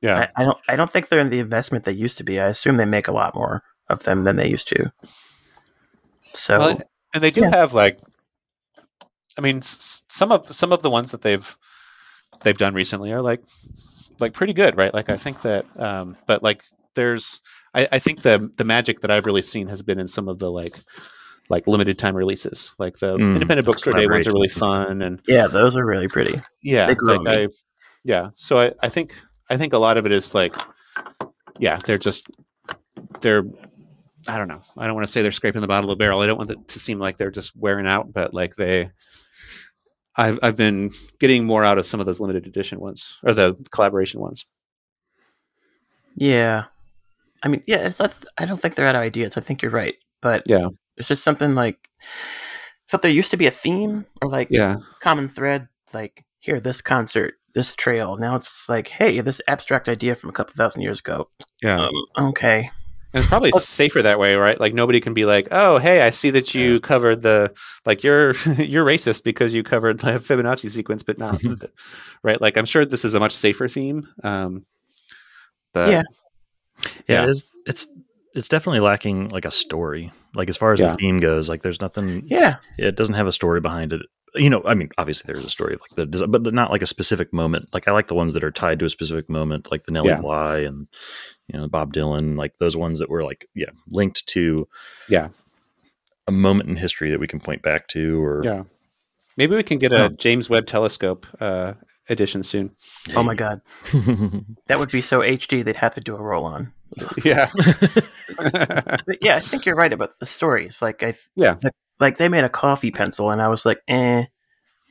yeah. 0.00 0.28
I, 0.36 0.42
I 0.42 0.44
don't. 0.44 0.58
I 0.68 0.76
don't 0.76 0.90
think 0.90 1.08
they're 1.08 1.18
in 1.20 1.30
the 1.30 1.38
investment 1.40 1.84
they 1.84 1.92
used 1.92 2.18
to 2.18 2.24
be. 2.24 2.38
I 2.40 2.46
assume 2.46 2.76
they 2.76 2.84
make 2.84 3.08
a 3.08 3.12
lot 3.12 3.34
more 3.34 3.62
of 3.88 4.02
them 4.04 4.24
than 4.24 4.36
they 4.36 4.48
used 4.48 4.68
to. 4.68 4.92
So, 6.32 6.58
Well, 6.58 6.80
and 7.14 7.22
they 7.22 7.30
do 7.30 7.42
Yeah. 7.42 7.50
have 7.56 7.72
like 7.74 7.98
I 9.38 9.40
mean 9.40 9.62
some 9.62 10.30
of 10.32 10.54
some 10.54 10.72
of 10.72 10.82
the 10.82 10.90
ones 10.90 11.10
that 11.12 11.22
they've 11.22 11.56
they've 12.42 12.56
done 12.58 12.74
recently 12.74 13.12
are 13.12 13.22
like 13.22 13.40
like 14.20 14.32
pretty 14.34 14.52
good, 14.52 14.76
right? 14.76 14.92
Like 14.94 15.10
I 15.10 15.16
think 15.16 15.40
that 15.42 15.66
um 15.78 16.16
but 16.26 16.42
like 16.42 16.62
there's 16.94 17.40
I, 17.74 17.88
I 17.92 17.98
think 17.98 18.22
the 18.22 18.50
the 18.56 18.64
magic 18.64 19.00
that 19.00 19.10
I've 19.10 19.26
really 19.26 19.42
seen 19.42 19.68
has 19.68 19.82
been 19.82 19.98
in 19.98 20.08
some 20.08 20.28
of 20.28 20.38
the 20.38 20.50
like 20.50 20.78
like 21.48 21.66
limited 21.66 21.98
time 21.98 22.16
releases. 22.16 22.70
Like 22.78 22.96
the 22.98 23.14
Mm, 23.18 23.34
independent 23.34 23.66
bookstore 23.66 23.92
day 23.94 24.06
ones 24.06 24.26
are 24.26 24.32
really 24.32 24.48
fun 24.48 25.02
and 25.02 25.20
yeah, 25.26 25.46
those 25.48 25.76
are 25.76 25.84
really 25.84 26.08
pretty. 26.08 26.40
yeah 26.62 26.94
like. 27.00 27.20
I, 27.26 27.48
yeah 28.04 28.30
so 28.36 28.60
I, 28.60 28.72
I 28.82 28.88
think 28.88 29.14
i 29.50 29.56
think 29.56 29.72
a 29.72 29.78
lot 29.78 29.96
of 29.96 30.06
it 30.06 30.12
is 30.12 30.34
like 30.34 30.54
yeah 31.58 31.78
they're 31.86 31.98
just 31.98 32.26
they're 33.20 33.44
i 34.28 34.38
don't 34.38 34.48
know 34.48 34.62
i 34.76 34.86
don't 34.86 34.94
want 34.94 35.06
to 35.06 35.12
say 35.12 35.22
they're 35.22 35.32
scraping 35.32 35.60
the 35.60 35.68
bottom 35.68 35.88
of 35.88 35.96
the 35.96 36.02
barrel 36.02 36.20
i 36.20 36.26
don't 36.26 36.38
want 36.38 36.50
it 36.50 36.68
to 36.68 36.78
seem 36.80 36.98
like 36.98 37.16
they're 37.16 37.30
just 37.30 37.54
wearing 37.56 37.86
out 37.86 38.12
but 38.12 38.34
like 38.34 38.54
they 38.56 38.90
i've 40.16 40.38
i've 40.42 40.56
been 40.56 40.90
getting 41.20 41.44
more 41.44 41.64
out 41.64 41.78
of 41.78 41.86
some 41.86 42.00
of 42.00 42.06
those 42.06 42.20
limited 42.20 42.46
edition 42.46 42.80
ones 42.80 43.16
or 43.24 43.32
the 43.34 43.54
collaboration 43.70 44.20
ones 44.20 44.44
Yeah, 46.16 46.64
I 47.42 47.48
mean, 47.48 47.62
yeah, 47.66 47.86
it's 47.88 47.98
not. 47.98 48.14
I 48.38 48.44
don't 48.46 48.60
think 48.60 48.74
they're 48.74 48.86
out 48.86 48.94
of 48.94 49.00
ideas. 49.02 49.36
I 49.36 49.40
think 49.40 49.62
you're 49.62 49.72
right, 49.72 49.96
but 50.22 50.44
Yeah. 50.46 50.68
it's 50.96 51.08
just 51.08 51.24
something 51.24 51.54
like. 51.54 51.88
Thought 52.88 53.02
there 53.02 53.10
used 53.10 53.30
to 53.32 53.36
be 53.36 53.46
a 53.46 53.50
theme 53.50 54.06
or 54.22 54.28
like 54.30 54.48
yeah 54.50 54.76
common 55.02 55.28
thread, 55.28 55.68
like 55.92 56.24
here 56.38 56.60
this 56.60 56.80
concert, 56.80 57.34
this 57.54 57.74
trail. 57.74 58.14
Now 58.16 58.36
it's 58.36 58.68
like, 58.68 58.88
hey, 58.88 59.20
this 59.22 59.40
abstract 59.48 59.88
idea 59.88 60.14
from 60.14 60.30
a 60.30 60.32
couple 60.32 60.54
thousand 60.54 60.82
years 60.82 61.00
ago. 61.00 61.28
yeah 61.62 61.86
Um, 61.88 62.28
okay, 62.30 62.70
And 63.14 63.20
it's 63.20 63.28
probably 63.28 63.52
safer 63.52 64.02
that 64.02 64.18
way, 64.18 64.34
right? 64.34 64.58
Like 64.58 64.74
nobody 64.74 65.00
can 65.00 65.14
be 65.14 65.24
like, 65.24 65.48
"Oh, 65.52 65.78
hey, 65.78 66.02
I 66.02 66.10
see 66.10 66.30
that 66.30 66.52
you 66.54 66.80
covered 66.80 67.22
the 67.22 67.52
like 67.86 68.02
you're 68.02 68.32
you're 68.58 68.84
racist 68.84 69.22
because 69.22 69.54
you 69.54 69.62
covered 69.62 69.98
the 70.00 70.18
Fibonacci 70.18 70.68
sequence, 70.68 71.02
but 71.04 71.16
not 71.16 71.40
right." 72.22 72.40
Like 72.40 72.56
I'm 72.56 72.64
sure 72.66 72.84
this 72.84 73.04
is 73.04 73.14
a 73.14 73.20
much 73.20 73.32
safer 73.32 73.68
theme. 73.68 74.08
Um, 74.22 74.66
but 75.72 75.88
Yeah. 75.90 76.02
Yeah, 76.82 76.90
Yeah. 77.08 77.22
It 77.24 77.28
is, 77.30 77.44
it's 77.66 77.88
it's 78.34 78.48
definitely 78.48 78.80
lacking 78.80 79.28
like 79.28 79.44
a 79.44 79.50
story. 79.52 80.10
Like 80.34 80.48
as 80.48 80.56
far 80.56 80.72
as 80.72 80.80
Yeah. 80.80 80.88
the 80.88 80.94
theme 80.94 81.20
goes, 81.20 81.48
like 81.48 81.62
there's 81.62 81.80
nothing. 81.80 82.24
Yeah. 82.26 82.56
It 82.78 82.96
doesn't 82.96 83.14
have 83.14 83.28
a 83.28 83.32
story 83.32 83.60
behind 83.60 83.92
it. 83.92 84.02
You 84.36 84.50
know, 84.50 84.62
I 84.64 84.74
mean, 84.74 84.90
obviously 84.98 85.32
there's 85.32 85.44
a 85.44 85.50
story 85.50 85.74
of 85.74 85.80
like 85.80 86.10
the, 86.10 86.26
but 86.26 86.52
not 86.52 86.70
like 86.72 86.82
a 86.82 86.86
specific 86.86 87.32
moment. 87.32 87.68
Like 87.72 87.86
I 87.86 87.92
like 87.92 88.08
the 88.08 88.14
ones 88.16 88.34
that 88.34 88.42
are 88.42 88.50
tied 88.50 88.78
to 88.80 88.84
a 88.84 88.90
specific 88.90 89.28
moment, 89.30 89.70
like 89.70 89.84
the 89.86 89.92
Nellie 89.92 90.08
Yeah. 90.08 90.20
Bly 90.20 90.58
and 90.58 90.88
you 91.48 91.58
know 91.58 91.68
Bob 91.68 91.92
Dylan, 91.92 92.36
like 92.36 92.58
those 92.58 92.76
ones 92.76 92.98
that 92.98 93.08
were 93.10 93.22
like 93.22 93.46
yeah 93.54 93.70
linked 93.88 94.26
to 94.28 94.66
yeah, 95.08 95.28
a 96.26 96.32
moment 96.32 96.68
in 96.68 96.76
history 96.76 97.10
that 97.12 97.20
we 97.20 97.28
can 97.28 97.38
point 97.40 97.62
back 97.62 97.86
to. 97.88 98.24
Or 98.24 98.42
yeah. 98.44 98.64
Maybe 99.36 99.54
we 99.56 99.62
can 99.62 99.78
get 99.78 99.92
a 99.92 100.04
Oh. 100.04 100.08
James 100.10 100.48
Webb 100.50 100.66
Telescope 100.66 101.26
uh, 101.40 101.74
edition 102.08 102.42
soon. 102.42 102.70
Oh 103.16 103.22
my 103.22 103.34
god, 103.34 103.60
that 104.66 104.78
would 104.78 104.90
be 104.90 105.00
so 105.00 105.20
HD. 105.20 105.64
They'd 105.64 105.76
have 105.76 105.94
to 105.94 106.00
do 106.00 106.16
a 106.16 106.22
roll 106.22 106.44
on. 106.44 106.72
Yeah. 107.24 107.50
Yeah, 109.20 109.36
I 109.36 109.40
think 109.40 109.66
you're 109.66 109.76
right 109.76 109.92
about 109.92 110.18
the 110.18 110.26
stories. 110.26 110.80
Like 110.82 111.02
I, 111.02 111.14
Yeah. 111.36 111.54
the- 111.54 111.72
like 112.04 112.18
they 112.18 112.28
made 112.28 112.44
a 112.44 112.48
coffee 112.48 112.90
pencil, 112.90 113.30
and 113.30 113.40
I 113.42 113.48
was 113.48 113.64
like, 113.64 113.80
eh, 113.88 114.24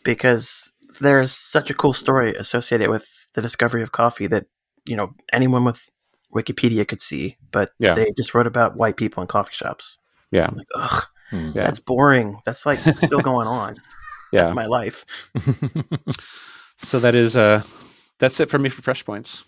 because 0.04 0.74
there's 1.00 1.32
such 1.32 1.70
a 1.70 1.74
cool 1.74 1.94
story 1.94 2.34
associated 2.36 2.90
with 2.90 3.06
the 3.34 3.42
discovery 3.42 3.82
of 3.84 3.92
coffee 3.92 4.28
that 4.28 4.46
you 4.86 4.96
know 4.98 5.14
anyone 5.32 5.64
with 5.66 5.90
Wikipedia 6.34 6.88
could 6.88 7.02
see, 7.02 7.38
but 7.52 7.70
Yeah. 7.80 7.94
they 7.94 8.12
just 8.18 8.34
wrote 8.34 8.48
about 8.48 8.76
white 8.76 8.98
people 8.98 9.22
in 9.22 9.28
coffee 9.28 9.54
shops. 9.54 9.98
yeah. 10.32 10.48
I'm 10.50 10.56
like, 10.58 10.68
ugh, 10.76 11.04
Hmm. 11.30 11.52
Yeah. 11.56 11.64
that's 11.64 11.80
boring. 11.80 12.38
That's 12.46 12.66
like 12.66 12.80
still 13.02 13.22
going 13.32 13.48
on. 13.48 13.76
Yeah. 14.32 14.44
That's 14.44 14.56
my 14.56 14.66
life. 14.66 15.06
So 16.78 17.00
that 17.00 17.16
is 17.16 17.38
uh 17.38 17.62
that's 18.20 18.40
it 18.42 18.50
for 18.50 18.60
me 18.60 18.68
for 18.70 18.82
fresh 18.82 19.06
points. 19.06 19.44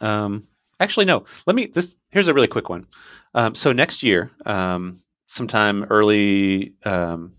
Um 0.00 0.48
actually 0.80 1.06
no, 1.06 1.24
let 1.46 1.54
me 1.54 1.66
this 1.66 1.96
here's 2.10 2.28
a 2.28 2.34
really 2.34 2.48
quick 2.48 2.68
one. 2.68 2.86
Um 3.34 3.54
so 3.54 3.72
next 3.72 4.02
year, 4.02 4.30
um 4.44 5.00
sometime 5.26 5.84
early 5.84 6.74
um 6.84 7.34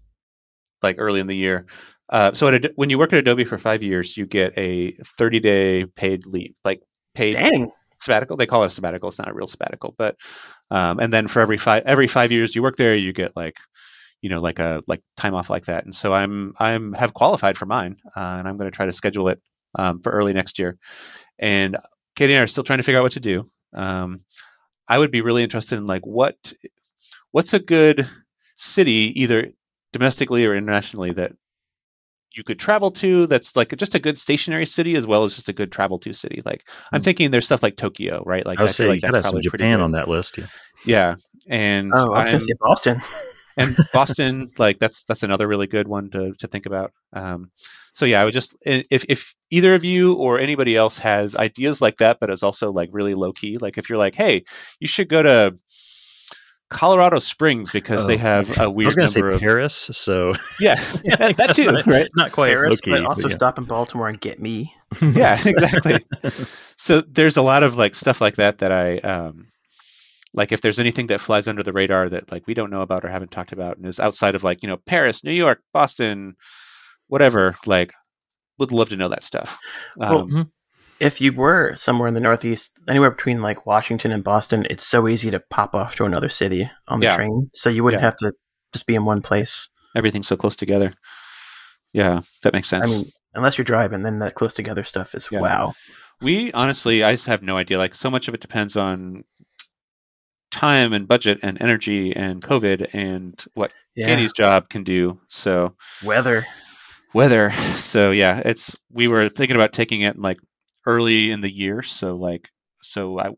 like 0.81 0.95
early 0.99 1.19
in 1.19 1.27
the 1.27 1.35
year. 1.35 1.65
Uh, 2.09 2.33
so 2.33 2.47
at 2.47 2.71
when 2.75 2.89
you 2.89 2.99
work 2.99 3.11
at 3.13 3.19
Adobe 3.19 3.45
for 3.45 3.57
5 3.57 3.81
years, 3.81 4.15
you 4.15 4.27
get 4.27 4.53
a 4.57 4.91
30-day 5.19 5.85
paid 5.95 6.25
leave, 6.27 6.53
like 6.63 6.83
paid 7.15 7.33
Dang. 7.33 7.71
sabbatical. 7.99 8.37
They 8.37 8.45
call 8.45 8.63
it 8.63 8.67
a 8.67 8.69
sabbatical. 8.69 9.09
It's 9.09 9.17
not 9.17 9.29
a 9.29 9.33
real 9.33 9.47
sabbatical, 9.47 9.95
but 9.97 10.15
um, 10.69 10.99
and 10.99 11.11
then 11.11 11.27
for 11.27 11.39
every 11.39 11.57
five 11.57 11.83
every 11.85 12.07
five 12.07 12.31
years 12.31 12.55
you 12.55 12.61
work 12.61 12.75
there, 12.75 12.95
you 12.95 13.11
get 13.13 13.35
like 13.35 13.57
you 14.21 14.29
know 14.29 14.39
like 14.39 14.59
a 14.59 14.83
like 14.87 15.01
time 15.17 15.33
off 15.33 15.49
like 15.49 15.65
that. 15.65 15.85
And 15.85 15.95
so 15.95 16.13
I'm 16.13 16.53
I'm 16.59 16.93
have 16.93 17.13
qualified 17.13 17.57
for 17.57 17.65
mine, 17.65 17.97
uh, 18.15 18.35
and 18.37 18.47
I'm 18.47 18.57
going 18.57 18.69
to 18.69 18.75
try 18.75 18.85
to 18.85 18.93
schedule 18.93 19.29
it 19.29 19.41
um, 19.77 20.01
for 20.01 20.11
early 20.11 20.33
next 20.33 20.59
year. 20.59 20.77
And 21.39 21.77
Katie 22.15 22.33
and 22.33 22.41
I 22.41 22.43
are 22.43 22.47
still 22.47 22.63
trying 22.63 22.77
to 22.79 22.83
figure 22.83 22.99
out 22.99 23.03
what 23.03 23.13
to 23.13 23.19
do. 23.19 23.49
Um, 23.73 24.21
I 24.87 24.97
would 24.97 25.11
be 25.11 25.21
really 25.21 25.43
interested 25.43 25.77
in 25.77 25.87
like 25.87 26.05
what 26.05 26.53
what's 27.35 27.53
a 27.53 27.59
good 27.59 28.07
city 28.55 29.11
either 29.21 29.49
domestically 29.91 30.45
or 30.45 30.55
internationally 30.55 31.11
that 31.11 31.33
you 32.33 32.43
could 32.45 32.57
travel 32.59 32.91
to 32.91 33.27
that's 33.27 33.55
like 33.57 33.75
just 33.75 33.93
a 33.95 33.99
good 33.99 34.17
stationary 34.17 34.65
city 34.65 34.95
as 34.95 35.05
well 35.05 35.25
as 35.25 35.35
just 35.35 35.49
a 35.49 35.53
good 35.53 35.69
travel 35.71 35.99
to 35.99 36.13
city 36.13 36.41
like 36.45 36.63
i'm 36.93 37.01
Hmm. 37.01 37.03
thinking 37.03 37.31
there's 37.31 37.45
stuff 37.45 37.61
like 37.61 37.75
tokyo 37.75 38.23
right 38.25 38.45
like 38.45 38.59
I 38.59 38.63
was 38.63 38.71
feel 38.77 38.85
saying 38.85 38.89
like 38.91 38.95
you 38.97 39.01
gotta 39.09 39.17
have 39.17 39.25
some 39.25 39.41
Japan 39.41 39.81
on 39.81 39.91
that 39.91 40.07
list. 40.07 40.37
Yeah. 40.37 40.47
yeah 40.85 41.15
and 41.49 41.91
Oh, 41.93 42.13
I 42.13 42.19
was 42.19 42.29
gonna 42.29 42.39
say 42.39 42.53
Boston. 42.59 43.01
and 43.57 43.75
boston 43.93 44.51
like 44.57 44.79
that's 44.79 45.03
that's 45.03 45.23
another 45.23 45.47
really 45.47 45.67
good 45.67 45.87
one 45.87 46.09
to 46.09 46.33
to 46.39 46.47
think 46.47 46.65
about 46.65 46.91
um 47.13 47.49
so 47.93 48.03
yeah 48.05 48.19
i 48.21 48.25
would 48.25 48.33
just 48.33 48.53
if 48.65 49.05
if 49.07 49.33
either 49.49 49.73
of 49.75 49.85
you 49.85 50.13
or 50.15 50.39
anybody 50.39 50.75
else 50.75 50.97
has 50.97 51.35
ideas 51.37 51.79
like 51.81 51.95
that 51.97 52.17
but 52.19 52.29
is 52.29 52.43
also 52.43 52.71
like 52.73 52.89
really 52.91 53.13
low 53.15 53.31
key 53.31 53.57
like 53.57 53.77
if 53.77 53.87
you're 53.89 53.97
like 54.05 54.13
hey 54.15 54.43
you 54.81 54.87
should 54.87 55.07
go 55.07 55.23
to 55.23 55.55
colorado 56.75 57.19
springs 57.19 57.71
because 57.71 58.05
they 58.05 58.15
Oh. 58.15 58.17
have 58.17 58.51
a 58.57 58.63
I 58.63 58.67
was 58.67 58.75
weird 58.75 58.95
gonna 58.95 59.07
say 59.07 59.19
number 59.21 59.35
of 59.35 59.39
Paris, 59.41 59.75
so 59.93 60.33
yeah 60.59 60.75
that 60.75 61.53
too 61.55 61.65
Not- 61.71 61.85
right 61.87 62.07
Not 62.15 62.31
quite 62.31 62.49
Paris, 62.49 62.71
low-key, 62.85 62.91
but 62.91 63.05
also 63.05 63.29
yeah. 63.29 63.35
stop 63.35 63.57
in 63.57 63.63
Baltimore 63.63 64.07
and 64.09 64.19
get 64.19 64.39
me. 64.41 64.73
yeah 65.01 65.39
exactly 65.45 65.99
so 66.77 67.01
there's 67.01 67.37
a 67.37 67.41
lot 67.41 67.63
of 67.63 67.75
like 67.77 67.95
stuff 67.95 68.21
like 68.21 68.35
that 68.35 68.59
that 68.59 68.71
i 68.71 68.97
um 68.99 69.47
like 70.33 70.51
if 70.51 70.61
there's 70.61 70.79
anything 70.79 71.07
that 71.07 71.21
flies 71.21 71.47
under 71.47 71.63
the 71.63 71.73
radar 71.73 72.09
that 72.09 72.31
like 72.31 72.45
we 72.47 72.53
don't 72.53 72.69
know 72.69 72.81
about 72.81 73.03
or 73.05 73.09
haven't 73.09 73.31
talked 73.31 73.51
about 73.53 73.77
and 73.77 73.85
is 73.87 73.99
outside 73.99 74.35
of 74.35 74.43
like 74.43 74.61
you 74.63 74.69
know 74.69 74.77
paris 74.85 75.23
new 75.23 75.31
york 75.33 75.61
boston 75.73 76.35
whatever 77.07 77.55
like 77.65 77.93
would 78.59 78.71
love 78.71 78.89
to 78.89 78.95
know 78.97 79.09
that 79.09 79.23
stuff 79.23 79.57
Well, 79.97 80.19
um, 80.21 80.51
If 80.99 81.19
you 81.19 81.33
were 81.33 81.75
somewhere 81.75 82.07
in 82.07 82.13
the 82.13 82.19
Northeast, 82.21 82.71
anywhere 82.87 83.11
between 83.11 83.41
like 83.41 83.65
Washington 83.65 84.11
and 84.11 84.23
Boston, 84.23 84.65
it's 84.69 84.85
so 84.87 85.07
easy 85.07 85.29
to 85.31 85.39
pop 85.39 85.75
off 85.75 85.95
to 85.97 86.05
another 86.05 86.29
city 86.29 86.69
on 86.87 86.99
the 87.01 87.07
Yeah. 87.07 87.15
train. 87.17 87.49
So 87.53 87.69
you 87.69 87.83
wouldn't 87.83 88.01
Yeah. 88.01 88.07
have 88.07 88.17
to 88.17 88.33
just 88.73 88.87
be 88.87 88.95
in 88.95 89.05
one 89.05 89.21
place. 89.21 89.69
everything's 89.97 90.27
so 90.27 90.35
close 90.35 90.57
together 90.57 90.91
yeah 91.93 92.19
that 92.43 92.51
makes 92.53 92.67
sense 92.67 92.91
I 92.91 92.93
mean, 92.93 93.11
unless 93.33 93.57
you're 93.57 93.63
driving, 93.63 94.03
then 94.03 94.19
that 94.19 94.35
close 94.35 94.53
together 94.53 94.83
stuff 94.83 95.15
is 95.15 95.29
Yeah. 95.31 95.39
wow. 95.39 95.73
we 96.21 96.51
honestly 96.51 97.01
i 97.01 97.13
just 97.13 97.27
have 97.27 97.41
no 97.41 97.55
idea 97.55 97.77
like 97.77 97.95
so 97.95 98.09
much 98.09 98.27
of 98.27 98.33
it 98.33 98.41
depends 98.41 98.75
on 98.75 99.23
time 100.51 100.91
and 100.91 101.07
budget 101.07 101.39
and 101.43 101.57
energy 101.61 102.13
and 102.13 102.41
covid 102.41 102.89
and 102.93 103.41
what 103.53 103.73
Yeah. 103.95 104.07
Katie's 104.07 104.33
job 104.33 104.67
can 104.69 104.83
do 104.83 105.19
so 105.29 105.75
Weather. 106.03 106.45
weather. 107.13 107.51
So 107.77 108.11
yeah, 108.11 108.41
it's 108.43 108.75
we 108.91 109.07
were 109.07 109.29
thinking 109.29 109.55
about 109.55 109.71
taking 109.71 110.01
it 110.01 110.19
like 110.19 110.39
early 110.85 111.31
in 111.31 111.41
the 111.41 111.51
year. 111.51 111.83
So 111.83 112.15
like 112.15 112.49
so 112.81 113.19
I 113.19 113.29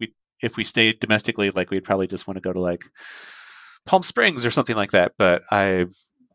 we 0.00 0.14
if 0.42 0.56
we 0.56 0.64
stayed 0.64 1.00
domestically, 1.00 1.50
like 1.50 1.70
we'd 1.70 1.84
probably 1.84 2.06
just 2.06 2.26
want 2.26 2.36
to 2.36 2.42
go 2.42 2.52
to 2.52 2.60
like 2.60 2.84
Palm 3.86 4.02
Springs 4.02 4.44
or 4.44 4.50
something 4.50 4.76
like 4.76 4.92
that. 4.92 5.12
But 5.16 5.42
I 5.50 5.86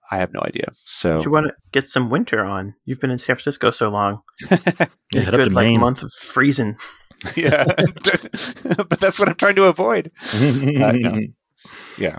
I 0.09 0.17
have 0.17 0.33
no 0.33 0.41
idea. 0.41 0.71
So 0.83 1.21
You 1.21 1.31
want 1.31 1.47
to 1.47 1.53
get 1.71 1.89
some 1.89 2.09
winter 2.09 2.43
on. 2.43 2.75
You've 2.85 2.99
been 2.99 3.11
in 3.11 3.17
San 3.19 3.35
Francisco 3.35 3.71
so 3.71 3.89
long. 3.89 4.21
Yeah, 4.49 4.57
head 5.23 5.33
up 5.33 5.39
Good 5.39 5.49
to 5.49 5.55
like 5.55 5.65
Maine. 5.65 5.79
month 5.79 6.03
of 6.03 6.11
freezing. 6.13 6.77
yeah, 7.35 7.65
but 7.65 8.99
that's 8.99 9.19
what 9.19 9.29
I'm 9.29 9.35
trying 9.35 9.55
to 9.55 9.65
avoid. 9.65 10.11
no. 10.33 10.87
Uh, 10.87 11.19
yeah, 11.97 12.17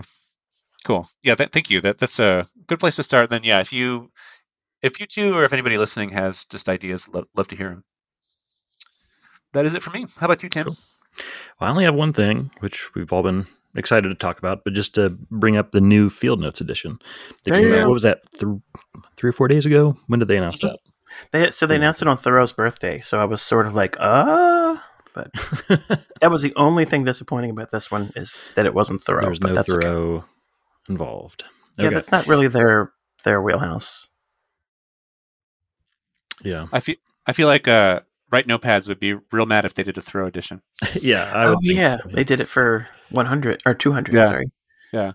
cool. 0.85 1.09
Yeah, 1.23 1.35
that, 1.35 1.51
thank 1.51 1.69
you. 1.69 1.81
That 1.81 1.97
that's 1.97 2.19
a 2.19 2.47
good 2.67 2.79
place 2.79 2.95
to 2.95 3.03
start. 3.03 3.29
Then 3.29 3.43
yeah, 3.43 3.59
if 3.59 3.73
you 3.73 4.11
if 4.81 4.99
you 4.99 5.05
two 5.07 5.35
or 5.35 5.43
if 5.43 5.53
anybody 5.53 5.77
listening 5.77 6.09
has 6.11 6.45
just 6.45 6.69
ideas, 6.69 7.07
love, 7.09 7.25
love 7.35 7.47
to 7.49 7.55
hear 7.55 7.69
them. 7.69 7.83
That 9.53 9.65
is 9.65 9.73
it 9.73 9.83
for 9.83 9.91
me. 9.91 10.05
How 10.17 10.25
about 10.25 10.43
you, 10.43 10.49
Tim? 10.49 10.65
Cool. 10.65 10.77
Well, 11.59 11.67
I 11.67 11.71
only 11.71 11.83
have 11.85 11.95
one 11.95 12.13
thing, 12.13 12.51
which 12.59 12.93
we've 12.95 13.13
all 13.13 13.23
been 13.23 13.45
excited 13.75 14.09
to 14.09 14.15
talk 14.15 14.37
about, 14.39 14.63
but 14.63 14.73
just 14.73 14.95
to 14.95 15.09
bring 15.31 15.57
up 15.57 15.71
the 15.71 15.81
new 15.81 16.09
Field 16.09 16.39
Notes 16.39 16.59
edition. 16.61 16.99
That 17.45 17.53
came 17.59 17.73
out- 17.73 17.87
what 17.87 17.93
was 17.93 18.03
that? 18.03 18.21
Th- 18.39 18.51
three 19.15 19.29
or 19.29 19.33
four 19.33 19.47
days 19.47 19.65
ago? 19.65 19.97
When 20.07 20.19
did 20.19 20.27
they 20.27 20.37
announce 20.37 20.59
that? 20.61 20.79
They, 21.31 21.51
so 21.51 21.67
they 21.67 21.75
announced 21.75 22.01
it 22.01 22.07
on 22.07 22.17
Thoreau's 22.17 22.51
birthday. 22.51 22.99
So 22.99 23.19
I 23.19 23.25
was 23.25 23.41
sort 23.41 23.67
of 23.67 23.75
like, 23.75 23.95
uh, 23.99 24.77
but 25.13 25.31
that? 25.33 26.03
that 26.21 26.31
was 26.31 26.41
the 26.41 26.53
only 26.55 26.85
thing 26.85 27.03
disappointing 27.03 27.51
about 27.51 27.71
this 27.71 27.91
one 27.91 28.11
is 28.15 28.35
that 28.55 28.65
it 28.65 28.73
wasn't 28.73 29.03
Thoreau. 29.03 29.21
There's 29.21 29.39
but 29.39 29.49
no 29.49 29.53
that's 29.53 29.71
okay. 29.71 29.85
Thoreau 29.87 30.25
involved. 30.89 31.43
Yeah, 31.77 31.85
Okay. 31.87 31.93
that's 31.95 32.11
not 32.11 32.25
really 32.27 32.47
their 32.47 32.91
their 33.25 33.39
wheelhouse. 33.41 34.09
yeah. 36.43 36.67
I 36.71 36.79
feel 36.79 36.95
I 37.27 37.33
feel 37.33 37.47
like 37.47 37.67
uh, 37.67 38.01
Write 38.33 38.47
Notepads 38.47 38.87
would 38.87 38.99
be 38.99 39.13
real 39.31 39.45
mad 39.45 39.63
if 39.63 39.75
they 39.75 39.83
did 39.83 39.95
a 39.95 40.01
Thoreau 40.01 40.25
edition. 40.25 40.63
yeah. 40.99 41.31
I 41.31 41.45
oh 41.45 41.59
yeah, 41.61 41.97
so, 41.97 42.09
they 42.15 42.23
did 42.23 42.41
it 42.41 42.47
for 42.47 42.87
100 43.11 43.61
or 43.63 43.75
200. 43.75 44.15
Yeah. 44.15 44.23
Sorry. 44.25 44.45
Yeah. 44.91 45.11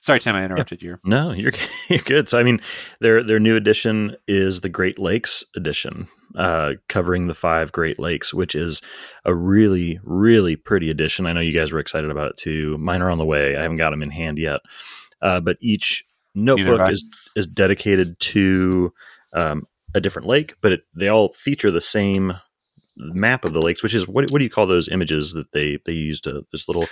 Sorry, 0.00 0.20
Tim, 0.20 0.34
I 0.34 0.42
interrupted 0.42 0.82
you. 0.82 0.98
No, 1.04 1.32
you're 1.32 1.52
you're 1.90 1.98
good. 1.98 2.30
So 2.30 2.38
I 2.38 2.42
mean, 2.42 2.62
their 3.00 3.22
their 3.22 3.38
new 3.38 3.54
edition 3.54 4.16
is 4.26 4.62
the 4.62 4.70
Great 4.70 4.98
Lakes 4.98 5.44
edition, 5.54 6.08
uh, 6.34 6.74
covering 6.88 7.26
the 7.26 7.34
five 7.34 7.70
Great 7.70 7.98
Lakes, 7.98 8.32
which 8.32 8.54
is 8.54 8.80
a 9.26 9.34
really 9.34 10.00
really 10.02 10.56
pretty 10.56 10.88
edition. 10.88 11.26
I 11.26 11.34
know 11.34 11.40
you 11.40 11.52
guys 11.52 11.70
were 11.70 11.80
excited 11.80 12.10
about 12.10 12.30
it 12.30 12.36
too. 12.38 12.78
Mine 12.78 13.02
are 13.02 13.10
on 13.10 13.18
the 13.18 13.26
way. 13.26 13.56
I 13.56 13.62
haven't 13.62 13.76
got 13.76 13.90
them 13.90 14.02
in 14.02 14.10
hand 14.10 14.38
yet, 14.38 14.60
uh, 15.20 15.40
but 15.40 15.58
each 15.60 16.02
notebook 16.34 16.88
is 16.90 17.04
is 17.34 17.46
dedicated 17.46 18.18
to 18.20 18.92
um, 19.34 19.66
a 19.96 20.00
different 20.00 20.28
lake, 20.28 20.54
but 20.60 20.72
it, 20.72 20.80
they 20.94 21.08
all 21.08 21.32
feature 21.32 21.70
the 21.70 21.80
same 21.80 22.32
map 22.96 23.44
of 23.44 23.52
the 23.52 23.60
lakes, 23.60 23.82
which 23.82 23.94
is 23.94 24.06
what 24.06 24.30
what 24.30 24.38
do 24.38 24.44
you 24.44 24.50
call 24.50 24.66
those 24.66 24.88
images 24.88 25.32
that 25.32 25.50
they 25.52 25.78
they 25.86 25.92
used? 25.92 26.26
Uh, 26.26 26.42
this 26.52 26.68
little 26.68 26.86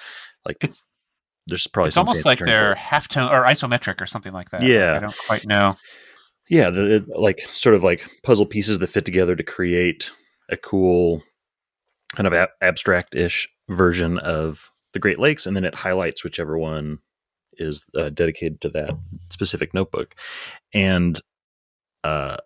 like. 0.46 0.57
It's- 0.62 0.82
there's 1.46 1.66
probably 1.66 1.88
It's 1.88 1.98
almost 1.98 2.24
like 2.24 2.38
they're 2.38 2.72
it. 2.72 2.78
halftone 2.78 3.30
or 3.30 3.44
isometric 3.44 4.00
or 4.00 4.07
something 4.07 4.32
like 4.32 4.48
that. 4.48 4.62
Yeah. 4.62 4.96
I 4.96 4.98
don't 5.00 5.18
quite 5.26 5.44
know. 5.46 5.74
yeah 6.48 6.70
the, 6.70 6.94
it- 6.96 7.09
like 7.09 7.40
sort 7.40 7.74
of 7.74 7.84
like 7.84 8.09
puzzle 8.22 8.46
pieces 8.46 8.78
that 8.78 8.86
fit 8.86 9.05
together 9.05 9.36
to 9.36 9.42
create 9.42 10.11
a 10.48 10.57
cool 10.57 11.22
kind 12.16 12.26
of 12.26 12.32
ab- 12.32 12.48
abstract-ish 12.62 13.46
version 13.68 14.16
of 14.20 14.70
the 14.94 14.98
Great 14.98 15.18
Lakes, 15.18 15.44
and 15.44 15.55
then 15.55 15.66
it 15.66 15.74
highlights 15.74 16.24
whichever 16.24 16.57
one 16.59 17.00
is 17.59 17.84
uh, 17.94 18.09
dedicated 18.09 18.62
to 18.62 18.70
that 18.70 18.96
specific 19.30 19.74
notebook. 19.74 20.14
And 20.72 21.20
uh, 22.05 22.38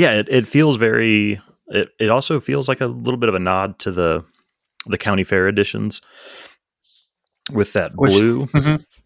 yeah, 0.00 0.12
it, 0.12 0.28
it 0.30 0.46
feels 0.46 0.76
very. 0.76 1.40
It 1.68 1.88
it 2.00 2.10
also 2.10 2.40
feels 2.40 2.68
like 2.68 2.80
a 2.80 2.86
little 2.86 3.18
bit 3.18 3.28
of 3.28 3.34
a 3.34 3.38
nod 3.38 3.78
to 3.80 3.92
the 3.92 4.24
the 4.86 4.98
county 4.98 5.24
fair 5.24 5.46
editions 5.48 6.00
with 7.52 7.72
that 7.74 7.92
Which- 7.94 8.12
blue. 8.12 8.48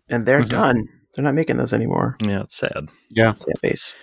and 0.09 0.27
they're 0.27 0.43
Mhm. 0.43 0.49
done. 0.49 0.89
They're 1.15 1.25
not 1.25 1.35
making 1.35 1.57
those 1.57 1.73
anymore. 1.73 2.17
Yeah, 2.27 2.43
it's 2.43 2.57
sad. 2.57 2.89
Yeah. 3.11 3.33
Sad 3.35 3.59
face. 3.61 3.95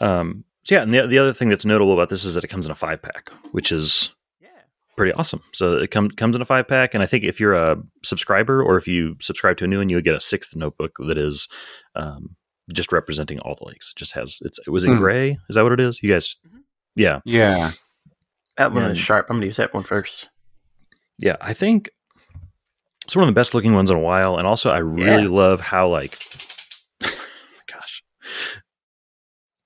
Um, 0.00 0.44
so 0.64 0.74
yeah, 0.76 0.82
and 0.82 0.94
the 0.94 1.06
the 1.06 1.18
other 1.18 1.32
thing 1.32 1.48
that's 1.48 1.64
notable 1.64 1.92
about 1.92 2.08
this 2.08 2.24
is 2.24 2.34
that 2.34 2.44
it 2.44 2.48
comes 2.48 2.66
in 2.66 2.72
a 2.72 2.76
five 2.76 3.02
pack, 3.02 3.30
which 3.52 3.72
is 3.72 4.10
Yeah. 4.40 4.48
pretty 4.96 5.12
awesome. 5.12 5.42
So 5.52 5.74
it 5.76 5.90
comes 5.90 6.12
comes 6.16 6.36
in 6.36 6.42
a 6.42 6.46
five 6.46 6.68
pack, 6.68 6.94
and 6.94 7.02
I 7.02 7.06
think 7.06 7.24
if 7.24 7.40
you're 7.40 7.54
a 7.54 7.76
subscriber 8.04 8.62
or 8.62 8.76
if 8.76 8.86
you 8.86 9.16
subscribe 9.20 9.56
to 9.58 9.64
a 9.64 9.66
new 9.68 9.78
one, 9.78 9.88
you 9.88 9.96
would 9.96 10.04
get 10.04 10.14
a 10.14 10.20
sixth 10.20 10.54
notebook 10.54 10.92
that 11.06 11.18
is 11.18 11.48
um, 11.96 12.36
just 12.72 12.92
representing 12.92 13.38
all 13.40 13.54
the 13.54 13.66
lakes. 13.66 13.90
It 13.90 13.98
just 13.98 14.14
has 14.14 14.38
it's 14.42 14.58
it 14.66 14.70
was 14.70 14.84
in 14.84 14.92
Hmm. 14.92 14.98
gray. 14.98 15.38
Is 15.48 15.56
that 15.56 15.62
what 15.62 15.72
it 15.72 15.80
is? 15.80 16.02
You 16.02 16.12
guys, 16.12 16.36
Mhm. 16.46 16.60
yeah, 16.96 17.20
Yeah. 17.24 17.72
That 18.58 18.72
one 18.72 18.82
Yeah. 18.84 18.90
is 18.90 18.98
sharp. 18.98 19.26
I'm 19.30 19.34
going 19.36 19.40
to 19.42 19.46
use 19.46 19.56
that 19.56 19.72
one 19.72 19.82
first. 19.84 20.28
yeah. 21.18 21.36
I 21.40 21.54
think 21.54 21.88
it's 23.04 23.16
one 23.16 23.22
of 23.24 23.28
the 23.34 23.38
best 23.38 23.54
looking 23.54 23.72
ones 23.74 23.90
in 23.90 23.96
a 23.96 24.00
while, 24.00 24.36
and 24.36 24.46
also 24.46 24.70
I 24.70 24.78
really 24.78 25.22
Yeah. 25.22 25.28
love 25.28 25.60
how 25.60 25.88
like, 25.88 26.18
gosh, 27.72 28.02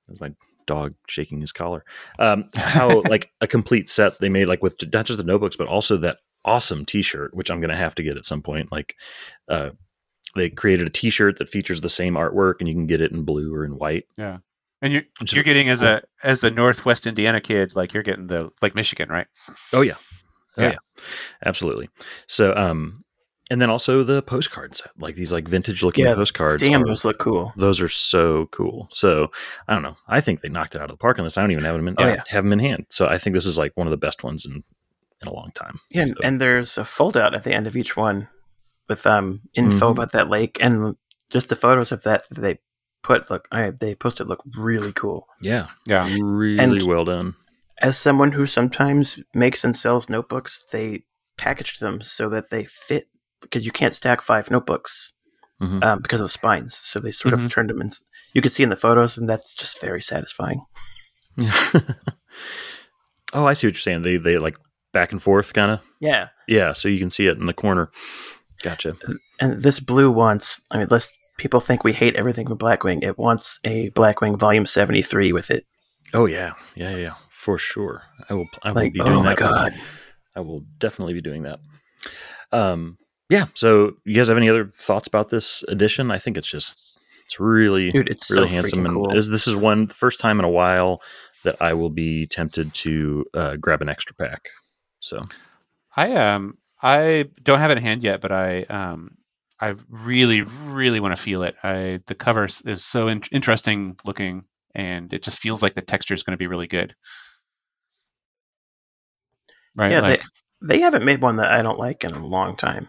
that's 0.08 0.20
my 0.20 0.32
dog 0.66 0.94
shaking 1.08 1.40
his 1.40 1.52
collar. 1.52 1.84
Um, 2.18 2.48
how 2.54 3.02
like 3.08 3.30
a 3.40 3.46
complete 3.46 3.88
set 3.88 4.18
they 4.20 4.28
made, 4.28 4.46
like 4.46 4.62
with 4.62 4.76
not 4.92 5.06
just 5.06 5.16
the 5.18 5.24
notebooks, 5.24 5.56
but 5.56 5.68
also 5.68 5.96
that 5.98 6.18
awesome 6.44 6.84
T-shirt, 6.86 7.34
which 7.34 7.50
I'm 7.50 7.60
gonna 7.60 7.76
have 7.76 7.94
to 7.96 8.02
get 8.02 8.16
at 8.16 8.24
some 8.24 8.42
point. 8.42 8.70
Like, 8.72 8.94
uh, 9.48 9.70
they 10.36 10.50
created 10.50 10.86
a 10.86 10.90
T-shirt 10.90 11.38
that 11.38 11.48
features 11.48 11.80
the 11.80 11.88
same 11.88 12.14
artwork, 12.14 12.54
and 12.60 12.68
you 12.68 12.74
can 12.74 12.86
get 12.86 13.00
it 13.00 13.10
in 13.12 13.22
blue 13.24 13.52
or 13.54 13.64
in 13.64 13.76
white. 13.78 14.04
Yeah, 14.18 14.38
and 14.82 14.92
you're 14.92 15.02
which 15.20 15.32
you're 15.32 15.44
getting 15.44 15.68
as 15.68 15.82
a 15.82 16.02
as 16.22 16.44
a 16.44 16.50
Northwest 16.50 17.06
Indiana 17.06 17.40
kid, 17.40 17.74
like 17.74 17.92
you're 17.92 18.02
getting 18.02 18.26
the 18.28 18.50
like 18.62 18.74
Michigan, 18.74 19.08
right? 19.08 19.26
Oh 19.72 19.80
yeah, 19.80 19.94
oh 20.58 20.62
Yeah. 20.62 20.70
yeah, 20.72 20.78
absolutely. 21.44 21.88
So, 22.28 22.54
um, 22.56 23.02
and 23.50 23.60
then 23.62 23.70
also 23.70 24.02
the 24.02 24.22
postcards, 24.22 24.82
like 24.98 25.14
these 25.14 25.32
like 25.32 25.46
vintage 25.48 25.82
looking 25.82 26.04
Yeah, 26.04 26.14
postcards. 26.14 26.62
Damn, 26.62 26.82
are- 26.82 26.86
those 26.86 27.04
look 27.04 27.18
cool. 27.18 27.52
those 27.56 27.80
are 27.80 27.88
so 27.88 28.46
cool. 28.46 28.88
So 28.92 29.30
I 29.68 29.74
don't 29.74 29.82
know. 29.82 29.96
I 30.08 30.20
think 30.20 30.40
they 30.40 30.48
knocked 30.48 30.74
it 30.74 30.80
out 30.80 30.90
of 30.90 30.96
the 30.96 31.00
park 31.00 31.18
on 31.18 31.24
this. 31.24 31.38
I 31.38 31.42
don't 31.42 31.52
even 31.52 31.64
have 31.64 31.76
them 31.76 31.88
in, 31.88 31.94
Oh, 31.98 32.06
yeah, 32.06 32.14
yeah. 32.14 32.22
have 32.28 32.44
them 32.44 32.52
in 32.52 32.58
hand. 32.58 32.86
So 32.90 33.06
I 33.06 33.18
think 33.18 33.34
this 33.34 33.46
is 33.46 33.56
like 33.56 33.72
one 33.76 33.86
of 33.86 33.92
the 33.92 33.96
best 33.96 34.24
ones 34.24 34.44
in 34.44 34.64
in 35.22 35.28
a 35.28 35.32
long 35.32 35.50
time. 35.54 35.80
Yeah, 35.90 36.02
and, 36.02 36.10
So- 36.10 36.16
and 36.24 36.40
there's 36.40 36.76
a 36.76 36.84
fold 36.84 37.16
out 37.16 37.34
at 37.34 37.42
the 37.44 37.52
end 37.54 37.66
of 37.66 37.74
each 37.76 37.96
one 37.96 38.28
with 38.88 39.06
um 39.06 39.42
info 39.54 39.88
Mhm. 39.88 39.92
about 39.92 40.12
that 40.12 40.28
lake 40.28 40.58
and 40.60 40.96
just 41.30 41.48
the 41.48 41.56
photos 41.56 41.92
of 41.92 42.02
that 42.04 42.28
that 42.30 42.40
they 42.40 42.58
put 43.02 43.30
look 43.30 43.46
I 43.52 43.70
they 43.70 43.94
posted 43.94 44.26
look 44.28 44.42
really 44.56 44.92
cool. 44.92 45.26
yeah, 45.40 45.68
Yeah. 45.86 46.08
really 46.20 46.58
And- 46.80 46.82
well 46.88 47.04
done. 47.04 47.34
As 47.82 47.98
someone 47.98 48.32
who 48.32 48.46
sometimes 48.46 49.18
makes 49.34 49.62
and 49.62 49.76
sells 49.76 50.08
notebooks, 50.08 50.64
they 50.72 51.04
packaged 51.36 51.80
them 51.80 52.00
so 52.00 52.28
that 52.30 52.48
they 52.50 52.64
fit 52.64 53.08
because 53.42 53.66
you 53.66 53.70
can't 53.72 53.94
stack 53.94 54.22
five 54.22 54.50
notebooks 54.50 55.12
Mhm. 55.62 55.84
um, 55.84 56.00
because 56.00 56.20
of 56.22 56.24
the 56.24 56.30
spines. 56.30 56.74
So 56.74 56.98
they 57.00 57.10
sort 57.10 57.34
Mhm. 57.34 57.44
of 57.44 57.52
turned 57.52 57.68
them 57.70 57.82
in. 57.82 57.90
You 58.32 58.40
can 58.40 58.50
see 58.50 58.62
in 58.62 58.70
the 58.70 58.76
photos, 58.76 59.18
and 59.18 59.28
that's 59.28 59.54
just 59.54 59.78
very 59.80 60.00
satisfying. 60.00 60.62
oh, 63.34 63.46
I 63.46 63.52
see 63.52 63.66
what 63.66 63.74
you're 63.74 63.80
saying. 63.80 64.02
They 64.02 64.16
they 64.16 64.38
like 64.38 64.56
back 64.92 65.12
and 65.12 65.22
forth 65.22 65.52
kind 65.52 65.70
of. 65.70 65.80
Yeah, 66.00 66.28
Yeah, 66.46 66.72
so 66.72 66.88
you 66.88 66.98
can 66.98 67.10
see 67.10 67.26
it 67.26 67.38
in 67.38 67.46
the 67.46 67.52
corner. 67.54 67.90
Gotcha. 68.62 68.96
and 69.40 69.62
this 69.62 69.80
blue 69.80 70.10
wants. 70.10 70.62
I 70.70 70.78
mean, 70.78 70.86
let's 70.90 71.12
people 71.38 71.60
think 71.60 71.84
we 71.84 71.92
hate 71.92 72.16
everything 72.16 72.46
from 72.46 72.58
Blackwing. 72.58 73.02
It 73.02 73.18
wants 73.18 73.58
a 73.64 73.90
Blackwing 73.90 74.38
Volume 74.38 74.66
seventy 74.66 75.02
three 75.02 75.32
with 75.32 75.50
it. 75.50 75.66
Oh 76.14 76.26
yeah, 76.26 76.52
yeah, 76.74 76.90
yeah, 76.90 76.96
yeah, 76.96 77.14
for 77.28 77.58
sure. 77.58 78.02
I 78.28 78.34
will. 78.34 78.48
I 78.62 78.72
will 78.72 78.90
be 78.90 78.98
doing 78.98 79.08
oh 79.12 79.22
my 79.22 79.30
that. 79.30 79.38
god. 79.38 79.74
I 80.34 80.40
will 80.40 80.62
definitely 80.78 81.14
be 81.14 81.22
doing 81.22 81.44
that. 81.44 81.58
Um, 82.52 82.98
yeah. 83.30 83.46
So, 83.54 83.94
you 84.04 84.14
guys 84.14 84.28
have 84.28 84.36
any 84.36 84.50
other 84.50 84.66
thoughts 84.66 85.08
about 85.08 85.30
this 85.30 85.62
edition? 85.64 86.10
I 86.10 86.18
think 86.18 86.36
it's 86.36 86.50
just 86.50 87.02
it's 87.24 87.40
really 87.40 87.90
Dude, 87.90 88.08
it's 88.10 88.30
really 88.30 88.48
so 88.48 88.52
handsome, 88.54 88.86
and 88.86 88.94
cool. 88.94 89.16
is 89.16 89.30
this 89.30 89.48
is 89.48 89.56
one 89.56 89.86
the 89.86 89.94
first 89.94 90.20
time 90.20 90.38
in 90.38 90.44
a 90.44 90.50
while 90.50 91.00
that 91.44 91.60
I 91.60 91.74
will 91.74 91.90
be 91.90 92.26
tempted 92.26 92.74
to 92.74 93.24
uh, 93.34 93.56
grab 93.56 93.82
an 93.82 93.88
extra 93.88 94.14
pack. 94.14 94.48
So, 95.00 95.22
I 95.96 96.12
um 96.14 96.58
I 96.86 97.24
don't 97.42 97.58
have 97.58 97.70
it 97.72 97.78
in 97.78 97.82
hand 97.82 98.04
yet, 98.04 98.20
but 98.20 98.30
I 98.32 98.62
um 98.64 99.16
I 99.60 99.74
really 99.88 100.42
really 100.42 101.00
want 101.00 101.16
to 101.16 101.22
feel 101.22 101.42
it. 101.42 101.56
I 101.62 102.00
the 102.06 102.14
cover 102.14 102.44
is- 102.64 102.84
so 102.84 103.08
in- 103.08 103.22
interesting 103.32 103.96
looking, 104.04 104.44
and 104.74 105.12
it 105.12 105.22
just 105.22 105.40
feels 105.40 105.62
like 105.62 105.74
the 105.74 105.82
texture 105.82 106.14
is 106.14 106.22
going 106.22 106.34
to 106.34 106.38
be 106.38 106.46
really 106.46 106.66
good. 106.68 106.94
Right? 109.76 109.90
Yeah, 109.90 110.00
like, 110.00 110.22
they 110.62 110.80
haven't 110.80 111.04
made 111.04 111.20
one 111.20 111.36
that 111.36 111.52
I 111.52 111.62
don't 111.62 111.78
like 111.78 112.04
in 112.04 112.12
a 112.12 112.24
long 112.24 112.56
time. 112.56 112.88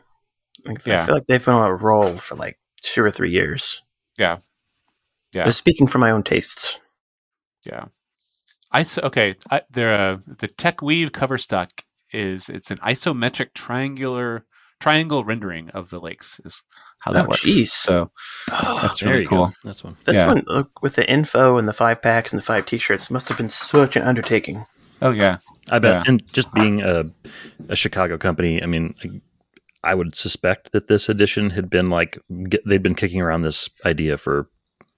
Like, 0.66 0.88
I 0.88 0.92
Yeah. 0.92 1.06
feel 1.06 1.16
like 1.16 1.26
they've 1.28 1.44
been 1.44 1.54
on 1.56 1.70
a 1.70 1.76
roll 1.76 2.18
for 2.18 2.36
like 2.36 2.60
two 2.82 3.04
or 3.04 3.12
three 3.12 3.32
years. 3.32 3.82
Yeah. 4.18 4.38
Yeah. 5.34 5.46
But 5.46 5.56
speaking 5.56 5.88
for 5.88 5.98
my 5.98 6.12
own 6.12 6.24
tastes. 6.24 6.80
Yeah. 7.66 7.86
I 8.72 8.86
okay. 9.04 9.36
I, 9.52 9.62
there, 9.70 9.94
uh, 9.94 10.18
the 10.40 10.48
Tech 10.48 10.82
Weave 10.82 11.12
cover 11.12 11.38
stock 11.38 11.84
is 12.14 12.50
it's 12.50 12.72
an 12.72 12.78
isometric 12.80 13.54
triangular 13.54 14.46
triangle 14.80 15.24
rendering 15.24 15.70
of 15.72 15.90
the 15.90 16.00
lakes 16.00 16.40
is 16.46 16.62
how 17.00 17.12
that 17.12 17.26
Oh, 17.26 17.30
works. 17.30 17.42
jeez. 17.44 17.70
So 17.70 18.12
that's 18.48 19.00
there 19.00 19.14
really 19.14 19.26
cool. 19.26 19.48
go. 19.48 19.54
That's 19.64 19.84
one. 19.84 19.98
This 20.06 20.16
Yeah. 20.16 20.28
one, 20.28 20.44
look, 20.48 20.82
with 20.84 20.96
the 20.96 21.10
info 21.10 21.58
and 21.58 21.68
the 21.68 21.74
five 21.74 22.02
packs 22.02 22.32
and 22.32 22.40
the 22.42 22.46
five 22.46 22.66
T-shirts, 22.66 23.10
must 23.10 23.28
have 23.30 23.38
been 23.38 23.50
such 23.50 23.96
an 23.96 24.04
undertaking. 24.04 24.66
Oh 25.02 25.12
yeah. 25.12 25.38
I 25.70 25.80
bet, 25.80 25.94
Yeah. 25.96 26.04
and 26.08 26.24
just 26.34 26.54
being 26.54 26.82
a, 26.82 27.06
a 27.70 27.76
Chicago 27.76 28.18
company, 28.18 28.62
I 28.62 28.66
mean, 28.68 28.94
I 29.84 29.94
would 29.96 30.16
suspect 30.16 30.72
that 30.74 30.88
this 30.88 31.08
edition 31.10 31.52
had 31.52 31.70
been 31.70 31.90
like 31.90 32.20
they'd 32.30 32.84
been 32.84 32.96
kicking 32.96 33.22
around 33.22 33.42
this 33.44 33.70
idea 33.86 34.18
for 34.18 34.50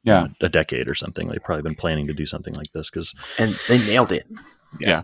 Yeah. 0.03 0.27
a 0.41 0.49
decade 0.49 0.87
or 0.87 0.95
something. 0.95 1.27
They've 1.27 1.43
probably 1.43 1.63
been 1.63 1.75
planning 1.75 2.07
to 2.07 2.13
do 2.13 2.25
something 2.25 2.53
like 2.53 2.71
this 2.73 2.89
because 2.89 3.13
And 3.37 3.57
they 3.67 3.77
nailed 3.77 4.11
it. 4.11 4.27
Yeah. 4.79 5.01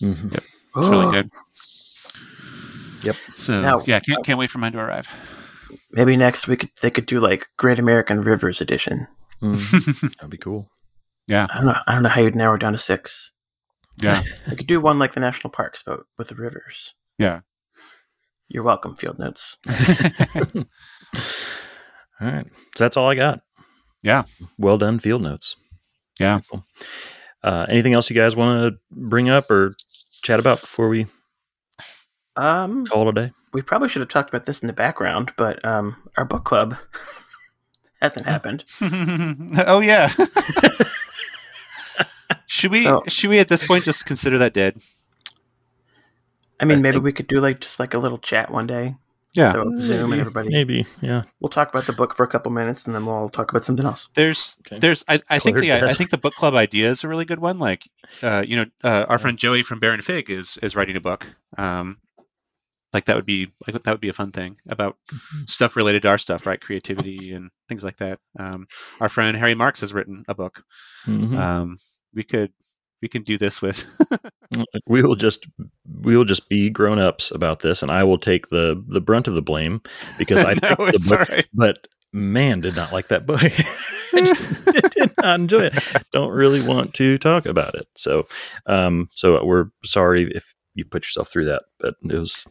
Mhm. 0.00 0.38
It's 0.76 0.88
really 0.88 1.12
good. 1.12 1.30
Yep. 3.02 3.16
So 3.38 3.60
Now- 3.60 3.82
yeah, 3.86 4.00
can't 4.00 4.24
can't 4.24 4.38
wait 4.38 4.50
for 4.50 4.58
mine 4.58 4.72
to 4.72 4.78
arrive. 4.78 5.06
Maybe 5.92 6.16
next 6.16 6.46
week 6.48 6.70
they 6.82 6.90
could 6.90 7.06
do 7.06 7.20
like 7.20 7.48
Great 7.56 7.78
American 7.78 8.20
Rivers 8.22 8.60
edition. 8.60 9.06
Mhm. 9.42 10.00
that'd 10.16 10.30
be 10.30 10.36
cool. 10.38 10.70
Yeah. 11.28 11.46
I 11.50 11.56
don't 11.56 11.66
know. 11.66 11.76
I 11.86 11.92
don't 11.94 12.02
know 12.02 12.08
how 12.08 12.20
you'd 12.20 12.36
narrow 12.36 12.54
it 12.54 12.60
down 12.60 12.72
to 12.72 12.78
six. 12.78 13.32
yeah. 14.02 14.22
They 14.48 14.56
could 14.56 14.66
do 14.66 14.80
one 14.80 14.98
like 14.98 15.12
the 15.14 15.20
national 15.20 15.50
parks, 15.50 15.82
but 15.84 16.00
with 16.18 16.28
the 16.28 16.34
rivers. 16.34 16.94
Yeah. 17.18 17.40
You're 18.48 18.62
welcome, 18.62 18.94
Field 18.96 19.18
Notes. 19.18 19.56
All 22.20 22.28
right, 22.32 22.46
so 22.76 22.84
that's 22.84 22.96
all 22.96 23.08
I 23.10 23.14
got. 23.14 23.40
Yeah. 24.02 24.22
well 24.58 24.78
done, 24.78 24.98
field 25.00 25.22
notes. 25.22 25.56
Yeah. 26.18 26.40
Uh, 27.42 27.66
anything 27.68 27.92
else 27.92 28.08
you 28.08 28.16
guys 28.16 28.34
want 28.36 28.72
to 28.72 28.78
bring 28.90 29.28
up 29.28 29.50
or 29.50 29.74
chat 30.26 30.40
about 30.40 30.60
before 30.60 30.88
we 30.88 31.06
Um, 32.36 32.86
call 32.86 33.08
it 33.08 33.18
a 33.18 33.26
day? 33.28 33.32
we 33.52 33.62
probably 33.62 33.88
should 33.88 34.00
have 34.00 34.08
talked 34.08 34.28
about 34.28 34.44
this 34.44 34.60
in 34.60 34.66
the 34.66 34.72
background, 34.72 35.32
but 35.36 35.64
um, 35.64 36.02
our 36.18 36.24
book 36.24 36.44
club 36.44 36.76
hasn't 38.02 38.26
happened. 38.26 38.64
oh 39.66 39.80
yeah. 39.80 40.12
should 42.46 42.70
we 42.72 42.84
So- 42.84 43.02
should 43.08 43.30
we 43.30 43.38
at 43.38 43.48
this 43.48 43.66
point 43.66 43.84
just 43.84 44.06
consider 44.06 44.38
that 44.38 44.54
dead? 44.54 44.80
I 46.60 46.64
mean, 46.64 46.78
I 46.78 46.82
maybe 46.82 46.94
think- 46.94 47.04
we 47.04 47.12
could 47.12 47.26
do 47.28 47.40
like 47.40 47.60
just 47.60 47.78
like 47.80 47.94
a 47.94 47.98
little 47.98 48.18
chat 48.18 48.50
one 48.50 48.66
day. 48.66 48.96
Yeah. 49.36 49.52
Throw 49.52 49.62
up 49.62 49.80
Zoom 49.80 50.00
and 50.00 50.10
Maybe, 50.10 50.20
everybody. 50.20 50.48
Maybe, 50.50 50.86
yeah. 51.02 51.22
We'll 51.40 51.50
talk 51.50 51.68
about 51.68 51.86
the 51.86 51.92
book 51.92 52.14
for 52.14 52.24
a 52.24 52.28
couple 52.28 52.50
minutes, 52.52 52.86
and 52.86 52.94
then 52.94 53.04
we'll 53.06 53.28
talk 53.28 53.50
about 53.50 53.64
something 53.64 53.84
else. 53.84 54.08
There's 54.14 54.56
Okay. 54.66 54.78
there's 54.78 55.04
I, 55.08 55.20
I 55.28 55.38
think 55.38 55.58
the 55.58 55.68
that. 55.68 55.84
I 55.84 55.94
think 55.94 56.10
the 56.10 56.18
book 56.18 56.34
club 56.34 56.54
idea 56.54 56.90
is 56.90 57.04
a 57.04 57.08
really 57.08 57.24
good 57.26 57.38
one. 57.40 57.58
Like 57.58 57.88
uh, 58.22 58.42
you 58.46 58.56
know, 58.56 58.66
uh, 58.82 59.04
our 59.08 59.18
friend 59.18 59.36
Joey 59.38 59.62
from 59.62 59.78
Baron 59.78 60.00
Fig 60.02 60.30
is 60.30 60.58
is 60.62 60.74
writing 60.74 60.96
a 60.96 61.00
book. 61.00 61.26
Um, 61.58 61.98
like 62.92 63.04
that 63.06 63.16
would 63.16 63.26
be 63.26 63.48
like 63.66 63.82
that 63.82 63.90
would 63.92 64.00
be 64.00 64.08
a 64.08 64.14
fun 64.14 64.32
thing 64.32 64.56
about 64.70 64.96
stuff 65.46 65.76
related 65.76 66.02
to 66.02 66.08
our 66.08 66.18
stuff, 66.18 66.46
right? 66.46 66.60
Creativity 66.60 67.32
and 67.34 67.50
things 67.68 67.84
like 67.84 67.96
that. 67.98 68.18
Um, 68.38 68.66
our 69.00 69.08
friend 69.10 69.36
Harry 69.36 69.54
Marks 69.54 69.80
has 69.80 69.92
written 69.92 70.24
a 70.28 70.34
book. 70.34 70.62
Mhm. 71.06 71.36
Um, 71.36 71.78
we 72.14 72.22
could 72.24 72.52
we 73.02 73.08
can 73.08 73.22
do 73.22 73.38
this 73.38 73.60
with 73.60 73.84
we 74.86 75.02
will 75.02 75.16
just 75.16 75.46
we 76.02 76.16
will 76.16 76.24
just 76.24 76.48
be 76.48 76.70
grown 76.70 76.98
ups 76.98 77.30
about 77.30 77.60
this, 77.60 77.82
and 77.82 77.90
I 77.90 78.04
will 78.04 78.18
take 78.18 78.50
the 78.50 78.82
the 78.88 79.00
brunt 79.00 79.28
of 79.28 79.34
the 79.34 79.42
blame 79.42 79.82
because 80.18 80.44
I 80.44 80.54
No, 80.62 80.76
picked 80.76 80.92
the 80.92 81.06
book, 81.08 81.20
all 81.20 81.26
right. 81.36 81.46
but 81.52 81.86
man, 82.12 82.60
did 82.60 82.76
not 82.76 82.92
like 82.92 83.08
that 83.08 83.26
book. 83.26 83.40
I 83.42 84.70
did, 84.72 84.90
did 84.90 85.12
not 85.18 85.40
enjoy 85.40 85.64
it. 85.64 86.04
Don't 86.12 86.30
really 86.30 86.66
want 86.66 86.94
to 86.94 87.18
talk 87.18 87.44
about 87.44 87.74
it. 87.74 87.86
So, 87.96 88.26
um, 88.66 89.08
so 89.12 89.44
we're 89.44 89.66
sorry 89.84 90.30
if 90.34 90.54
you 90.74 90.84
put 90.84 91.04
yourself 91.04 91.28
through 91.30 91.46
that, 91.46 91.64
but 91.78 91.94
it 92.02 92.18
was 92.18 92.46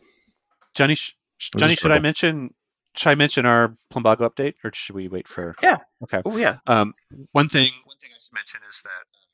Johnny, 0.76 0.96
sh- 0.96 1.16
was 1.54 1.62
Johnny, 1.62 1.76
should 1.76 1.92
I 1.92 2.00
mention? 2.00 2.54
Should 2.96 3.10
I 3.10 3.16
mention 3.16 3.46
our 3.46 3.76
Plumbago 3.92 4.30
update, 4.30 4.54
or 4.64 4.72
should 4.74 4.96
we 4.96 5.08
wait 5.08 5.28
for? 5.28 5.56
Yeah. 5.62 5.78
Okay. 6.04 6.22
Oh 6.26 6.38
yeah. 6.38 6.58
Um, 6.68 6.94
one 7.32 7.50
thing, 7.50 7.72
one 7.86 7.98
thing 7.98 8.12
I 8.14 8.20
should 8.20 8.34
mention 8.34 8.62
is 8.70 8.82
that 8.84 9.25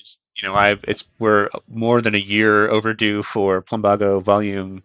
is 0.00 0.20
you 0.36 0.48
know 0.48 0.54
I 0.54 0.76
it's 0.84 1.04
we're 1.18 1.48
more 1.68 2.00
than 2.00 2.14
a 2.14 2.18
year 2.18 2.68
overdue 2.68 3.22
for 3.22 3.62
Plumbago 3.62 4.22
Volume. 4.22 4.82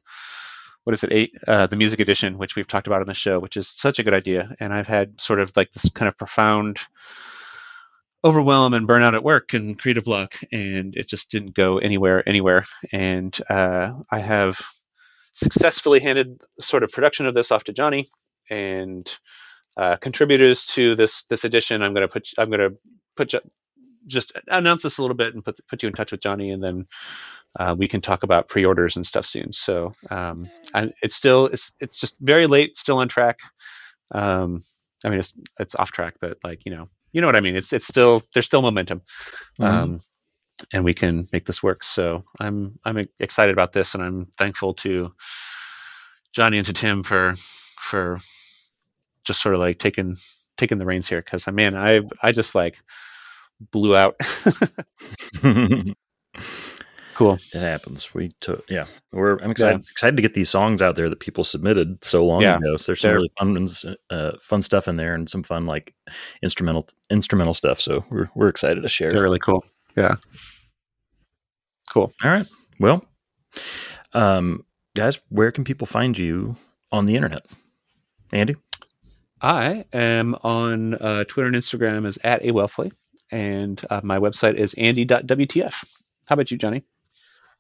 What 0.84 0.94
is 0.94 1.04
it? 1.04 1.12
Eight, 1.12 1.34
uh, 1.48 1.68
the 1.68 1.76
music 1.76 2.00
edition, 2.00 2.38
which 2.40 2.56
we've 2.56 2.68
talked 2.68 2.88
about 2.88 3.02
on 3.02 3.06
the 3.08 3.14
show, 3.14 3.40
which 3.40 3.56
is 3.56 3.68
such 3.68 4.00
a 4.00 4.04
good 4.04 4.16
idea, 4.16 4.56
and 4.60 4.74
I've 4.74 4.88
had 4.88 5.22
sort 5.22 5.40
of 5.40 5.52
like 5.56 5.72
this 5.72 5.90
kind 5.92 6.08
of 6.08 6.18
profound 6.18 6.80
overwhelm 8.24 8.74
and 8.74 8.88
burnout 8.88 9.14
at 9.16 9.24
work 9.24 9.54
and 9.54 9.78
creative 9.78 10.06
block, 10.06 10.36
and 10.52 10.96
it 10.96 11.08
just 11.08 11.32
didn't 11.32 11.56
go 11.56 11.78
anywhere, 11.78 12.28
anywhere. 12.28 12.66
And 12.92 13.38
uh, 13.50 13.94
I 14.10 14.20
have 14.20 14.60
successfully 15.34 16.00
handed 16.00 16.42
sort 16.60 16.84
of 16.84 16.92
production 16.92 17.26
of 17.26 17.34
this 17.34 17.52
off 17.52 17.64
to 17.66 17.74
Johnny, 17.74 18.10
and 18.50 19.12
uh, 19.78 19.96
contributors 19.98 20.66
to 20.68 20.96
this 20.96 21.24
this 21.30 21.44
edition. 21.44 21.82
I'm 21.82 21.94
gonna 21.94 22.08
put 22.08 22.30
I'm 22.38 22.50
gonna 22.50 22.72
put 23.16 23.30
Jo- 23.30 23.40
just 24.08 24.32
announce 24.48 24.84
this 24.84 24.98
a 24.98 25.02
little 25.02 25.16
bit 25.18 25.34
and 25.34 25.44
put 25.44 25.60
put 25.68 25.84
you 25.84 25.88
in 25.88 25.94
touch 25.94 26.12
with 26.12 26.22
Johnny, 26.22 26.52
and 26.52 26.64
then 26.64 26.88
uh, 27.60 27.76
we 27.78 27.88
can 27.88 28.02
talk 28.02 28.24
about 28.24 28.50
pre-orders 28.50 28.96
and 28.96 29.06
stuff 29.06 29.26
soon. 29.26 29.52
So 29.54 29.94
um, 30.10 30.50
I, 30.74 30.92
it's 31.02 31.16
still 31.16 31.48
it's 31.48 31.72
it's 31.80 32.00
just 32.00 32.16
very 32.20 32.48
late, 32.48 32.78
still 32.78 32.98
on 32.98 33.08
track. 33.08 33.40
Um, 34.14 34.64
I 35.04 35.10
mean, 35.10 35.20
it's 35.20 35.34
it's 35.60 35.76
off 35.76 35.92
track, 35.92 36.16
but 36.22 36.38
like 36.44 36.66
you 36.66 36.76
know, 36.76 36.88
you 37.12 37.22
know 37.22 37.28
what 37.28 37.36
I 37.36 37.42
mean. 37.42 37.56
It's 37.56 37.74
it's 37.74 37.88
still 37.88 38.22
there's 38.34 38.46
still 38.46 38.62
momentum, 38.62 39.02
Mhm. 39.60 39.66
um, 39.66 40.02
and 40.74 40.84
we 40.84 40.94
can 40.94 41.28
make 41.32 41.46
this 41.46 41.64
work. 41.64 41.84
So 41.84 42.24
I'm 42.40 42.80
I'm 42.86 43.08
excited 43.20 43.54
about 43.54 43.74
this, 43.74 43.96
and 43.96 44.04
I'm 44.04 44.26
thankful 44.38 44.74
to 44.76 45.14
Johnny 46.34 46.58
and 46.58 46.66
to 46.68 46.74
Tim 46.74 47.04
for 47.04 47.36
for 47.80 48.20
just 49.26 49.42
sort 49.42 49.56
of 49.56 49.62
like 49.62 49.80
taking 49.80 50.18
taking 50.58 50.78
the 50.78 50.86
reins 50.86 51.08
here 51.10 51.22
because 51.22 51.48
man, 51.48 51.76
I 51.76 52.02
I 52.22 52.32
just 52.32 52.56
like 52.56 52.78
blew 53.72 53.96
out. 53.96 54.16
cool. 57.14 57.34
It 57.54 57.60
happens. 57.60 58.14
We 58.14 58.34
took, 58.40 58.64
yeah. 58.70 58.86
We're 59.12 59.38
I'm 59.38 59.52
excited 59.52 59.82
excited 59.82 60.16
to 60.16 60.22
get 60.22 60.34
these 60.34 60.50
songs 60.50 60.82
out 60.82 60.96
there 60.96 61.10
that 61.10 61.20
people 61.20 61.44
submitted 61.44 62.04
so 62.04 62.26
long 62.26 62.42
Yeah. 62.42 62.56
ago. 62.58 62.78
So 62.78 62.92
there's 62.92 63.02
some 63.02 63.10
They're- 63.10 63.16
really 63.18 63.32
fun 63.38 63.68
uh, 64.10 64.32
fun 64.42 64.62
stuff 64.62 64.88
in 64.88 64.98
there, 64.98 65.14
and 65.14 65.30
some 65.30 65.44
fun 65.44 65.66
like 65.66 65.94
instrumental 66.42 66.88
instrumental 67.10 67.54
stuff. 67.54 67.80
So 67.82 68.04
we're 68.10 68.30
we're 68.36 68.50
excited 68.50 68.82
to 68.82 68.88
share. 68.90 69.12
They're 69.12 69.22
really 69.24 69.40
cool. 69.40 69.64
Yeah. 69.96 70.16
Cool. 71.92 72.14
All 72.24 72.32
right. 72.32 72.48
Well, 72.80 73.06
um, 74.14 74.66
guys, 74.96 75.20
where 75.30 75.52
can 75.52 75.64
people 75.66 75.86
find 75.86 76.18
you 76.18 76.56
on 76.92 77.06
the 77.06 77.16
internet? 77.16 77.46
Andy. 78.32 78.56
I 79.44 79.86
am 79.92 80.36
on 80.44 80.94
uh, 80.94 81.24
Twitter 81.28 81.48
and 81.48 81.56
Instagram 81.56 82.08
as 82.08 82.18
at 82.24 82.44
A 82.44 82.50
awelfle, 82.50 82.92
and 83.32 83.84
uh, 83.90 84.02
my 84.04 84.20
website 84.20 84.56
is 84.56 84.74
andy.wtf. 84.76 85.86
How 86.28 86.34
about 86.34 86.52
you, 86.52 86.58
Johnny? 86.58 86.84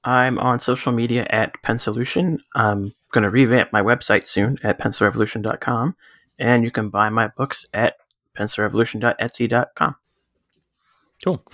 I'm 0.03 0.39
on 0.39 0.59
social 0.59 0.91
media 0.91 1.27
at 1.29 1.53
Pensolution. 1.63 2.39
I'm 2.55 2.93
going 3.11 3.23
to 3.23 3.29
revamp 3.29 3.71
my 3.71 3.81
website 3.81 4.25
soon 4.25 4.57
at 4.63 4.79
pencilrevolution.com. 4.79 5.95
And 6.39 6.63
you 6.63 6.71
can 6.71 6.89
buy 6.89 7.09
my 7.09 7.27
books 7.27 7.65
at 7.73 7.97
pencilrevolution.etsy.com. 8.37 9.95
Cool. 11.23 11.45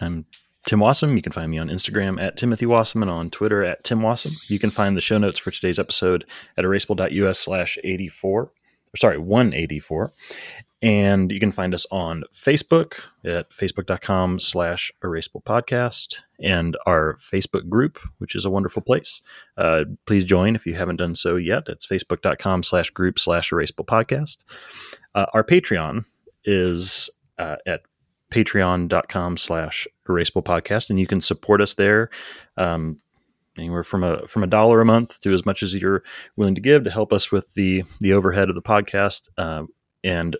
I'm 0.00 0.26
Tim 0.64 0.78
Wasem. 0.78 1.16
You 1.16 1.22
can 1.22 1.32
find 1.32 1.50
me 1.50 1.58
on 1.58 1.68
Instagram 1.68 2.22
at 2.22 2.36
Timothy 2.36 2.66
Wasem 2.66 3.02
and 3.02 3.10
on 3.10 3.30
Twitter 3.30 3.64
at 3.64 3.82
Tim 3.82 3.98
Wasem. 3.98 4.48
You 4.48 4.60
can 4.60 4.70
find 4.70 4.96
the 4.96 5.00
show 5.00 5.18
notes 5.18 5.38
for 5.38 5.50
today's 5.50 5.80
episode 5.80 6.24
at 6.56 6.64
erasable.us 6.64 7.38
slash 7.38 7.78
84. 7.82 8.52
Sorry, 8.96 9.18
184. 9.18 10.12
And 10.80 11.32
you 11.32 11.40
can 11.40 11.50
find 11.50 11.74
us 11.74 11.86
on 11.90 12.22
Facebook 12.32 13.00
at 13.24 13.50
facebook.com 13.50 14.38
slash 14.38 14.92
erasable 15.02 15.42
podcast 15.42 16.16
and 16.40 16.76
our 16.86 17.16
Facebook 17.16 17.68
group, 17.68 17.98
which 18.18 18.36
is 18.36 18.44
a 18.44 18.50
wonderful 18.50 18.82
place. 18.82 19.20
Uh, 19.56 19.84
please 20.06 20.22
join 20.22 20.54
if 20.54 20.66
you 20.66 20.74
haven't 20.74 20.96
done 20.96 21.16
so 21.16 21.34
yet. 21.34 21.64
It's 21.68 21.86
facebook.com 21.86 22.62
slash 22.62 22.90
group 22.90 23.18
slash 23.18 23.50
erasable 23.50 23.86
podcast. 23.86 24.44
Uh, 25.16 25.26
our 25.34 25.42
Patreon 25.42 26.04
is 26.44 27.10
uh, 27.38 27.56
at 27.66 27.82
patreon.com 28.30 29.36
slash 29.36 29.88
erasable 30.08 30.44
podcast 30.44 30.90
and 30.90 31.00
you 31.00 31.06
can 31.06 31.20
support 31.20 31.60
us 31.60 31.74
there 31.74 32.10
um, 32.56 32.98
anywhere 33.56 33.82
from 33.82 34.04
a 34.04 34.26
from 34.28 34.42
a 34.42 34.46
dollar 34.46 34.80
a 34.80 34.84
month 34.84 35.20
to 35.20 35.32
as 35.32 35.46
much 35.46 35.62
as 35.62 35.74
you're 35.74 36.02
willing 36.36 36.54
to 36.54 36.60
give 36.60 36.84
to 36.84 36.90
help 36.90 37.12
us 37.12 37.32
with 37.32 37.54
the 37.54 37.84
the 38.00 38.12
overhead 38.12 38.50
of 38.50 38.54
the 38.54 38.62
podcast 38.62 39.28
uh, 39.38 39.64
and 40.04 40.36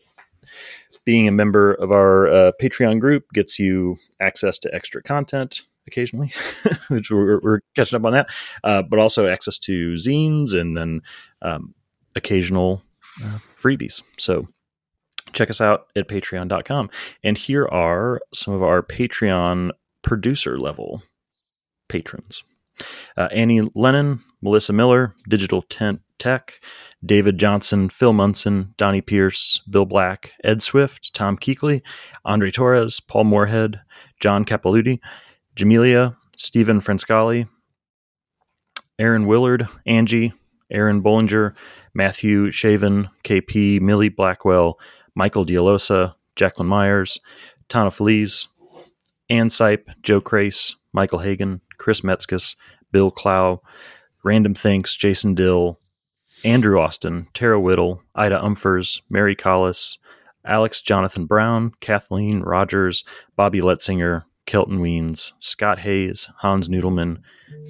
being 1.04 1.28
a 1.28 1.32
member 1.32 1.74
of 1.74 1.90
our 1.92 2.28
uh, 2.28 2.52
patreon 2.60 3.00
group 3.00 3.24
gets 3.32 3.58
you 3.58 3.96
access 4.20 4.58
to 4.58 4.74
extra 4.74 5.02
content 5.02 5.62
occasionally 5.86 6.32
which 6.88 7.10
we're, 7.10 7.40
we're 7.40 7.60
catching 7.74 7.96
up 7.96 8.04
on 8.04 8.12
that 8.12 8.28
uh, 8.64 8.82
but 8.82 8.98
also 8.98 9.26
access 9.26 9.58
to 9.58 9.94
zines 9.94 10.54
and 10.54 10.76
then 10.76 11.00
um, 11.42 11.74
occasional 12.14 12.82
uh, 13.24 13.38
freebies. 13.56 14.02
So 14.18 14.48
check 15.32 15.50
us 15.50 15.60
out 15.60 15.86
at 15.96 16.08
patreon.com 16.08 16.90
and 17.24 17.38
here 17.38 17.66
are 17.66 18.20
some 18.32 18.54
of 18.54 18.62
our 18.62 18.82
patreon 18.82 19.70
producer 20.02 20.58
level 20.58 21.02
patrons. 21.88 22.44
Uh, 23.16 23.28
annie 23.32 23.62
lennon 23.74 24.22
melissa 24.42 24.72
miller 24.72 25.14
digital 25.28 25.62
tent 25.62 26.00
tech 26.18 26.60
david 27.04 27.38
johnson 27.38 27.88
phil 27.88 28.12
munson 28.12 28.74
donnie 28.76 29.00
pierce 29.00 29.60
bill 29.70 29.84
black 29.84 30.32
ed 30.44 30.62
swift 30.62 31.12
tom 31.14 31.36
keekley 31.36 31.82
andre 32.24 32.50
torres 32.50 33.00
paul 33.00 33.24
moorhead 33.24 33.80
john 34.20 34.44
capilouti 34.44 34.98
jamelia 35.54 36.14
stephen 36.36 36.80
franscali 36.80 37.46
aaron 38.98 39.26
willard 39.26 39.66
angie 39.86 40.32
aaron 40.70 41.02
bollinger 41.02 41.54
matthew 41.94 42.50
shaven 42.50 43.08
kp 43.24 43.80
millie 43.80 44.08
blackwell 44.08 44.78
Michael 45.18 45.44
Dialosa, 45.44 46.14
Jacqueline 46.36 46.68
Myers, 46.68 47.18
Tana 47.68 47.90
Feliz, 47.90 48.46
Ann 49.28 49.48
Sipe, 49.48 49.92
Joe 50.00 50.20
Crace, 50.20 50.76
Michael 50.92 51.18
Hagan, 51.18 51.60
Chris 51.76 52.02
Metzkus, 52.02 52.54
Bill 52.92 53.10
Clow, 53.10 53.60
Random 54.24 54.54
Thinks, 54.54 54.96
Jason 54.96 55.34
Dill, 55.34 55.78
Andrew 56.44 56.78
Austin, 56.80 57.28
Tara 57.34 57.60
Whittle, 57.60 58.02
Ida 58.14 58.38
Umfers, 58.38 59.00
Mary 59.10 59.34
Collis, 59.34 59.98
Alex 60.44 60.80
Jonathan 60.80 61.26
Brown, 61.26 61.72
Kathleen 61.80 62.40
Rogers, 62.40 63.04
Bobby 63.36 63.60
Letzinger, 63.60 64.24
Kelton 64.46 64.78
Weens, 64.78 65.32
Scott 65.40 65.78
Hayes, 65.80 66.28
Hans 66.38 66.68
Noodleman, 66.68 67.18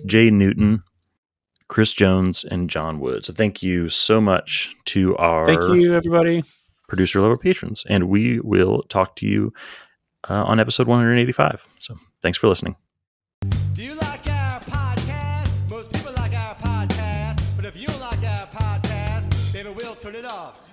Jay 0.07 0.30
Newton, 0.30 0.82
Chris 1.68 1.92
Jones, 1.92 2.44
and 2.44 2.70
John 2.70 3.01
Woods. 3.01 3.26
So 3.26 3.32
thank 3.32 3.62
you 3.62 3.88
so 3.88 4.20
much 4.20 4.74
to 4.86 5.16
our 5.16 5.44
Thank 5.44 5.62
you, 5.64 5.94
everybody. 5.94 6.42
producer 6.88 7.20
level 7.20 7.36
patrons. 7.36 7.84
And 7.88 8.09
we 8.09 8.40
will 8.40 8.82
talk 8.84 9.16
to 9.16 9.26
you 9.26 9.53
uh, 10.28 10.44
on 10.44 10.61
episode 10.61 10.86
185. 10.86 11.66
So 11.80 11.99
thanks 12.22 12.38
for 12.38 12.49
listening. 12.49 12.76